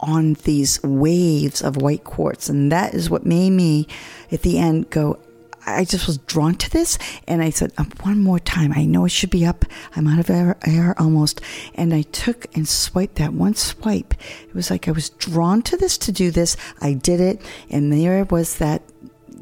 [0.00, 3.86] on these waves of white quartz, and that is what made me,
[4.30, 5.18] at the end, go.
[5.66, 8.74] I just was drawn to this, and I said, um, "One more time.
[8.76, 9.64] I know it should be up.
[9.96, 11.40] I'm out of air, air almost."
[11.74, 14.12] And I took and swiped that one swipe.
[14.46, 16.58] It was like I was drawn to this to do this.
[16.82, 17.40] I did it,
[17.70, 18.82] and there was that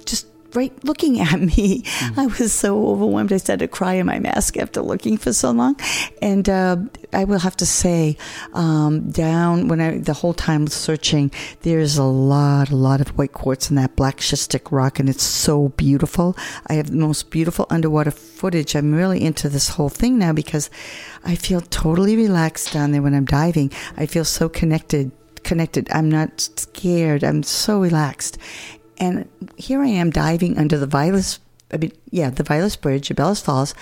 [0.04, 1.84] just right looking at me.
[2.16, 3.32] I was so overwhelmed.
[3.32, 5.78] I started to cry in my mask after looking for so long.
[6.20, 6.76] And uh,
[7.12, 8.16] I will have to say,
[8.54, 11.30] um, down when I the whole time searching,
[11.62, 15.24] there's a lot, a lot of white quartz in that black schistic rock, and it's
[15.24, 16.36] so beautiful.
[16.66, 18.74] I have the most beautiful underwater footage.
[18.74, 20.70] I'm really into this whole thing now because
[21.24, 23.72] I feel totally relaxed down there when I'm diving.
[23.96, 25.12] I feel so connected
[25.42, 25.88] connected.
[25.90, 27.24] I'm not scared.
[27.24, 28.38] I'm so relaxed.
[28.98, 31.40] And here I am diving under the Vilas,
[31.72, 33.74] I mean, yeah, the Vilas Bridge at Bellows Falls,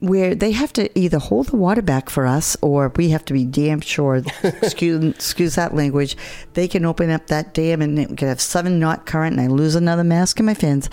[0.00, 3.32] where they have to either hold the water back for us or we have to
[3.32, 6.16] be damn sure, excuse, excuse that language,
[6.54, 9.48] they can open up that dam and it could have seven knot current and I
[9.48, 10.88] lose another mask in my fins.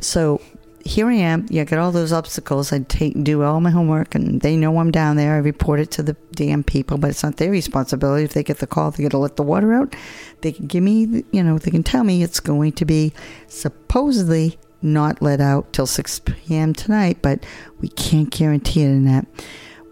[0.00, 0.40] So
[0.84, 1.46] here I am.
[1.50, 2.72] Yeah, I all those obstacles.
[2.72, 5.34] I take do all my homework, and they know I'm down there.
[5.34, 8.24] I report it to the dam people, but it's not their responsibility.
[8.24, 9.94] If they get the call, they got to let the water out.
[10.40, 13.12] They can give me, you know, they can tell me it's going to be
[13.46, 16.72] supposedly not let out till 6 p.m.
[16.72, 17.44] tonight, but
[17.80, 19.26] we can't guarantee it in that.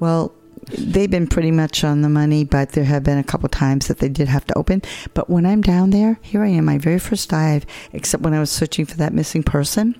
[0.00, 0.32] Well,
[0.78, 3.98] they've been pretty much on the money, but there have been a couple times that
[3.98, 4.82] they did have to open.
[5.12, 8.40] But when I'm down there, here I am, my very first dive, except when I
[8.40, 9.94] was searching for that missing person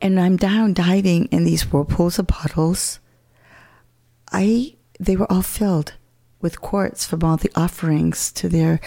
[0.00, 3.00] and I'm down diving in these whirlpools of bottles.
[4.32, 5.94] I they were all filled
[6.40, 8.80] with quartz from all the offerings to their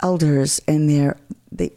[0.00, 1.16] elders and their
[1.52, 1.72] they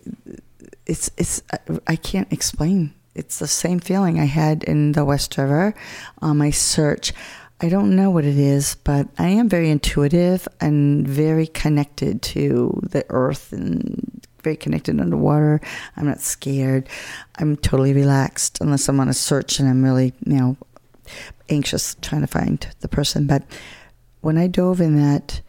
[0.85, 1.41] it's it's
[1.87, 2.93] I can't explain.
[3.13, 5.73] It's the same feeling I had in the West River
[6.21, 7.13] on my search.
[7.59, 12.79] I don't know what it is, but I am very intuitive and very connected to
[12.83, 15.59] the earth and very connected underwater.
[15.97, 16.87] I'm not scared.
[17.37, 20.57] I'm totally relaxed unless I'm on a search and I'm really, you know,
[21.49, 23.27] anxious trying to find the person.
[23.27, 23.43] But
[24.21, 25.41] when I dove in that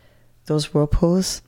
[0.46, 1.42] those whirlpools,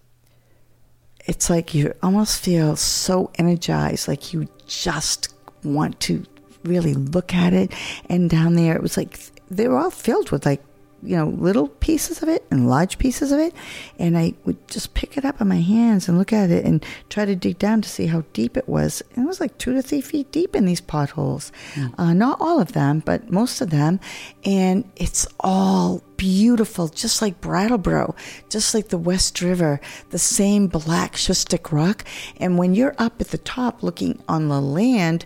[1.27, 6.25] it's like you almost feel so energized, like you just want to
[6.63, 7.73] really look at it.
[8.09, 9.19] And down there, it was like
[9.51, 10.63] they were all filled with like
[11.03, 13.55] you know little pieces of it and large pieces of it
[13.99, 16.85] and i would just pick it up in my hands and look at it and
[17.09, 19.03] try to dig down to see how deep it was.
[19.15, 21.53] And it was like two to three feet deep in these potholes.
[21.75, 21.95] Mm.
[21.99, 24.01] uh, not all of them but most of them.
[24.45, 28.15] And it's all beautiful just like brattleboro
[28.51, 32.05] just like the west river the same black schistous rock.
[32.39, 35.25] And when you're up at the top looking on the land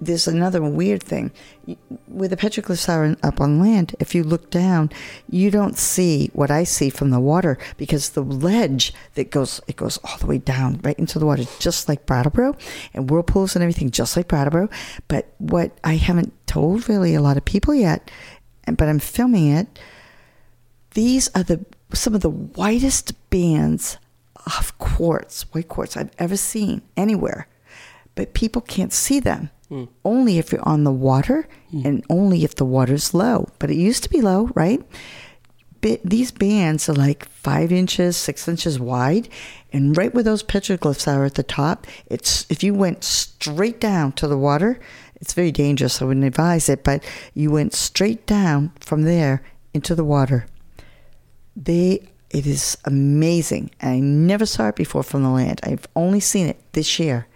[0.00, 1.30] there's another weird thing.
[2.08, 4.90] With the petroglyphs are up on land, if you look down,
[5.28, 9.76] you don't see what I see from the water because the ledge that goes it
[9.76, 12.56] goes all the way down right into the water, just like Brattleboro,
[12.92, 14.68] and whirlpools and everything, just like Brattleboro.
[15.08, 18.10] But what I haven't told really a lot of people yet,
[18.66, 19.78] but I'm filming it.
[20.92, 23.98] These are the some of the whitest bands
[24.46, 27.48] of quartz, white quartz I've ever seen anywhere,
[28.14, 29.88] but people can't see them Mm.
[30.04, 31.84] Only if you're on the water mm.
[31.84, 33.48] and only if the water's low.
[33.58, 34.82] But it used to be low, right?
[35.80, 39.28] But these bands are like five inches, six inches wide,
[39.72, 44.12] and right where those petroglyphs are at the top, it's if you went straight down
[44.12, 44.80] to the water,
[45.16, 46.00] it's very dangerous.
[46.00, 47.04] I wouldn't advise it, but
[47.34, 49.42] you went straight down from there
[49.74, 50.46] into the water.
[51.54, 53.70] They it is amazing.
[53.80, 55.60] I never saw it before from the land.
[55.62, 57.26] I've only seen it this year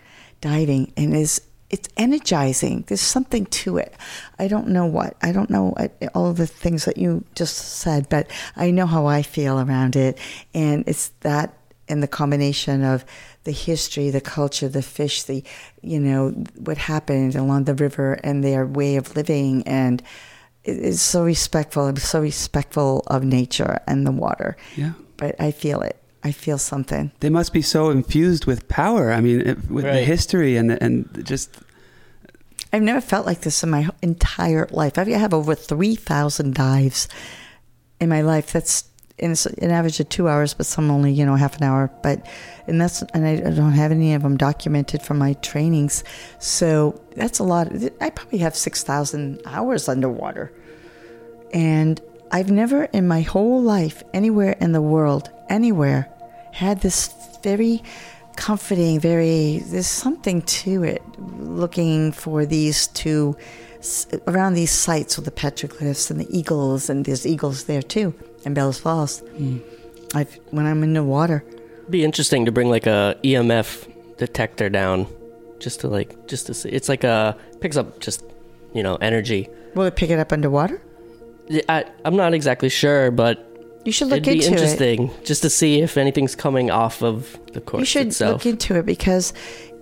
[0.41, 2.85] diving and is it's energizing.
[2.87, 3.95] There's something to it.
[4.39, 5.17] I don't know what.
[5.23, 5.75] I don't know
[6.15, 10.19] all the things that you just said, but I know how I feel around it.
[10.55, 11.55] And it's that
[11.89, 13.05] and the combination of
[13.45, 15.43] the history, the culture, the fish, the,
[15.83, 19.67] you know, what happened along the river and their way of living.
[19.67, 20.03] And
[20.65, 21.85] it's so respectful.
[21.85, 24.57] I'm so respectful of nature and the water.
[24.77, 24.93] Yeah.
[25.17, 25.97] But I feel it.
[26.29, 27.11] I feel something.
[27.21, 29.13] They must be so infused with power.
[29.13, 29.39] I mean,
[29.71, 29.95] with right.
[29.95, 31.51] the history and the, and just.
[32.73, 34.99] I've never felt like this in my entire life.
[34.99, 37.09] I have over three thousand dives
[37.99, 38.53] in my life.
[38.53, 38.85] That's
[39.19, 41.91] and it's an average of two hours, but some only you know half an hour.
[42.03, 42.27] But
[42.67, 46.05] and that's and I don't have any of them documented from my trainings,
[46.39, 47.73] so that's a lot.
[48.01, 50.53] I probably have six thousand hours underwater,
[51.53, 52.01] and
[52.31, 56.09] I've never in my whole life, anywhere in the world, anywhere,
[56.59, 57.15] had this
[57.45, 57.83] very
[58.35, 63.37] comforting, very, there's something to it looking for these two,
[64.27, 68.13] around these sites with the petroglyphs and the eagles, and there's eagles there too,
[68.45, 69.23] in Bellows Falls.
[69.39, 69.63] Mm.
[70.15, 71.45] I've, when I'm in the water.
[71.47, 75.07] It'd be interesting to bring like a EMF detector down
[75.61, 76.71] just to like, just to see.
[76.71, 78.25] It's like a, picks up just,
[78.75, 79.49] you know, energy.
[79.77, 80.83] Will it pick it up underwater?
[81.69, 83.48] I, I'm not exactly sure, but
[83.89, 85.25] you should look It'd be interesting it.
[85.25, 87.81] just to see if anything's coming off of the course.
[87.81, 88.45] You should itself.
[88.45, 89.33] look into it because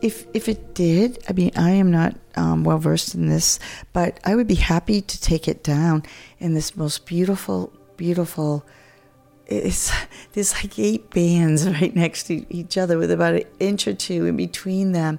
[0.01, 3.59] if if it did, I mean, I am not um, well versed in this,
[3.93, 6.05] but I would be happy to take it down
[6.39, 8.65] in this most beautiful, beautiful.
[9.49, 9.93] It's
[10.35, 14.25] there's like eight bands right next to each other with about an inch or two
[14.27, 15.19] in between them.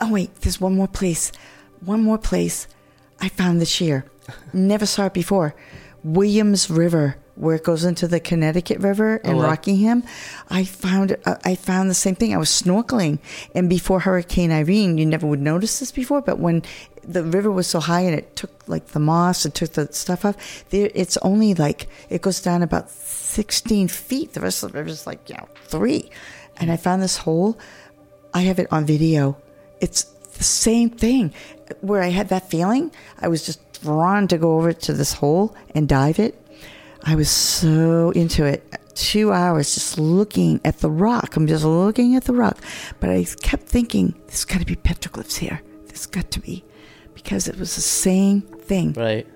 [0.00, 1.32] Oh wait, there's one more place,
[1.80, 2.66] one more place.
[3.20, 4.06] I found this year.
[4.54, 5.54] Never saw it before.
[6.02, 9.44] Williams River, where it goes into the Connecticut River in oh, wow.
[9.44, 10.02] Rockingham.
[10.50, 12.34] I found uh, I found the same thing.
[12.34, 13.18] I was snorkeling,
[13.54, 16.62] and before Hurricane Irene, you never would notice this before, but when
[17.06, 20.24] the river was so high and it took like the moss and took the stuff
[20.24, 24.32] off, there it's only like it goes down about sixteen feet.
[24.32, 26.10] The rest of the river is like you know three,
[26.56, 27.58] and I found this hole.
[28.34, 29.36] I have it on video.
[29.80, 31.32] It's the same thing
[31.80, 32.92] where I had that feeling.
[33.18, 36.45] I was just drawn to go over to this hole and dive it.
[37.06, 38.68] I was so into it.
[38.94, 41.36] Two hours just looking at the rock.
[41.36, 42.58] I'm just looking at the rock.
[42.98, 45.60] But I kept thinking, there's got to be petroglyphs here.
[45.86, 46.64] There's got to be.
[47.14, 48.94] Because it was the same thing.
[48.94, 49.26] Right.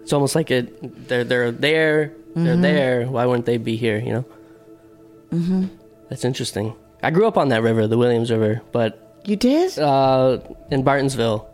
[0.00, 1.08] It's almost like it.
[1.08, 2.14] They're they're there.
[2.34, 2.62] They're mm-hmm.
[2.62, 3.06] there.
[3.06, 3.98] Why wouldn't they be here?
[3.98, 4.24] You know.
[5.30, 5.66] Mm-hmm.
[6.08, 6.74] That's interesting.
[7.02, 10.38] I grew up on that river, the Williams River, but you did uh,
[10.70, 11.46] in Bartonsville.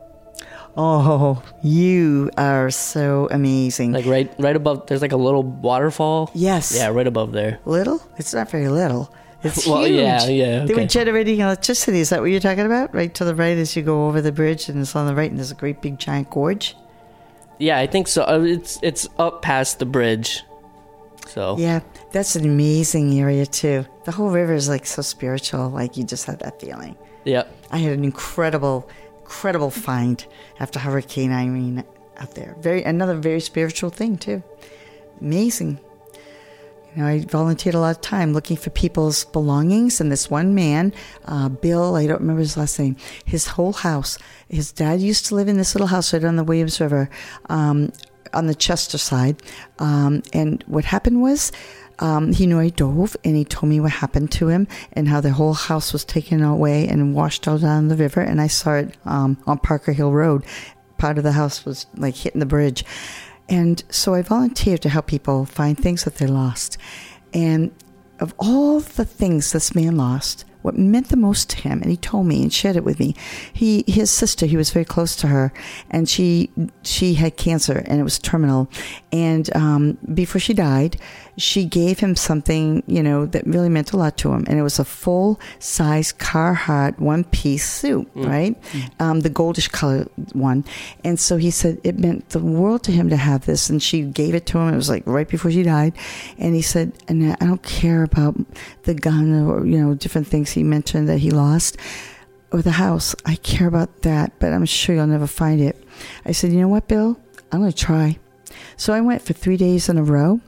[0.81, 3.91] Oh, you are so amazing.
[3.93, 4.87] Like right, right above.
[4.87, 6.31] There's like a little waterfall.
[6.35, 6.73] yes.
[6.75, 7.59] Yeah, right above there.
[7.65, 8.01] Little?
[8.17, 9.13] It's not very little.
[9.43, 9.99] It's Well, huge.
[9.99, 11.99] yeah, yeah, They were generating electricity.
[11.99, 12.95] Is that what you're talking about?
[12.95, 15.29] Right to the right as you go over the bridge, and it's on the right,
[15.31, 16.77] and there's a great big giant gorge.
[17.59, 18.23] Yeah, I think so.
[18.23, 20.45] Uh, It's it's up past the bridge.
[21.27, 21.81] So Yeah,
[22.13, 23.85] that's an amazing area too.
[24.05, 25.69] The whole river is like so spiritual.
[25.71, 26.97] Like you just had that feeling.
[27.25, 27.43] yeah.
[27.71, 28.89] I had an incredible,
[29.29, 30.25] incredible find
[30.59, 31.85] after Hurricane Irene
[32.17, 32.57] out there.
[32.61, 34.43] Very another very spiritual thing too.
[35.21, 35.79] Amazing.
[36.97, 40.55] You know, I volunteered a lot of time looking for people's belongings, and this one
[40.55, 40.95] man,
[41.27, 42.97] uh, Bill, I don't remember his last name,
[43.27, 44.17] his whole house.
[44.49, 47.11] His dad used to live in this little house right on the Williams River,
[47.51, 47.93] um,
[48.33, 49.43] on the Chester side.
[49.79, 51.53] Um, and what happened was,
[51.99, 55.21] um, he knew I dove, and he told me what happened to him and how
[55.21, 58.21] the whole house was taken away and washed out down the river.
[58.21, 60.45] And I saw it um, on Parker Hill Road.
[60.97, 62.85] Part of the house was like hitting the bridge.
[63.49, 66.77] And so I volunteered to help people find things that they lost.
[67.33, 67.73] And
[68.21, 71.97] of all the things this man lost, what meant the most to him, and he
[71.97, 73.15] told me and shared it with me,
[73.53, 75.53] he his sister, he was very close to her,
[75.89, 76.51] and she
[76.83, 78.69] she had cancer and it was terminal.
[79.13, 81.01] And um, before she died,
[81.39, 84.63] she gave him something, you know, that really meant a lot to him, and it
[84.63, 88.57] was a full size Carhartt one piece suit, right,
[88.99, 90.65] um, the goldish color one.
[91.05, 94.03] And so he said it meant the world to him to have this, and she
[94.03, 94.73] gave it to him.
[94.73, 95.95] It was like right before she died,
[96.39, 98.37] and he said, "And I don't care about
[98.83, 101.77] the gun or you know different things he mentioned that he lost."
[102.51, 103.15] Or the house.
[103.27, 105.77] I care about that, but I'm sure you'll never find it.
[106.25, 107.21] I said, You know what, Bill?
[107.53, 108.19] I'm going to try.
[108.79, 110.41] So I went for three days in a row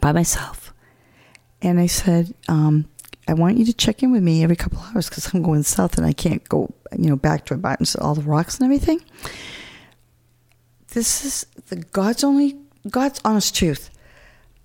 [0.00, 0.72] by myself.
[1.60, 2.88] And I said, um,
[3.28, 5.96] I want you to check in with me every couple hours because I'm going south
[5.96, 9.00] and I can't go, you know, back to about all the rocks and everything.
[10.88, 12.58] This is the God's only,
[12.90, 13.90] God's honest truth.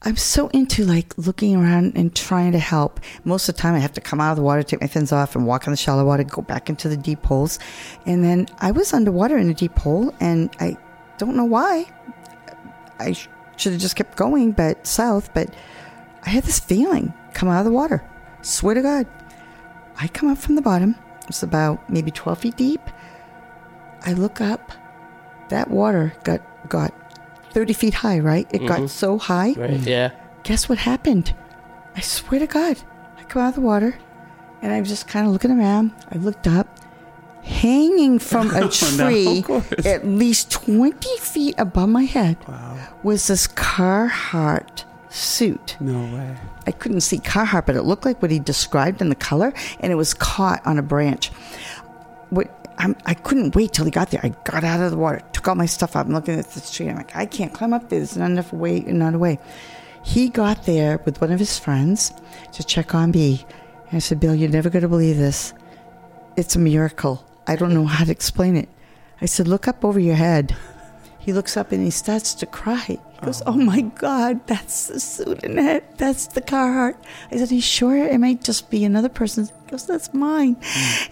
[0.03, 2.99] I'm so into like looking around and trying to help.
[3.23, 5.11] Most of the time, I have to come out of the water, take my fins
[5.11, 7.57] off, and walk in the shallow water, go back into the deep holes.
[8.05, 10.77] And then I was underwater in a deep hole, and I
[11.17, 11.91] don't know why.
[12.99, 13.15] I
[13.57, 15.33] should have just kept going, but south.
[15.33, 15.53] But
[16.23, 18.07] I had this feeling come out of the water.
[18.41, 19.07] Swear to God,
[19.99, 20.95] I come up from the bottom.
[21.27, 22.81] It's about maybe 12 feet deep.
[24.05, 24.71] I look up.
[25.49, 26.93] That water got got
[27.51, 28.47] 30 feet high, right?
[28.51, 28.87] It got mm-hmm.
[28.87, 29.53] so high.
[29.53, 29.71] Right.
[29.71, 29.87] Mm-hmm.
[29.87, 30.11] Yeah.
[30.43, 31.33] Guess what happened?
[31.95, 32.77] I swear to God,
[33.17, 33.97] I come out of the water
[34.61, 35.93] and I'm just kind of looking around.
[36.11, 36.67] I looked up.
[37.47, 39.85] Hanging from a oh, tree of course.
[39.85, 42.37] at least 20 feet above my head
[43.03, 45.77] was this Carhartt suit.
[45.79, 46.35] No way.
[46.67, 49.91] I couldn't see Carhartt, but it looked like what he described in the color, and
[49.91, 51.29] it was caught on a branch.
[52.29, 54.19] What I'm, I couldn't wait till he got there.
[54.23, 56.05] I got out of the water, took all my stuff out.
[56.05, 56.89] I'm looking at this tree.
[56.89, 57.99] I'm like, I can't climb up there.
[57.99, 59.39] There's not enough way, not a way.
[60.03, 62.13] He got there with one of his friends
[62.53, 63.45] to check on me.
[63.87, 65.53] And I said, Bill, you're never going to believe this.
[66.35, 67.25] It's a miracle.
[67.47, 68.69] I don't know how to explain it.
[69.21, 70.55] I said, look up over your head.
[71.19, 72.77] He looks up and he starts to cry.
[73.19, 75.97] He goes, "Oh my God, that's the suit in it.
[75.97, 76.95] That's the Carhartt."
[77.29, 80.55] I said, "Are you sure it might just be another person's?" He goes, "That's mine."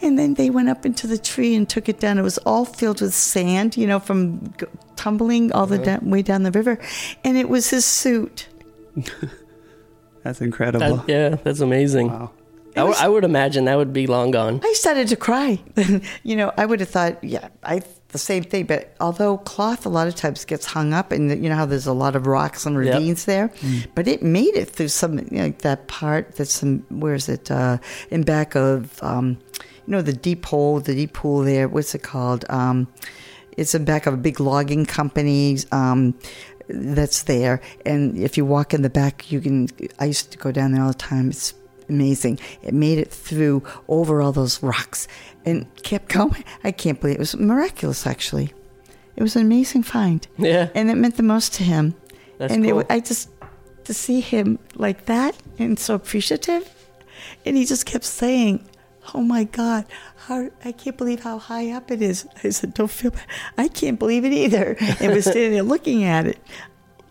[0.02, 2.18] And then they went up into the tree and took it down.
[2.18, 6.22] It was all filled with sand, you know, from g- tumbling all the down, way
[6.22, 6.80] down the river,
[7.26, 8.48] and it was his suit.
[10.24, 10.98] That's incredible.
[10.98, 12.08] That, yeah, that's amazing.
[12.08, 12.32] Wow.
[12.76, 14.60] I, w- I would imagine that would be long gone.
[14.64, 15.60] I started to cry.
[16.24, 18.66] you know, I would have thought, yeah, I the same thing.
[18.66, 21.88] But although cloth a lot of times gets hung up, and you know how there's
[21.88, 22.94] a lot of rocks and Yep.
[22.96, 23.52] ravines there,
[23.96, 27.30] but it made it through some you know, like that part that's some where is
[27.30, 27.78] it uh,
[28.12, 31.68] in back of um, you know the deep hole, the deep pool there.
[31.68, 32.46] What's it called?
[32.50, 32.88] Um,
[33.58, 35.58] it's in back of a big logging company.
[35.72, 36.14] Um,
[36.68, 39.68] that's there, and if you walk in the back, you can.
[40.00, 41.30] I used to go down there all the time.
[41.30, 41.54] It's
[41.90, 42.40] amazing.
[42.62, 45.08] It made it through over all those rocks
[45.46, 46.44] and kept going.
[46.64, 47.18] I can't believe it.
[47.18, 48.54] It was miraculous, actually.
[49.16, 50.28] It was an amazing find.
[50.38, 50.70] Yeah.
[50.76, 51.96] And it meant the most to him.
[52.38, 52.80] That's and cool.
[52.82, 53.30] it, I just,
[53.86, 56.70] to see him like that and so appreciative.
[57.46, 58.68] And he just kept saying,
[59.14, 59.86] Oh my God,
[60.26, 62.28] how, I can't believe how high up it is.
[62.44, 63.26] I said, Don't feel bad.
[63.58, 64.76] I can't believe it either.
[65.00, 66.40] And was standing there looking at it.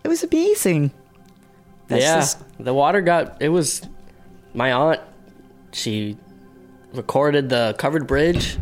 [0.03, 0.91] It was amazing.
[1.87, 3.41] That's yeah, just- the water got.
[3.41, 3.81] It was
[4.55, 5.01] my aunt.
[5.71, 6.17] She
[6.93, 8.57] recorded the covered bridge.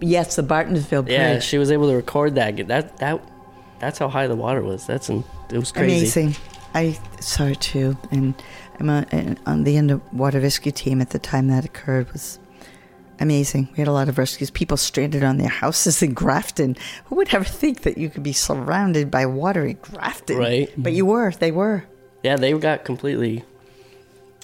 [0.00, 1.12] yes, the Bartonsville Bridge.
[1.12, 2.56] Yeah, she was able to record that.
[2.68, 3.22] That that
[3.78, 4.86] that's how high the water was.
[4.86, 5.96] That's in, it was crazy.
[6.22, 6.36] Amazing.
[6.74, 8.34] I saw it too, and
[8.78, 12.38] I'm on, on the underwater rescue team at the time that occurred was
[13.18, 13.68] amazing.
[13.72, 14.50] We had a lot of rescues.
[14.50, 16.76] People stranded on their houses in Grafton.
[17.06, 20.38] Who would ever think that you could be surrounded by water in Grafton?
[20.38, 20.70] Right.
[20.76, 21.32] But you were.
[21.32, 21.84] They were.
[22.22, 23.44] Yeah, they got completely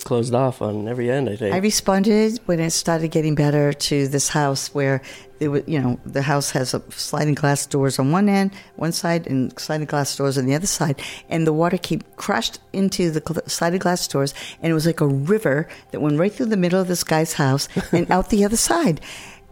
[0.05, 1.29] closed off on every end.
[1.29, 1.55] I think.
[1.55, 5.03] I responded when it started getting better to this house where
[5.41, 8.93] it was, you know, the house has a sliding glass doors on one end, one
[8.93, 13.11] side, and sliding glass doors on the other side, and the water came crashed into
[13.11, 16.47] the cl- sliding glass doors, and it was like a river that went right through
[16.47, 19.01] the middle of this guy's house and out the other side,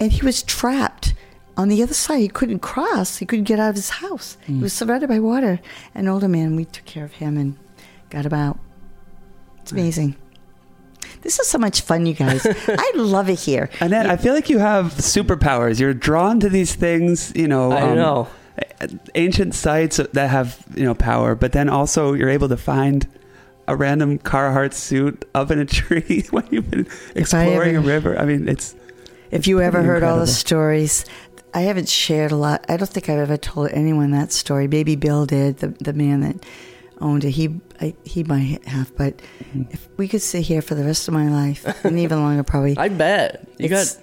[0.00, 1.14] and he was trapped.
[1.56, 3.18] On the other side, he couldn't cross.
[3.18, 4.36] He couldn't get out of his house.
[4.44, 4.86] He was hmm.
[4.86, 5.60] surrounded by water.
[5.94, 7.56] An older man, we took care of him and
[8.10, 8.58] got him out.
[9.62, 10.16] It's amazing.
[11.24, 12.46] This is so much fun, you guys.
[12.68, 13.70] I love it here.
[13.80, 15.80] Annette, I feel like you have superpowers.
[15.80, 17.72] You're drawn to these things, you know.
[17.72, 18.28] I um, know.
[19.14, 23.08] Ancient sites that have, you know, power, but then also you're able to find
[23.66, 26.86] a random Carhartt suit up in a tree when you've been
[27.16, 28.18] I exploring ever- a river.
[28.18, 28.76] I mean, it's
[29.30, 31.06] If you ever pretty heard all the stories,
[31.54, 32.66] I haven't shared a lot.
[32.68, 34.68] I don't think I've ever told anyone that story.
[34.68, 36.44] Maybe Bill did, the the man that
[37.04, 37.30] owned it.
[37.32, 39.62] He I, he might have, but Mm-hmm.
[39.70, 42.76] if we could sit here for the rest of my life, and even longer, probably.
[42.76, 43.96] I bet you got.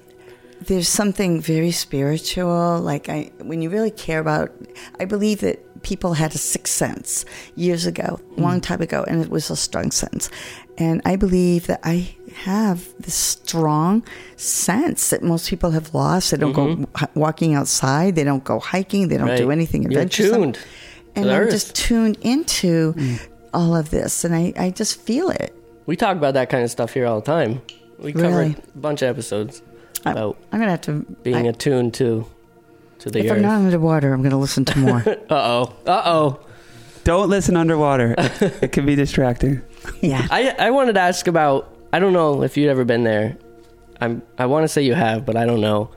[0.68, 2.80] there's something very spiritual.
[2.80, 4.52] Like I, when you really care about,
[5.00, 7.26] I believe that people had a sixth sense
[7.56, 10.30] years ago, a long time ago, and it was a strong sense.
[10.78, 12.16] And I believe that I
[12.46, 14.04] have this strong
[14.38, 16.32] sense that most people have lost.
[16.32, 18.16] They don't go h- walking outside.
[18.16, 19.08] They don't go hiking.
[19.10, 19.38] They don't Right.
[19.38, 20.32] do anything You're adventurous.
[20.32, 20.60] tuned
[21.16, 21.52] And I'm earth.
[21.52, 22.94] just tuned into
[23.54, 25.54] all of this, and I, I just feel it.
[25.86, 27.62] We talk about that kind of stuff here all the time.
[28.00, 28.56] We cover Really?
[28.76, 29.62] a bunch of episodes
[30.06, 32.26] I- about I'm gonna have to being I- attuned to
[33.00, 33.38] to the if earth.
[33.38, 35.00] I'm not underwater, I'm gonna listen to more.
[35.08, 35.74] uh oh.
[35.86, 36.40] Uh oh.
[37.04, 38.16] don't listen underwater.
[38.18, 39.62] it, it can be distracting.
[40.02, 40.26] yeah.
[40.32, 41.68] I I wanted to ask about.
[41.94, 43.38] I don't know if you've ever been there.
[44.00, 44.22] I'm.
[44.38, 45.90] I want to say you have, but I don't know.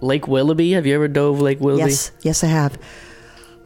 [0.00, 0.72] Lake Willoughby.
[0.72, 1.90] Have you ever dove Lake Willoughby?
[1.90, 2.78] Yes, yes, I have.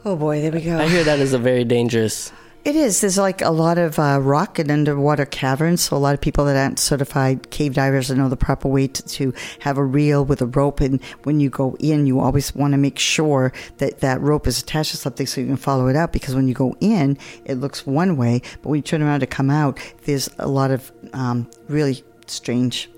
[0.04, 0.78] Oh boy, there we go.
[0.78, 2.32] I hear that is a very dangerous.
[2.64, 3.00] It is.
[3.00, 5.82] There's like a lot of uh, rock and underwater caverns.
[5.82, 9.02] So a lot of people that aren't certified cave divers know the proper way to,
[9.02, 10.80] to have a reel with a rope.
[10.80, 14.60] And when you go in, you always want to make sure that that rope is
[14.60, 16.12] attached to something so you can follow it out.
[16.12, 19.26] Because when you go in, it looks one way, but when you turn around to
[19.26, 22.90] come out, there's a lot of um, really strange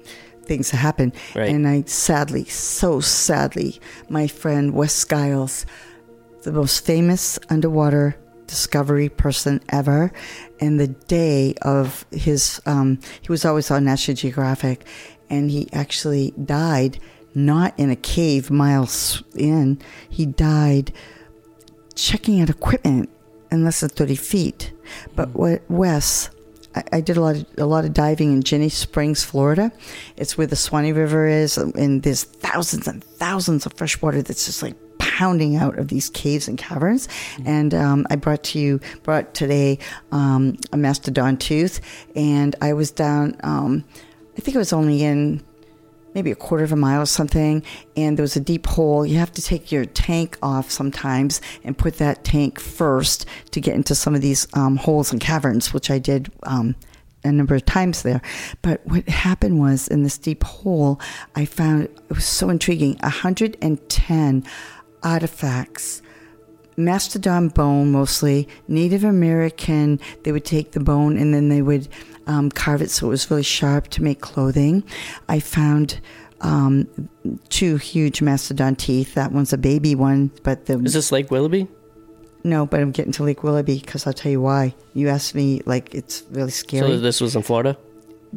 [0.42, 1.12] things that happen.
[1.36, 1.48] Right.
[1.48, 3.78] And I sadly, so sadly,
[4.08, 5.64] my friend Wes Skiles,
[6.42, 10.12] the most famous underwater discovery person ever.
[10.60, 14.84] And the day of his, um, he was always on National Geographic,
[15.30, 16.98] and he actually died
[17.34, 19.80] not in a cave miles in.
[20.08, 20.92] He died
[21.94, 23.08] checking out equipment
[23.50, 24.72] in less than 30 feet.
[25.14, 26.30] But what Wes,
[26.74, 29.70] I, I did a lot of a lot of diving in Ginnie Springs, Florida.
[30.16, 34.46] It's where the Suwannee River is, and there's thousands and thousands of fresh water that's
[34.46, 34.74] just like
[35.20, 37.06] pounding out of these caves and caverns.
[37.44, 39.78] And um, I brought to you brought today
[40.12, 41.82] um, a mastodon tooth,
[42.16, 43.36] and I was down.
[43.42, 43.84] Um,
[44.38, 45.42] I think it was only in
[46.14, 47.62] maybe a quarter of a mile or something,
[47.98, 49.04] and there was a deep hole.
[49.04, 53.74] You have to take your tank off sometimes and put that tank first to get
[53.74, 56.74] into some of these um, holes and caverns, which I did um,
[57.24, 58.22] a number of times there.
[58.62, 60.98] But what happened was in this deep hole,
[61.36, 64.44] I found it was so intriguing 110
[65.02, 66.02] artifacts.
[66.76, 68.48] Mastodon bone mostly.
[68.68, 71.88] Native american they would take the bone and then they would
[72.26, 74.82] um, carve it so it was really sharp to make clothing.
[75.28, 76.00] I found
[76.40, 76.86] um,
[77.50, 79.14] two huge mastodon teeth.
[79.14, 81.68] That one's a baby one but the Is this Lake Willoughby?
[82.42, 84.74] no but i'm getting to lake willoughby because i'll tell you why.
[84.94, 86.88] You asked me like it's really scary.
[86.88, 87.76] So this was in Florida.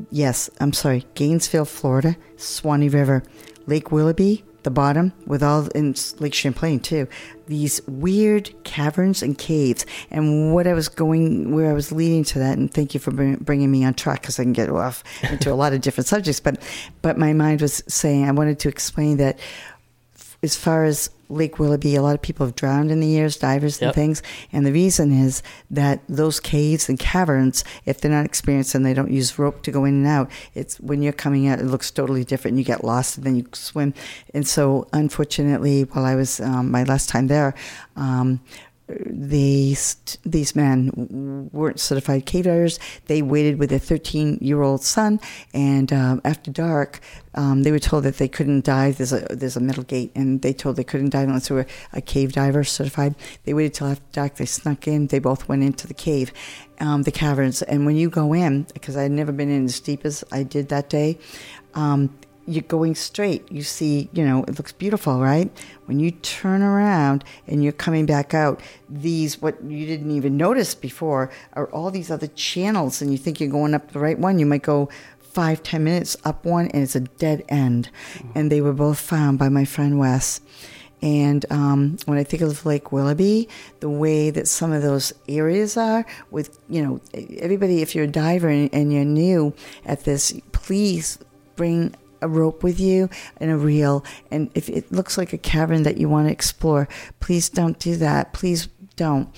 [0.10, 1.06] Yes, I'm sorry.
[1.14, 3.24] Gainesville, Florida, Suwannee River,
[3.68, 7.08] Lake Willoughby, the bottom, with all in Lake Champlain too.
[7.48, 12.40] These weird caverns and caves, and what I was going, where I was leading to
[12.40, 15.04] that, and thank you for bring, bringing me on track because I can get off
[15.32, 16.40] into a lot of different subjects.
[16.40, 16.62] But,
[17.02, 19.40] but my mind was saying I wanted to explain that
[20.42, 23.80] as far as Lake Willoughby, a lot of people have drowned in the years, divers
[23.82, 23.96] and Yep.
[23.96, 24.22] things.
[24.52, 28.94] And the reason is that those caves and caverns, if they're not experienced and they
[28.94, 31.92] don't use rope to go in and out, it's when you're coming out, it looks
[31.92, 32.58] totally different.
[32.58, 33.94] You get lost and then you swim.
[34.34, 37.54] And so, unfortunately, while I was um, my last time there,
[37.96, 38.40] um,
[39.06, 42.80] these these men weren't certified cave divers.
[43.08, 45.20] They waited with their 13 year old son,
[45.54, 47.00] and um, after dark,
[47.36, 48.98] um, they were told that they couldn't dive.
[48.98, 51.68] There's a there's a metal gate, and they told they couldn't dive unless they were
[51.92, 53.16] a cave diver certified.
[53.46, 54.36] They waited till after dark.
[54.36, 55.08] They snuck in.
[55.08, 56.32] They both went into the cave,
[56.80, 57.62] um, the caverns.
[57.62, 60.44] And when you go in, because I had never been in as deep as I
[60.44, 61.18] did that day.
[61.76, 62.16] Um,
[62.46, 63.50] you're going straight.
[63.52, 65.50] You see, you know, it looks beautiful, right?
[65.86, 70.76] When you turn around and you're coming back out, these, what you didn't even notice
[70.76, 74.40] before, are all these other channels, and you think you're going up the right one.
[74.40, 74.90] You might go
[75.20, 77.90] five, ten minutes up one, and it's a dead end.
[78.36, 80.42] And they were both found by my friend Wes.
[81.02, 83.50] And um, when I think of Lake Willoughby,
[83.82, 88.08] the way that some of those areas are, with you know, everybody, if you're a
[88.08, 89.54] diver and, and you're new
[89.86, 91.20] at this, please
[91.58, 91.94] bring
[92.24, 94.04] a rope with you and a reel.
[94.32, 96.88] And if it looks like a cavern that you want to explore,
[97.20, 98.34] please don't do that.
[98.34, 99.30] Please don't.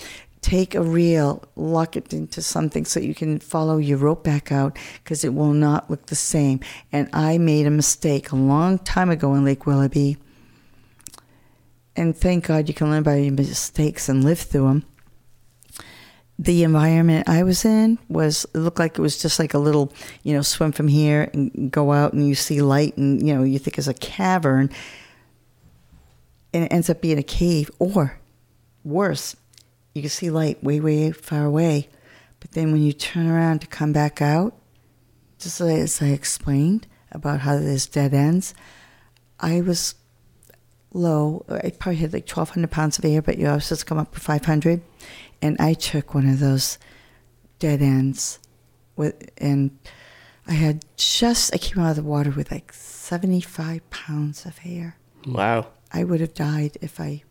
[0.41, 4.77] Take a reel, lock it into something so you can follow your rope back out
[5.03, 6.59] because it will not look the same.
[6.91, 10.17] And I made a mistake a long time ago in Lake Willoughby.
[11.95, 14.85] And thank God you can learn by your mistakes and live through them
[16.37, 19.93] the environment I was in was it looked like it was just like a little,
[20.23, 23.43] you know, swim from here and go out and you see light and you know
[23.43, 24.69] you think it's a cavern,
[26.53, 28.19] and it ends up being a cave or
[28.83, 29.35] worse,
[29.93, 31.87] you can see light way way far away,
[32.41, 34.53] but then when you turn around to come back out,
[35.39, 38.53] just as I explained about how there's dead ends,
[39.39, 39.95] I was
[40.93, 41.45] low.
[41.49, 44.19] I probably had like twelve hundred pounds of air, but you also come up to
[44.19, 44.81] five hundred
[45.41, 46.77] and I took one of those
[47.59, 48.39] dead ends
[48.95, 49.77] with and
[50.47, 54.97] I had just I came out of the water with like 75 pounds of hair.
[55.27, 55.67] Wow.
[55.91, 57.23] I would have died if I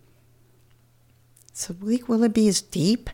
[1.52, 3.10] So Lake Willoughby is deep.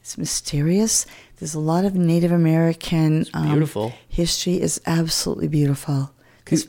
[0.00, 1.04] It's mysterious.
[1.36, 3.92] There's a lot of Native American um, beautiful.
[4.08, 6.10] history is absolutely beautiful.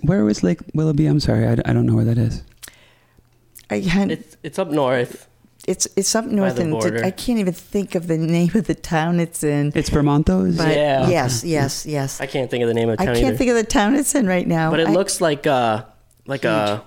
[0.04, 1.08] Where was Lake Willoughby?
[1.08, 2.44] I'm sorry, I, I don't know where that is.
[3.70, 5.28] I had, it's, it's up north
[5.68, 6.76] it's it's up north, and
[7.06, 9.72] I can't even think of the name of the town it's in.
[9.76, 10.58] It's Vermontos.
[10.58, 11.08] But yeah.
[11.08, 12.20] Yes, yes, yes.
[12.20, 13.16] I can't think of the name of the town.
[13.16, 13.38] I can't either.
[13.38, 14.72] think of the town it's in right now.
[14.72, 15.86] But it I, looks like uh
[16.26, 16.52] like huge.
[16.52, 16.84] a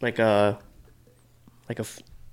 [0.00, 0.58] like a
[1.68, 1.84] like a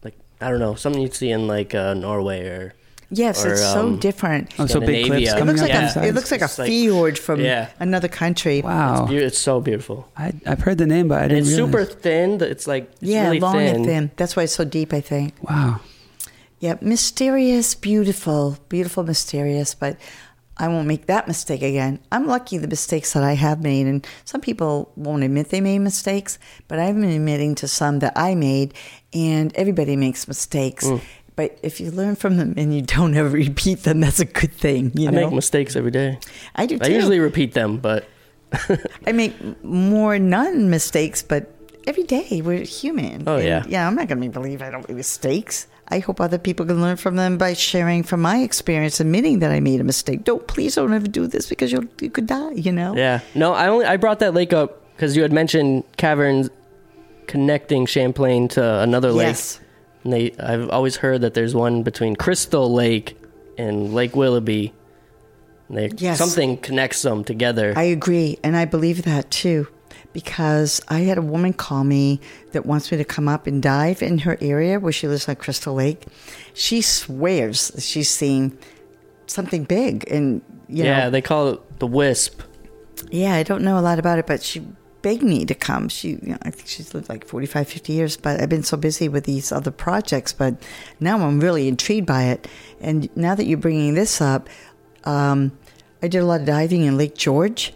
[0.04, 2.74] like I don't know something you'd see in like uh, Norway or.
[3.12, 4.54] Yes, or, it's um, so different.
[4.60, 6.00] Oh, so big cliffs it looks like yeah.
[6.00, 7.70] a, it looks like a fjord from yeah.
[7.80, 8.62] another country.
[8.62, 10.12] Wow, it's, be- it's, so beautiful.
[10.16, 11.40] I, have heard the name, but I didn't.
[11.40, 11.72] it's realize.
[11.72, 12.42] super thin.
[12.42, 13.76] It's like it's yeah, really long thin.
[13.76, 14.12] and thin.
[14.16, 14.94] That's why it's so deep.
[14.94, 15.34] I think.
[15.42, 15.80] Wow.
[16.60, 19.98] Yeah, mysterious, beautiful, beautiful, mysterious, but
[20.60, 22.00] I won't make that mistake again.
[22.12, 25.80] I'm lucky the mistakes that I have made, and some people won't admit they made
[25.80, 26.38] mistakes,
[26.68, 28.74] but I've been admitting to some that I made,
[29.14, 30.86] and everybody makes mistakes.
[30.86, 31.02] Mm.
[31.40, 34.52] But if you learn from them and you don't ever repeat them, that's a good
[34.52, 34.92] thing.
[34.94, 35.22] You I know?
[35.28, 36.20] make mistakes every day.
[36.54, 36.84] I do too.
[36.84, 38.04] I usually repeat them, but
[39.08, 39.34] I make
[39.64, 41.50] more non mistakes, but
[41.88, 43.24] every day we're human.
[43.26, 43.64] Oh and, yeah.
[43.70, 45.68] Yeah, I'm not going to believe I don't make mistakes.
[45.88, 49.50] I hope other people can learn from them by sharing from my experience, admitting that
[49.50, 50.26] I made a mistake.
[50.26, 52.52] Don't please don't ever do this because you you could die.
[52.52, 52.98] You know.
[52.98, 53.22] Yeah.
[53.34, 56.50] No, I only I brought that lake up because you had mentioned caverns
[57.28, 59.28] connecting Champlain to another lake.
[59.28, 59.62] Yes.
[60.04, 63.18] And they I've always heard that there's one between Crystal Lake
[63.58, 64.74] and Lake Willoughby.
[65.70, 66.18] They, yes.
[66.18, 67.74] Something connects them together.
[67.76, 69.68] I agree, and I believe that too
[70.14, 72.20] because I had a woman call me
[72.52, 75.36] that wants me to come up and dive in her area where she lives on
[75.36, 76.06] Crystal Lake.
[76.54, 78.58] She swears she's seen
[79.28, 82.42] something big, and yeah, know, they call it the wisp.
[83.12, 84.66] Yeah, I don't know a lot about it, but she
[85.02, 85.90] begged me to come.
[85.90, 88.78] She, you know, I think she's lived like 45, 50 years, but I've been so
[88.78, 90.34] busy with these other projects.
[90.34, 90.62] But
[91.00, 92.48] now I'm really intrigued by it.
[92.82, 94.50] And now that you're bringing this up,
[95.06, 95.58] um,
[96.02, 97.74] I did a lot of diving in Lake George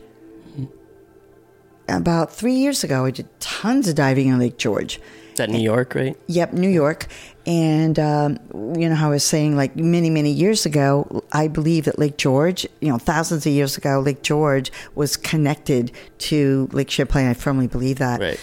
[1.87, 4.99] about three years ago, I did tons of diving in Lake George.
[5.37, 6.17] That New York, right?
[6.27, 7.07] Yep, New York.
[7.45, 11.85] And um, you know how I was saying, like many, many years ago, I believe
[11.85, 16.89] that Lake George, you know, thousands of years ago, Lake George was connected to Lake
[16.89, 17.27] Champlain.
[17.27, 18.21] I firmly believe that.
[18.21, 18.39] Right.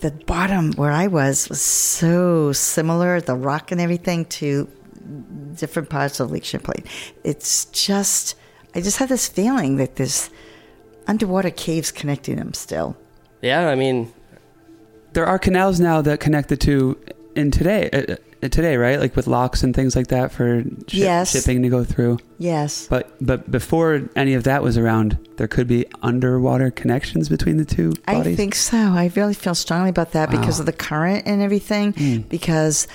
[0.00, 4.66] The bottom where I was was so similar, the rock and everything, to
[5.54, 6.84] different parts of Lake Champlain.
[7.24, 8.36] It's just,
[8.74, 10.30] I just had this feeling that this
[11.06, 12.96] underwater caves connecting them still.
[13.42, 14.12] Yeah, I mean,
[15.12, 16.98] there are canals now that connect the two
[17.34, 17.90] in today.
[17.90, 18.98] Uh, uh, today, right?
[18.98, 21.32] Like with locks and things like that for yes.
[21.32, 22.18] shipping to go through.
[22.38, 22.86] Yes.
[22.86, 27.66] But but before any of that was around, there could be underwater connections between the
[27.66, 28.32] two bodies.
[28.32, 28.78] I think so.
[28.78, 30.40] I really feel strongly about that wow.
[30.40, 31.92] because of the current and everything.
[31.92, 32.28] Mm.
[32.30, 32.88] Because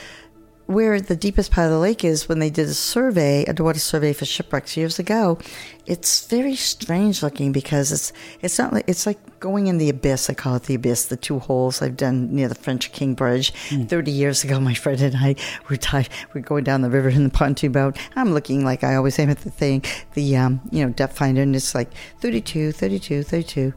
[0.66, 4.14] where the deepest part of the lake is when they did a survey, underwater survey
[4.14, 5.38] for shipwrecks years ago,
[5.86, 8.12] it's very strange looking because it's
[8.42, 10.28] it's not like it's like going in the abyss.
[10.28, 11.06] I call it the abyss.
[11.06, 13.54] The two holes I've done near the French King Bridge.
[13.70, 13.88] Mm.
[13.88, 15.36] Thirty years ago, my friend and I
[15.70, 16.10] were tied.
[16.34, 17.96] We're going down the river in the pontoon boat.
[18.16, 19.84] I'm looking like I always am at the thing,
[20.16, 21.92] the um, you know depth finder, and it's like
[22.22, 23.74] 32, 32, 32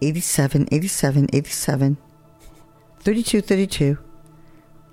[0.00, 1.96] 87, 87, 87,
[2.98, 3.98] 32, 32.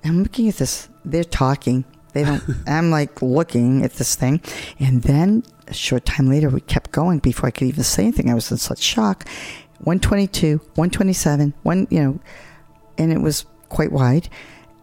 [0.05, 0.89] I'm looking at this.
[1.03, 1.85] They're talking.
[2.13, 2.43] They don't.
[2.67, 4.41] I'm like looking at this thing,
[4.79, 8.29] and then a short time later, we kept going before I could even say anything.
[8.29, 9.27] I was in such shock.
[9.79, 11.87] 122, 127, one.
[11.89, 12.19] You know,
[12.97, 14.29] and it was quite wide.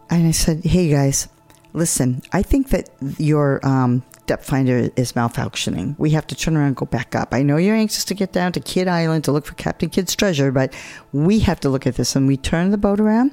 [0.09, 1.27] And I said, "Hey guys,
[1.73, 2.21] listen.
[2.31, 5.95] I think that your um, depth finder is malfunctioning.
[5.97, 7.33] We have to turn around and go back up.
[7.33, 10.15] I know you're anxious to get down to Kidd Island to look for Captain Kidd's
[10.15, 10.73] treasure, but
[11.11, 13.31] we have to look at this." And we turned the boat around.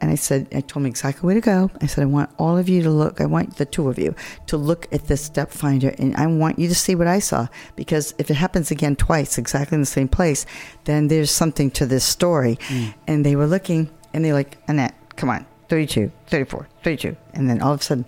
[0.00, 1.70] And I said, I told him exactly where to go.
[1.80, 3.20] I said, I want all of you to look.
[3.20, 4.14] I want the two of you
[4.46, 7.48] to look at this step finder, and I want you to see what I saw.
[7.74, 10.46] Because if it happens again twice, exactly in the same place,
[10.84, 12.56] then there's something to this story.
[12.68, 12.94] Mm.
[13.08, 17.16] And they were looking, and they're like, Annette, come on, 32, 34, 32.
[17.34, 18.04] And then all of a sudden,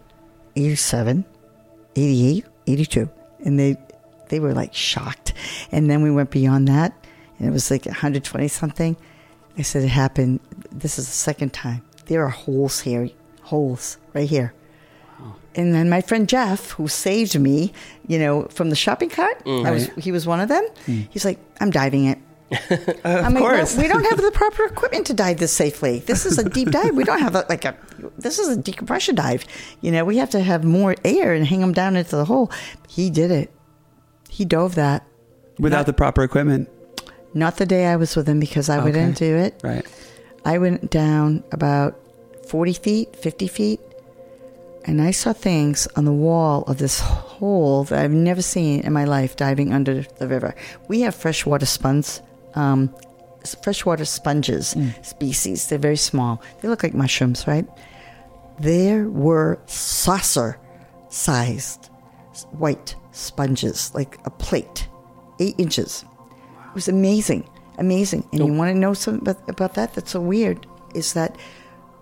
[0.55, 1.25] 87,
[1.97, 3.11] 88, 82.
[3.45, 3.77] And they,
[4.29, 5.33] they were like shocked.
[5.73, 6.95] And then we went beyond that,
[7.39, 8.97] and it was like 120 something.
[9.59, 10.41] I said, It happened.
[10.73, 11.83] This is the second time.
[12.07, 13.11] There are holes here,
[13.43, 14.55] holes right here.
[15.57, 17.73] And then my friend Jeff, who saved me,
[18.07, 19.73] you know, from the shopping cart, I mm-hmm.
[19.73, 20.65] was, he was one of them.
[20.87, 21.09] Mm.
[21.11, 22.19] He's like, I'm diving it.
[22.71, 23.77] of I'm like, course.
[23.77, 26.01] "No, we don't have the proper equipment to dive this safely.
[26.01, 26.97] This is a deep dive.
[26.97, 27.77] We don't have a, like a.
[28.19, 29.45] This is a decompression dive.
[29.81, 32.51] You know, we have to have more air and hang them down into the hole.
[32.89, 33.53] He did it.
[34.29, 35.05] He dove that.
[35.59, 36.69] Without not- the proper equipment.
[37.35, 38.85] Not the day I was with him because I Okay.
[38.87, 39.61] wouldn't do it.
[39.63, 39.87] Right.
[40.45, 41.99] I went down about
[42.49, 43.81] 40 feet, 50 feet,
[44.85, 48.93] and I saw things on the wall of this hole that I've never seen in
[48.93, 50.55] my life diving under the river.
[50.89, 52.23] We have freshwater sponges,
[52.55, 52.95] um,
[53.63, 55.69] freshwater sponges species.
[55.69, 56.43] They're very small.
[56.61, 57.67] They look like mushrooms, right?
[58.59, 60.59] There were saucer
[61.09, 61.91] sized
[62.53, 64.89] white sponges, like a plate,
[65.39, 66.05] eight inches.
[66.69, 67.49] It was amazing,
[67.81, 68.29] amazing.
[68.33, 69.95] And you want to know something about, about that?
[69.95, 70.67] That's so weird.
[70.95, 71.37] Is that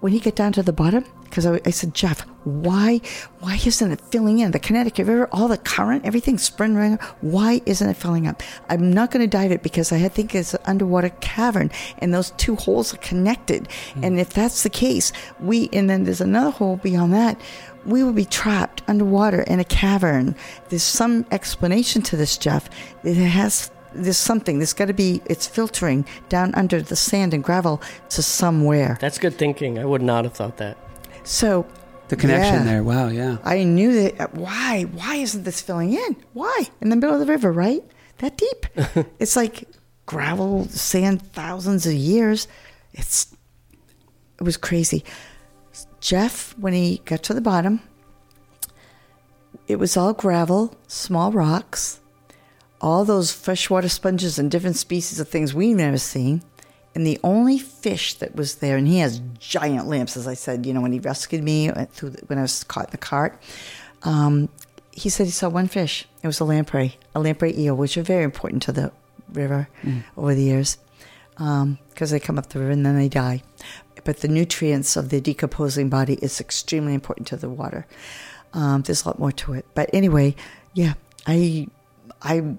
[0.00, 1.04] when you get down to the bottom?
[1.24, 3.02] Because I, I said, Jeff, why,
[3.40, 5.28] why isn't it filling in the Connecticut River?
[5.30, 6.98] All the current, everything's spreading right.
[7.20, 8.42] Why isn't it filling up?
[8.70, 12.30] I'm not going to dive it because I think it's an underwater cavern, and those
[12.32, 13.64] two holes are connected.
[13.68, 14.04] Mm-hmm.
[14.04, 17.38] And if that's the case, we and then there's another hole beyond that.
[17.84, 20.34] We will be trapped underwater in a cavern.
[20.70, 22.70] There's some explanation to this, Jeff.
[23.04, 24.58] It has there's something.
[24.58, 25.20] There's got to be.
[25.26, 28.98] It's filtering down under the sand and gravel to somewhere.
[29.00, 29.78] That's good thinking.
[29.78, 30.76] I would not have thought that.
[31.24, 31.66] So
[32.08, 32.64] The connection yeah.
[32.64, 32.82] there.
[32.82, 33.08] Wow.
[33.08, 33.38] Yeah.
[33.44, 34.20] I knew that.
[34.20, 34.82] uh, Why?
[34.84, 36.16] Why isn't this filling in?
[36.32, 36.64] Why?
[36.80, 37.82] In the middle of the river, right?
[38.18, 38.66] That deep.
[39.18, 39.68] it's like
[40.06, 42.48] gravel, sand, thousands of years.
[42.94, 43.34] It's.
[44.40, 45.04] It was crazy.
[46.00, 47.80] Jeff, when he got to the bottom,
[49.66, 52.00] it was all gravel, small rocks,
[52.80, 56.42] all those freshwater sponges and different species of things we've never seen.
[56.94, 60.66] And the only fish that was there, and he has giant lamps, as I said,
[60.66, 62.98] you know, when he rescued me uh, through the, when I was caught in the
[62.98, 63.40] cart,
[64.02, 64.48] um,
[64.90, 66.08] he said he saw one fish.
[66.22, 68.90] It was a lamprey, a lamprey eel, which are very important to the
[69.32, 69.68] river
[70.16, 70.78] over the years
[71.36, 73.42] because they come up the river and then they die.
[74.04, 77.86] But the nutrients of the decomposing body is extremely important to the water.
[78.54, 80.34] Um, there's a lot more to it, but anyway,
[80.72, 80.94] yeah,
[81.26, 81.68] I,
[82.22, 82.56] I,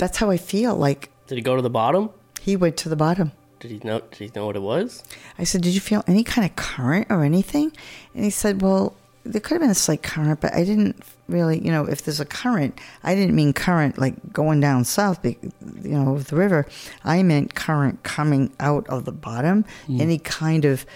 [0.00, 0.74] that's how I feel.
[0.74, 2.10] Like Did he go to the bottom?
[2.40, 3.32] he went to the bottom.
[3.60, 4.00] Did he know?
[4.00, 5.04] Did he know what it was?
[5.38, 7.70] I said, Did you feel any kind of current or anything?
[8.14, 10.96] And he said, Well, there could have been a slight current, but I didn't
[11.28, 15.22] really, you know, if there's a current, I didn't mean current like going down south,
[15.22, 15.36] you
[15.82, 16.66] know, of the river.
[17.04, 19.66] I meant current coming out of the bottom.
[19.90, 20.86] Any kind of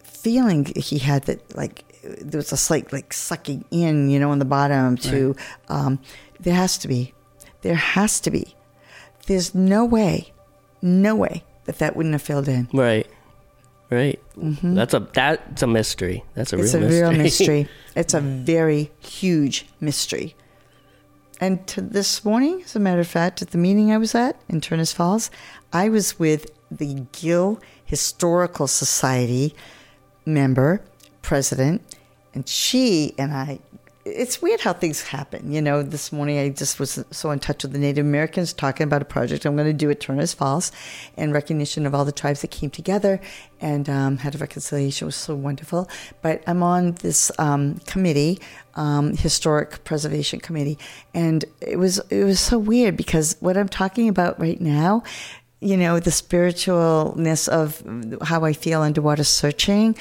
[0.00, 4.38] feeling he had that, like, there was a slight, like, sucking in, you know, on
[4.38, 5.34] the bottom to,
[5.68, 5.98] um,
[6.40, 7.12] there has to be.
[7.62, 8.54] There has to be.
[9.26, 10.32] There's no way,
[10.80, 12.68] no way that that wouldn't have filled in.
[12.72, 13.06] Right.
[13.90, 14.20] Right.
[14.36, 16.22] That's a that's a mystery.
[16.34, 16.64] That's a Mm-hmm.
[16.64, 17.00] It's a mystery.
[17.00, 17.68] real mystery.
[17.96, 20.36] It's a very huge mystery.
[21.40, 24.40] And to this morning, as a matter of fact, at the meeting I was at
[24.48, 25.30] in Turners Falls,
[25.72, 29.54] I was with the Gill Historical Society
[30.26, 30.82] member,
[31.22, 31.80] president,
[32.34, 33.60] and she and I.
[34.08, 35.52] It's weird how things happen.
[35.52, 38.84] You know, this morning I just was so in touch with the Native Americans talking
[38.84, 40.72] about a project I'm going to do at Turners Falls
[41.16, 43.20] in recognition of all the tribes that came together
[43.60, 45.04] and um, had a reconciliation.
[45.04, 45.88] It was so wonderful.
[46.22, 48.38] But I'm on this um, committee,
[48.74, 50.78] um, Historic Preservation Committee,
[51.12, 55.02] and it was it was so weird because what I'm talking about right now
[55.60, 57.82] you know, the spiritualness of
[58.22, 59.96] how I feel underwater searching.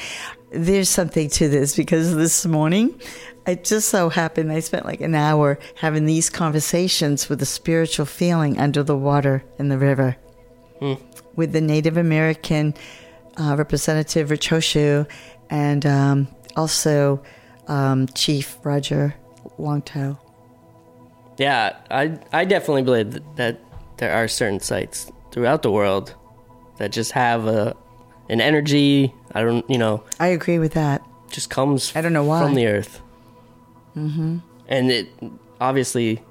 [0.51, 2.99] There's something to this because this morning,
[3.47, 8.05] it just so happened I spent like an hour having these conversations with a spiritual
[8.05, 10.17] feeling under the water in the river.
[11.35, 12.73] with the Native American
[13.37, 15.07] uh, representative Rich Holschuh
[15.49, 17.23] and um, also
[17.67, 19.15] um, Chief Roger
[19.59, 20.17] Longtoe.
[21.37, 23.59] Yeah, I I definitely believe that, that
[23.97, 26.15] there are certain sites throughout the world
[26.77, 27.75] that just have a
[28.29, 29.13] an energy.
[29.33, 31.01] I don't, you know, I agree with that.
[31.29, 31.95] just comes.
[31.95, 32.41] I don't know why.
[32.43, 33.01] from the earth.
[33.97, 34.37] Mm-hmm.
[34.67, 35.09] And it
[35.59, 36.21] obviously,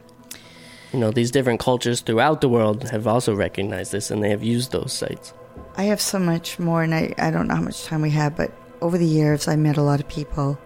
[0.92, 4.42] you know, these different cultures throughout the world have also recognized this, and they have
[4.42, 5.34] used those sites.
[5.76, 8.36] I have so much more, and I, I don't know how much time we have,
[8.36, 10.58] but over the years, I met a lot of people.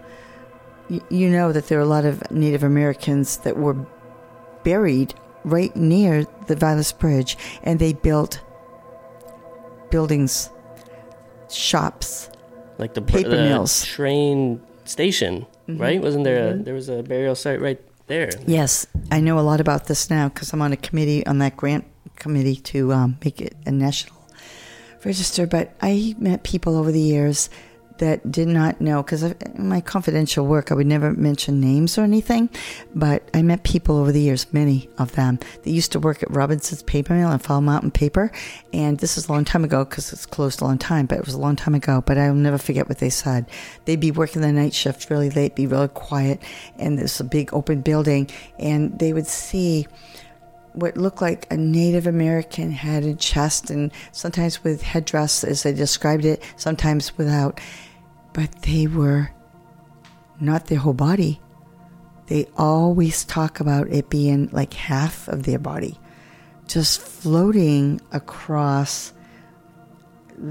[0.89, 3.75] You, you know that there are a lot of Native Americans that were
[4.63, 5.13] buried
[5.43, 8.41] right near the Vilas Bridge, and they built
[9.89, 10.49] buildings,
[11.49, 12.29] shops.
[12.77, 13.85] like the, Paper the mills.
[13.85, 15.81] train station, Mm-hmm.
[15.81, 16.01] right?
[16.01, 18.29] Wasn't there a there was a burial site right there?
[18.47, 21.57] Yes, I know a lot about this now because I'm on a committee on that
[21.57, 21.85] grant
[22.15, 24.17] committee to um, make it a national
[25.03, 25.47] register.
[25.47, 27.49] But I met people over the years
[28.01, 29.35] that did not know because in
[29.69, 32.49] my confidential work I would never mention names or anything.
[32.95, 36.31] But I met people over the years, many of them, that used to work at
[36.31, 38.31] Robinson's Paper Mill and Fall Mountain Paper.
[38.73, 41.25] And this is a long time ago because it's closed a long time, but it
[41.25, 42.03] was a long time ago.
[42.03, 43.45] But I'll never forget what they said.
[43.85, 46.41] They'd be working the night shift really late, be really quiet,
[46.77, 49.87] and there's a big open building, and they would see
[50.73, 55.73] what looked like a Native American head and chest, and sometimes with headdress, as they
[55.73, 57.61] described it, sometimes without.
[58.33, 59.31] But they were
[60.39, 61.41] not their whole body.
[62.27, 65.99] They always talk about it being like half of their body,
[66.67, 69.13] just floating across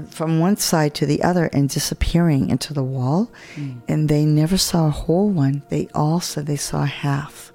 [0.09, 3.31] from one side to the other and disappearing into the wall.
[3.55, 3.81] Mm.
[3.87, 5.63] And they never saw a whole one.
[5.69, 7.51] They all said they saw half.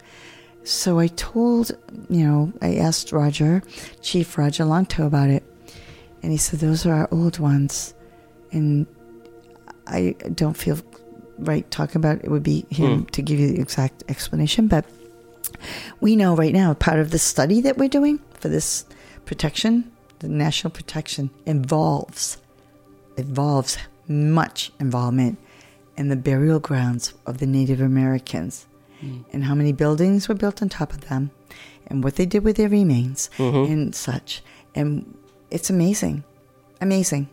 [0.65, 1.71] So I told,
[2.11, 3.63] you know, I asked Roger,
[4.03, 5.45] Chief Roger about it.
[6.23, 7.95] And he said, those are our old ones.
[8.51, 8.87] And
[9.87, 10.79] I don't feel
[11.39, 12.25] right talking about it.
[12.25, 13.05] It would be him hmm.
[13.07, 14.69] to give you the exact explanation.
[14.69, 14.85] But
[16.01, 18.85] we know right now, part of the study that we're doing for this
[19.25, 19.91] protection,
[20.21, 22.39] the national protection, involves
[23.17, 25.39] involves much involvement
[25.97, 28.67] in the burial grounds of the Native Americans
[29.01, 29.21] hmm.
[29.33, 31.31] and how many buildings were built on top of them
[31.87, 33.73] and what they did with their remains mm-hmm.
[33.73, 34.43] and such.
[34.75, 35.17] And
[35.51, 36.25] it's amazing.
[36.81, 37.29] Amazing.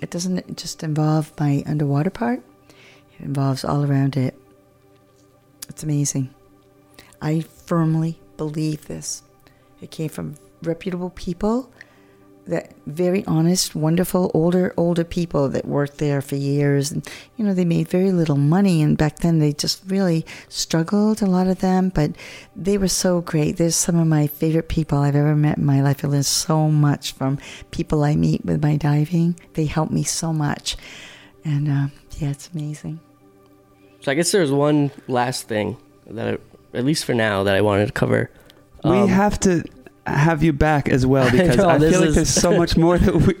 [0.00, 2.42] It doesn't just involve my underwater part,
[3.18, 4.38] it involves all around it.
[5.68, 6.30] It's amazing.
[7.20, 9.22] I firmly believe this.
[9.80, 11.70] It came from reputable people
[12.46, 16.92] that very honest, wonderful, older, older people that worked there for years.
[16.92, 18.82] And, you know, they made very little money.
[18.82, 22.12] And back then they just really struggled, a lot of them, but
[22.54, 23.56] they were so great.
[23.56, 26.04] There's some of my favorite people I've ever met in my life.
[26.04, 27.38] I learned so much from
[27.70, 29.38] people I meet with my diving.
[29.54, 30.76] They help me so much.
[31.44, 31.86] And, uh,
[32.18, 33.00] yeah, it's amazing.
[34.02, 37.60] So I guess there's one last thing that, I, at least for now, that I
[37.60, 38.30] wanted to cover.
[38.84, 39.64] we Um, have to
[40.06, 42.76] have you back as well because know, I, this feel like is- there's so much
[42.76, 43.34] more that we,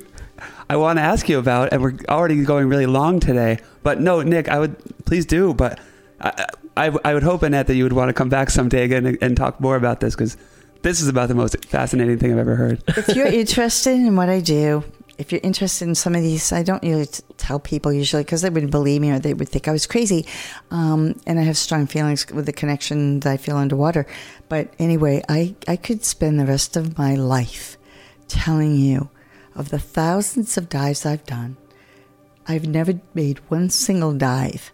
[0.68, 3.58] I want to ask you about, and we're already going really long today.
[3.82, 5.54] But no, Nick, I would please do.
[5.54, 5.78] But
[6.20, 9.06] I, I, I would hope, Annette, that you would want to come back someday again
[9.06, 10.36] and, and talk more about this because
[10.82, 12.82] this is about the most fascinating thing I've ever heard.
[12.88, 14.84] if you're interested in what I do,
[15.18, 17.06] if you're interested in some of these, I don't really
[17.38, 20.26] tell people usually because they wouldn't believe me or they would think I was crazy.
[20.70, 24.06] Um, and I have strong feelings with the connection that I feel underwater.
[24.48, 27.76] But anyway, I, I could spend the rest of my life
[28.28, 29.10] telling you
[29.54, 31.56] of the thousands of dives I've done.
[32.46, 34.70] I've never made one single dive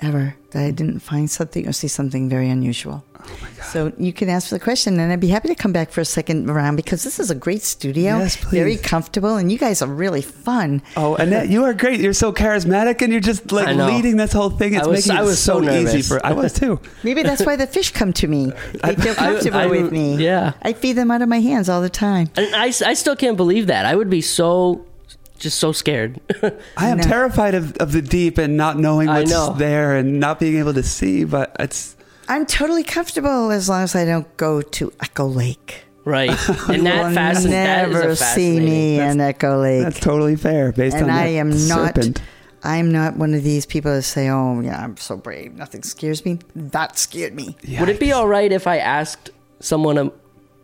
[0.00, 3.04] ever that I didn't find something or see something very unusual.
[3.18, 5.90] Oh so you can ask for the question, and I'd be happy to come back
[5.90, 8.50] for a second round because this is a great studio, Yes, please.
[8.58, 10.80] very comfortable, and you guys are really fun.
[10.96, 11.98] Oh, Annette, you are great.
[11.98, 14.74] You're so charismatic, and you're just like leading this whole thing.
[14.74, 16.08] It's I was- making I it was so, so easy nervous.
[16.08, 16.24] for.
[16.24, 16.78] I was too.
[17.02, 18.52] Maybe that's why the fish come to me.
[18.84, 20.16] They feel comfortable I- with me.
[20.22, 20.52] yeah.
[20.62, 22.30] I feed them out of my hands all the time.
[22.36, 23.86] And I, I still can't believe that.
[23.86, 24.85] I would be so,
[25.38, 26.20] just so scared.
[26.76, 27.02] I am No.
[27.04, 29.52] terrified of, of the deep and not knowing what's know.
[29.54, 31.24] there and not being able to see.
[31.24, 31.96] But it's
[32.28, 35.84] I'm totally comfortable as long as I don't go to Echo Lake.
[36.04, 36.30] right.
[36.68, 37.50] And You that will fascinates.
[37.92, 39.10] Never is a see me fascinating.
[39.10, 39.82] in Echo Lake.
[39.84, 42.20] that's totally fair based and on I that am not.
[42.64, 45.54] I'm not one of these people that say, "Oh, yeah, I'm so brave.
[45.54, 47.56] Nothing scares me." That scared me.
[47.78, 49.30] Would it be all right if I asked
[49.60, 50.10] someone, um,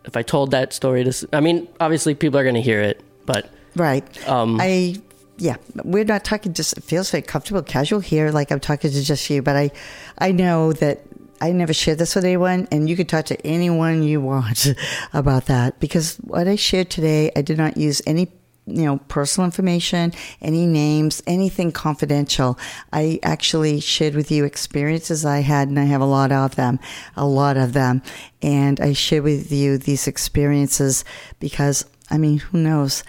[0.03, 1.09] if I told that story to?
[1.11, 4.27] s- I mean, obviously people are going to hear it, but Right.
[4.27, 5.01] Um, I
[5.37, 9.03] yeah, we're not talking just it feels very comfortable, casual here, like I'm talking to
[9.03, 9.71] just you, but I
[10.17, 11.01] I know that
[11.41, 14.73] I never shared this with anyone, and you can talk to anyone you want
[15.13, 18.31] about that because what I shared today, I did not use any
[18.65, 22.57] you know personal information any names anything confidential
[22.93, 26.79] i actually shared with you experiences i had and i have a lot of them
[27.17, 28.01] a lot of them
[28.41, 31.03] and i shared with you these experiences
[31.41, 33.03] because i mean who knows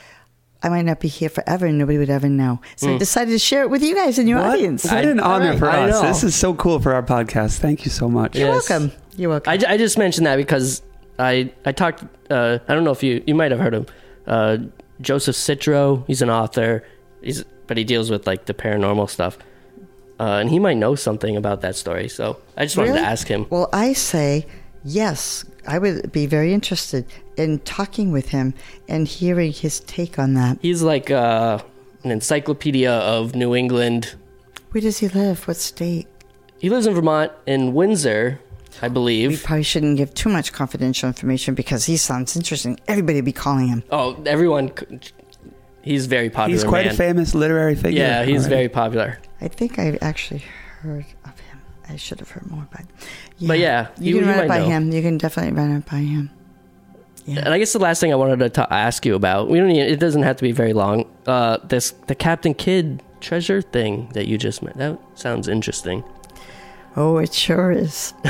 [0.64, 2.60] I might not be here forever and nobody would ever know.
[2.76, 4.84] So I decided to share it with you guys and your What, audience.
[4.84, 5.90] what an honor I- for I us.
[6.02, 6.08] know.
[6.08, 7.58] This is so cool for our podcast.
[7.58, 8.34] Thank you so much.
[8.36, 8.68] You're Yes.
[8.70, 8.92] welcome.
[9.16, 9.50] You're welcome.
[9.52, 10.82] I, I just mentioned that because
[11.18, 12.02] I I talked.
[12.30, 13.86] Uh, I don't know if you you might have heard him.
[14.26, 14.56] Uh,
[15.00, 16.04] Joseph Citro.
[16.06, 16.82] He's an author.
[17.22, 19.36] He's but he deals with like the paranormal stuff.
[20.18, 22.08] Uh, and he might know something about that story.
[22.08, 23.02] So I just wanted Really?
[23.02, 23.46] to ask him.
[23.50, 24.46] Well, I say
[24.84, 25.44] yes.
[25.66, 27.04] I would be very interested
[27.36, 28.54] in talking with him
[28.88, 30.58] and hearing his take on that.
[30.62, 31.58] He's like uh,
[32.02, 34.14] an encyclopedia of New England.
[34.70, 35.46] Where does he live?
[35.46, 36.06] What state?
[36.58, 38.40] He lives in Vermont, in Windsor,
[38.82, 39.28] I believe.
[39.30, 39.44] We believe.
[39.44, 42.80] probably shouldn't give too much confidential information because he sounds interesting.
[42.88, 43.82] Everybody would be calling him.
[43.90, 44.72] Oh, everyone.
[45.82, 46.54] He's very popular.
[46.56, 46.94] He's quite man.
[46.94, 48.00] a famous literary figure.
[48.00, 48.48] Yeah, he's All right.
[48.56, 49.18] very popular.
[49.40, 50.42] I think I've actually
[50.80, 51.60] heard of him.
[51.88, 52.86] I should have heard more, but
[53.38, 53.48] yeah.
[53.48, 54.64] But yeah, you, you- can you run it by know.
[54.64, 54.92] him.
[54.92, 56.30] You can definitely run it by him.
[57.26, 57.40] Yeah.
[57.40, 59.68] And I guess the last thing I wanted to ta ask you about, we don't.
[59.68, 61.10] Need, it doesn't have to be very long.
[61.26, 64.76] Uh, this the Captain Kidd treasure thing that you just met.
[64.76, 66.04] That sounds interesting.
[66.96, 68.14] Oh, it sure is.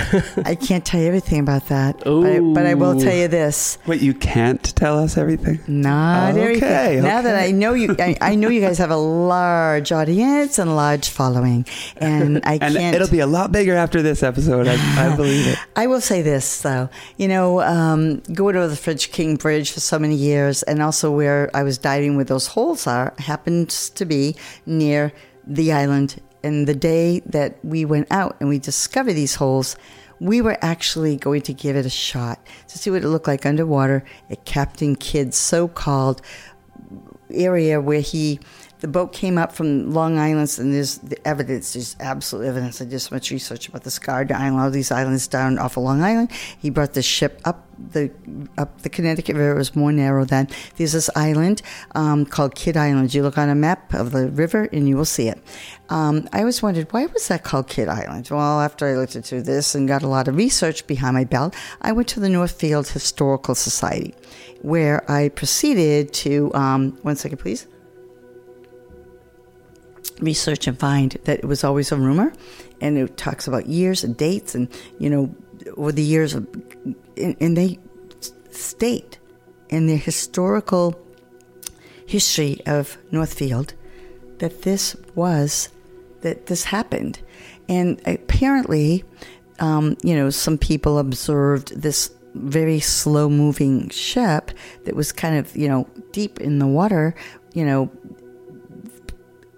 [0.44, 3.76] I can't tell you everything about that, but I, but I will tell you this.
[3.86, 5.60] Wait, you can't tell us everything?
[5.66, 7.02] Not Okay, everything.
[7.02, 7.34] Now that.
[7.38, 11.10] I know you, I, I know you guys have a large audience and a large
[11.10, 11.66] following,
[11.98, 12.94] and I And can't.
[12.96, 14.66] it'll be a lot bigger after this episode.
[14.66, 14.76] I,
[15.12, 15.58] I believe it.
[15.76, 16.88] I will say this though,
[17.18, 21.10] you know, um, going over the French King Bridge for so many years, and also
[21.10, 25.12] where I was diving where those holes are, happens to be near
[25.46, 26.18] the island.
[26.44, 29.76] And the day that we went out and we discovered these holes,
[30.20, 32.38] we were actually going to give it a shot
[32.68, 36.20] to see what it looked like underwater at Captain Kidd's so-called
[37.30, 38.38] area where he
[38.84, 41.72] the boat came up from Long Island, and there's the evidence.
[41.72, 42.82] There's absolute evidence.
[42.82, 45.84] I did so much research about the Scarred Island, all these islands down off of
[45.84, 46.30] Long Island.
[46.58, 48.10] He brought the ship up the
[48.58, 49.52] up the Connecticut River.
[49.52, 50.48] It was more narrow then.
[50.76, 51.62] There's this island
[51.94, 53.14] um, called Kidd Island.
[53.14, 55.42] You look on a map of the river, and you will see it.
[55.88, 58.28] Um, I always wondered why was that called Kidd Island.
[58.30, 61.54] Well, after I looked into this and got a lot of research behind my belt,
[61.80, 64.14] I went to the Northfield Historical Society,
[64.60, 67.66] where I proceeded to um, one second, please
[70.20, 72.32] research and find that it was always a rumor
[72.80, 74.68] and it talks about years and dates and
[74.98, 75.34] you know
[75.76, 76.46] over the years of
[77.16, 77.78] and, and they
[78.50, 79.18] state
[79.68, 80.98] in their historical
[82.06, 83.74] history of northfield
[84.38, 85.68] that this was
[86.20, 87.20] that this happened.
[87.68, 89.04] And apparently
[89.60, 94.50] um, you know some people observed this very slow moving ship
[94.84, 97.14] that was kind of you know deep in the water
[97.52, 97.88] you know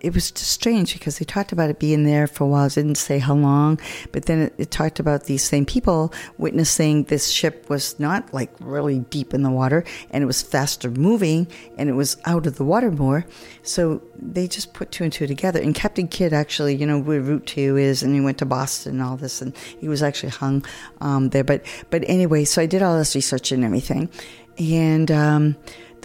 [0.06, 2.66] it was just strange because they talked about it being there for a while.
[2.66, 3.80] It didn't say how long,
[4.12, 8.52] but then it, it talked about these same people witnessing this ship was not like
[8.60, 12.56] really deep in the water and it was faster moving and it was out of
[12.56, 13.26] the water more.
[13.64, 15.60] So they just put two and two together.
[15.60, 18.92] And Captain Kidd actually, you know, where Route Two is, and he went to Boston
[18.92, 20.64] and all this, and he was actually hung
[21.00, 21.42] um, there.
[21.44, 24.08] But but anyway, so I did all this research and everything,
[24.56, 25.10] and.
[25.10, 25.56] Um,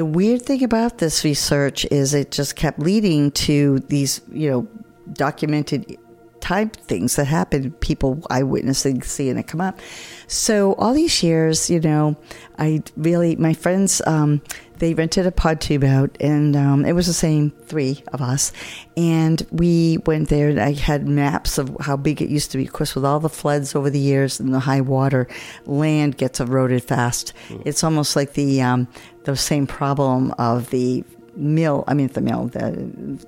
[0.02, 4.68] the weird thing about this research is it just kept leading to these, you know,
[5.14, 5.95] documented
[6.40, 9.80] type things that happen, people eyewitnessing, seeing it come up.
[10.26, 12.18] So all these years, you know,
[12.57, 14.41] I really, my friends, um,
[14.82, 18.52] they rented a pod tube out and um, it was the same three of us.
[18.98, 22.66] And we went there and I had maps of how big it used to be.
[22.66, 25.28] Of course, with all the floods over the years and the high water,
[25.68, 27.32] land gets eroded fast.
[27.64, 28.88] It's almost like the, um,
[29.24, 31.03] the same problem of the
[31.36, 32.72] mill, I mean, the mill, the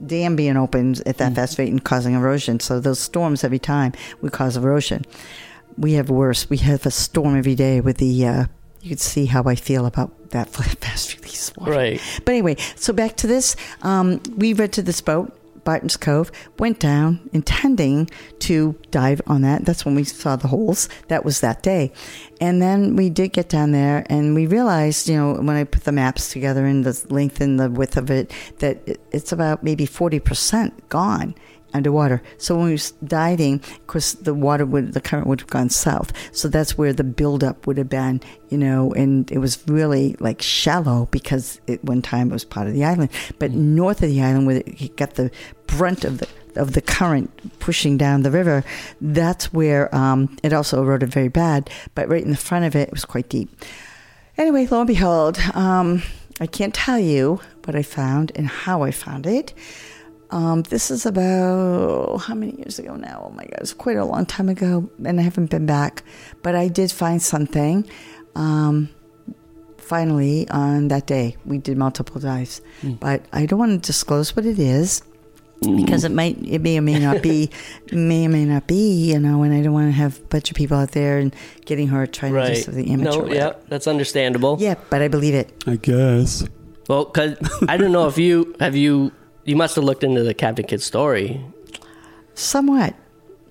[0.03, 2.61] dam being opened at that fast rate and causing erosion.
[2.61, 5.05] So those storms every time would cause erosion.
[5.77, 6.49] We have worse.
[6.49, 8.45] We have a storm every day with the, uh,
[8.83, 10.49] you can see how I feel about that
[10.81, 11.71] fast release water.
[11.71, 12.01] Right.
[12.25, 13.55] But anyway, so back to this.
[13.81, 15.33] Um, we rented this boat,
[15.63, 19.63] Barton's Cove, went down intending to dive on that.
[19.63, 20.89] That's when we saw the holes.
[21.07, 21.93] That was that day.
[22.41, 25.85] And then we did get down there and we realized, you know, when I put
[25.85, 29.87] the maps together and the length and the width of it, that it's about maybe
[29.87, 31.35] 40% gone
[31.73, 32.21] underwater.
[32.37, 35.69] So when we was diving, of course, the water would, the current would have gone
[35.69, 36.11] south.
[36.35, 40.41] So that's where the buildup would have been, you know, and it was really like
[40.41, 43.09] shallow because at one time it was part of the island.
[43.39, 45.31] But north of the island, where it got the
[45.67, 48.63] brunt of the of the current pushing down the river,
[49.01, 51.67] that's where um, it also eroded very bad.
[51.95, 53.49] But right in the front of it, it was quite deep.
[54.37, 56.03] Anyway, lo and behold, um,
[56.39, 59.53] I can't tell you what I found and how I found it.
[60.33, 63.27] Um, this is about how many years ago now?
[63.29, 66.03] Oh my God, it's quite a long time ago, and I haven't been back.
[66.41, 67.87] But I did find something.
[68.35, 68.89] Um,
[69.77, 72.61] finally, on that day, we did multiple dives,
[72.99, 75.03] but I don't want to disclose what it is
[75.61, 77.49] because it might, it may or may not be,
[77.93, 80.49] may or may not be, you know, and I don't want to have a bunch
[80.49, 81.33] of people out there and
[81.65, 82.57] getting hurt trying to do Right.
[82.57, 83.27] something amateur.
[83.27, 84.57] No, yeah, that's understandable.
[84.59, 85.53] Yeah, but I believe it.
[85.67, 86.43] I guess.
[86.89, 87.37] Well, because
[87.69, 89.11] I don't know if you have you
[89.45, 91.43] you must have looked into the Captain Kidd story.
[92.35, 92.95] Somewhat.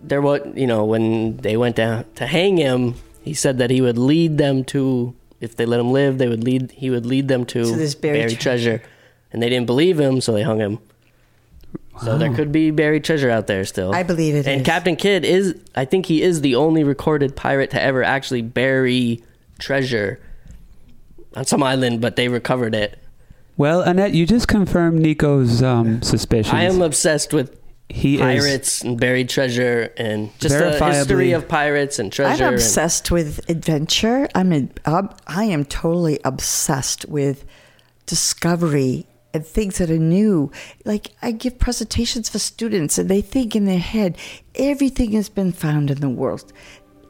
[0.02, 3.80] There was you know when they went down to hang him, he said that he
[3.80, 7.28] would lead them to if they let him live, they would lead he would lead
[7.28, 8.82] them to, To this buried treasure.
[9.32, 10.78] and they didn't believe him, so they hung him.
[12.02, 13.94] So there could be buried treasure out there still.
[13.94, 14.66] I believe it and is.
[14.66, 19.22] Captain Kidd is I think he is the only recorded pirate to ever actually bury
[19.58, 20.20] treasure
[21.36, 22.98] on some island, but they recovered it.
[23.62, 26.52] Well, Annette, you just confirmed Nico's um, suspicions.
[26.52, 28.20] I am obsessed with he is.
[28.20, 32.42] pirates and buried treasure and just the history of pirates and treasure.
[32.42, 34.28] I'm and- obsessed with adventure.
[34.34, 37.44] I'm a, ob- I am totally obsessed with
[38.06, 40.50] discovery and things that are new.
[40.84, 44.18] Like I give presentations for students and they think in their head
[44.56, 46.52] everything has been found in the world.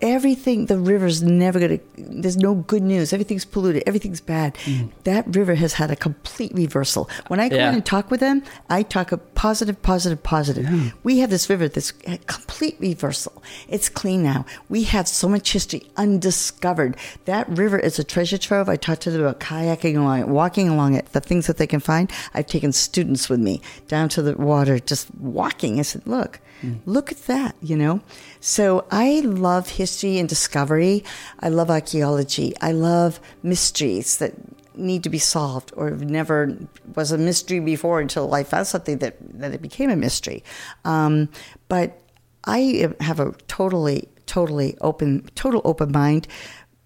[0.03, 1.79] Everything, the river's never gonna.
[1.97, 3.13] There's no good news.
[3.13, 3.85] Everything's polluted.
[3.87, 4.55] Everything's bad.
[4.65, 4.91] Mm.
[5.05, 7.09] That river has had a complete reversal.
[7.29, 7.69] When I go Yeah.
[7.69, 10.93] in and talk with them, I talk a positive, positive, positive.
[11.05, 13.43] We have this river that's a complete reversal.
[13.69, 14.45] It's clean now.
[14.69, 16.97] We have so much history undiscovered.
[17.27, 18.69] That river is a treasure trove.
[18.69, 21.67] I talked to them about kayaking along it, walking along it, the things that they
[21.69, 22.11] can find.
[22.35, 25.79] I've taken students with me down to the water, just walking.
[25.79, 26.41] I said, look,
[26.87, 28.01] look at that, you know?
[28.41, 31.05] So I love history and discovery.
[31.41, 32.55] I love archaeology.
[32.61, 34.35] I love mysteries that
[34.75, 36.57] need to be solved or never
[36.95, 40.43] was a mystery before until I found something that, that it became a mystery.
[40.85, 41.29] Um,
[41.69, 42.01] but
[42.45, 46.27] I have a totally, totally open, total open mind.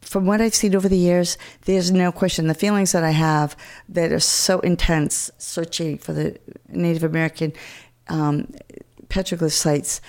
[0.01, 2.47] From what I've seen over the years, there's no question.
[2.47, 3.57] The feelings that I have
[3.89, 6.39] that are so intense searching for the
[6.69, 7.53] Native American
[8.09, 8.53] um,
[9.09, 10.01] petroglyph sites,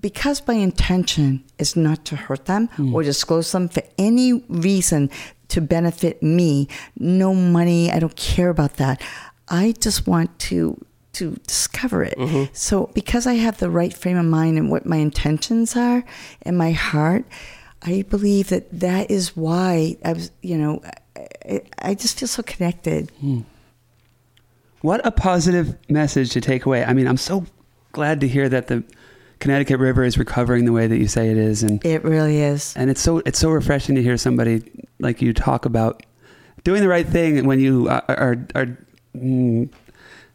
[0.00, 2.94] because my intention is not to hurt them hmm.
[2.94, 5.10] or disclose them for any reason
[5.48, 9.02] to benefit me, no money, I don't care about that.
[9.48, 10.84] I just want to
[11.14, 12.16] to discover it.
[12.16, 12.44] Mm-hmm.
[12.52, 16.04] So because I have the right frame of mind and what my intentions are
[16.42, 17.24] and my heart,
[17.82, 20.80] I believe that that is why I was, you know,
[21.16, 23.10] I, I just feel so connected.
[23.20, 23.40] Hmm.
[24.80, 26.84] What a positive message to take away.
[26.84, 27.44] I mean, I'm so
[27.92, 28.84] glad to hear that the
[29.40, 32.74] Connecticut River is recovering the way that you say it is, and It really is.
[32.76, 34.62] and it's so it's so refreshing to hear somebody
[34.98, 36.02] like you talk about
[36.64, 38.78] doing the right thing when you are are, are
[39.16, 39.68] mm,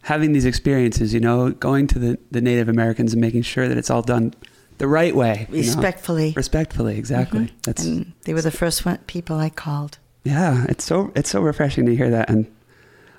[0.04, 1.14] having these experiences.
[1.14, 4.34] You know, going to the the Native Americans and making sure that it's all done
[4.78, 5.68] the right way, you know?
[5.68, 6.34] Respectfully.
[6.36, 6.98] respectfully.
[6.98, 7.52] Exactly.
[7.64, 9.98] That's And they were the first one, people I called.
[10.24, 10.66] yeah.
[10.70, 12.48] It's so it's so refreshing to hear that, and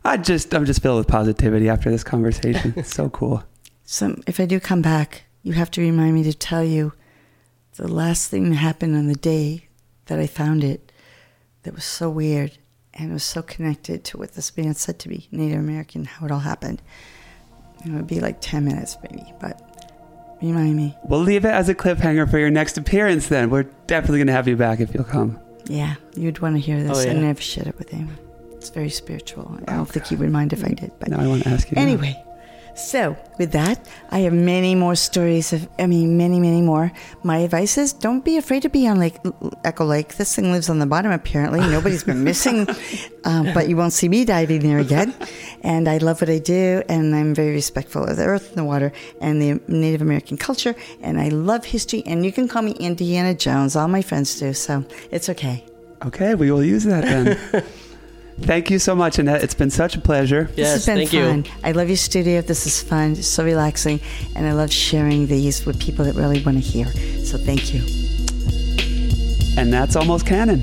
[0.04, 2.72] I just I'm just filled with positivity after this conversation.
[2.78, 3.42] it's so cool.
[3.84, 6.92] So if I do come back, you have to remind me to tell you
[7.76, 9.68] the last thing that happened on the day
[10.06, 10.90] that I found it
[11.62, 12.56] that was so weird
[12.94, 16.26] and it was so connected to what this man said to me, Native American, how
[16.26, 16.80] it all happened.
[17.84, 19.92] It would be like 10 minutes maybe, but
[20.40, 20.96] remind me.
[21.04, 23.28] We'll leave it as a cliffhanger for your next appearance.
[23.28, 25.38] Then we're definitely going to have you back if you'll come.
[25.66, 26.98] Yeah, you'd want to hear this.
[26.98, 27.10] Oh, yeah.
[27.10, 28.16] I never shared it with him.
[28.52, 29.58] It's very spiritual.
[29.66, 31.70] I don't think he would mind if I did, but Now I want to ask
[31.70, 31.74] you.
[31.76, 31.82] now.
[32.74, 33.78] So with that,
[34.10, 36.92] I have many more stories of, I mean, many, many more.
[37.22, 39.16] My advice is don't be afraid to be on Lake
[39.64, 40.16] Echo Lake.
[40.16, 41.60] This thing lives on the bottom, apparently.
[41.70, 42.66] Nobody's been missing,
[43.24, 45.14] um, but you won't see me diving there again.
[45.62, 48.64] And I love what I do, and I'm very respectful of the earth and the
[48.64, 50.74] water and the Native American culture.
[51.00, 53.76] And I love history, and you can call me Indiana Jones.
[53.76, 55.64] All my friends do, so it's okay.
[56.04, 57.64] Okay, we will use that then.
[58.40, 59.42] Thank you so much, Annette.
[59.42, 60.50] It's been such a pleasure.
[60.54, 61.44] This has been thank fun.
[61.44, 61.50] you.
[61.62, 62.40] I love your studio.
[62.40, 63.12] This is fun.
[63.12, 64.00] It's so relaxing.
[64.34, 66.86] And I love sharing these with people that really want to hear.
[67.24, 67.80] So thank you.
[69.56, 70.62] And that's almost canon.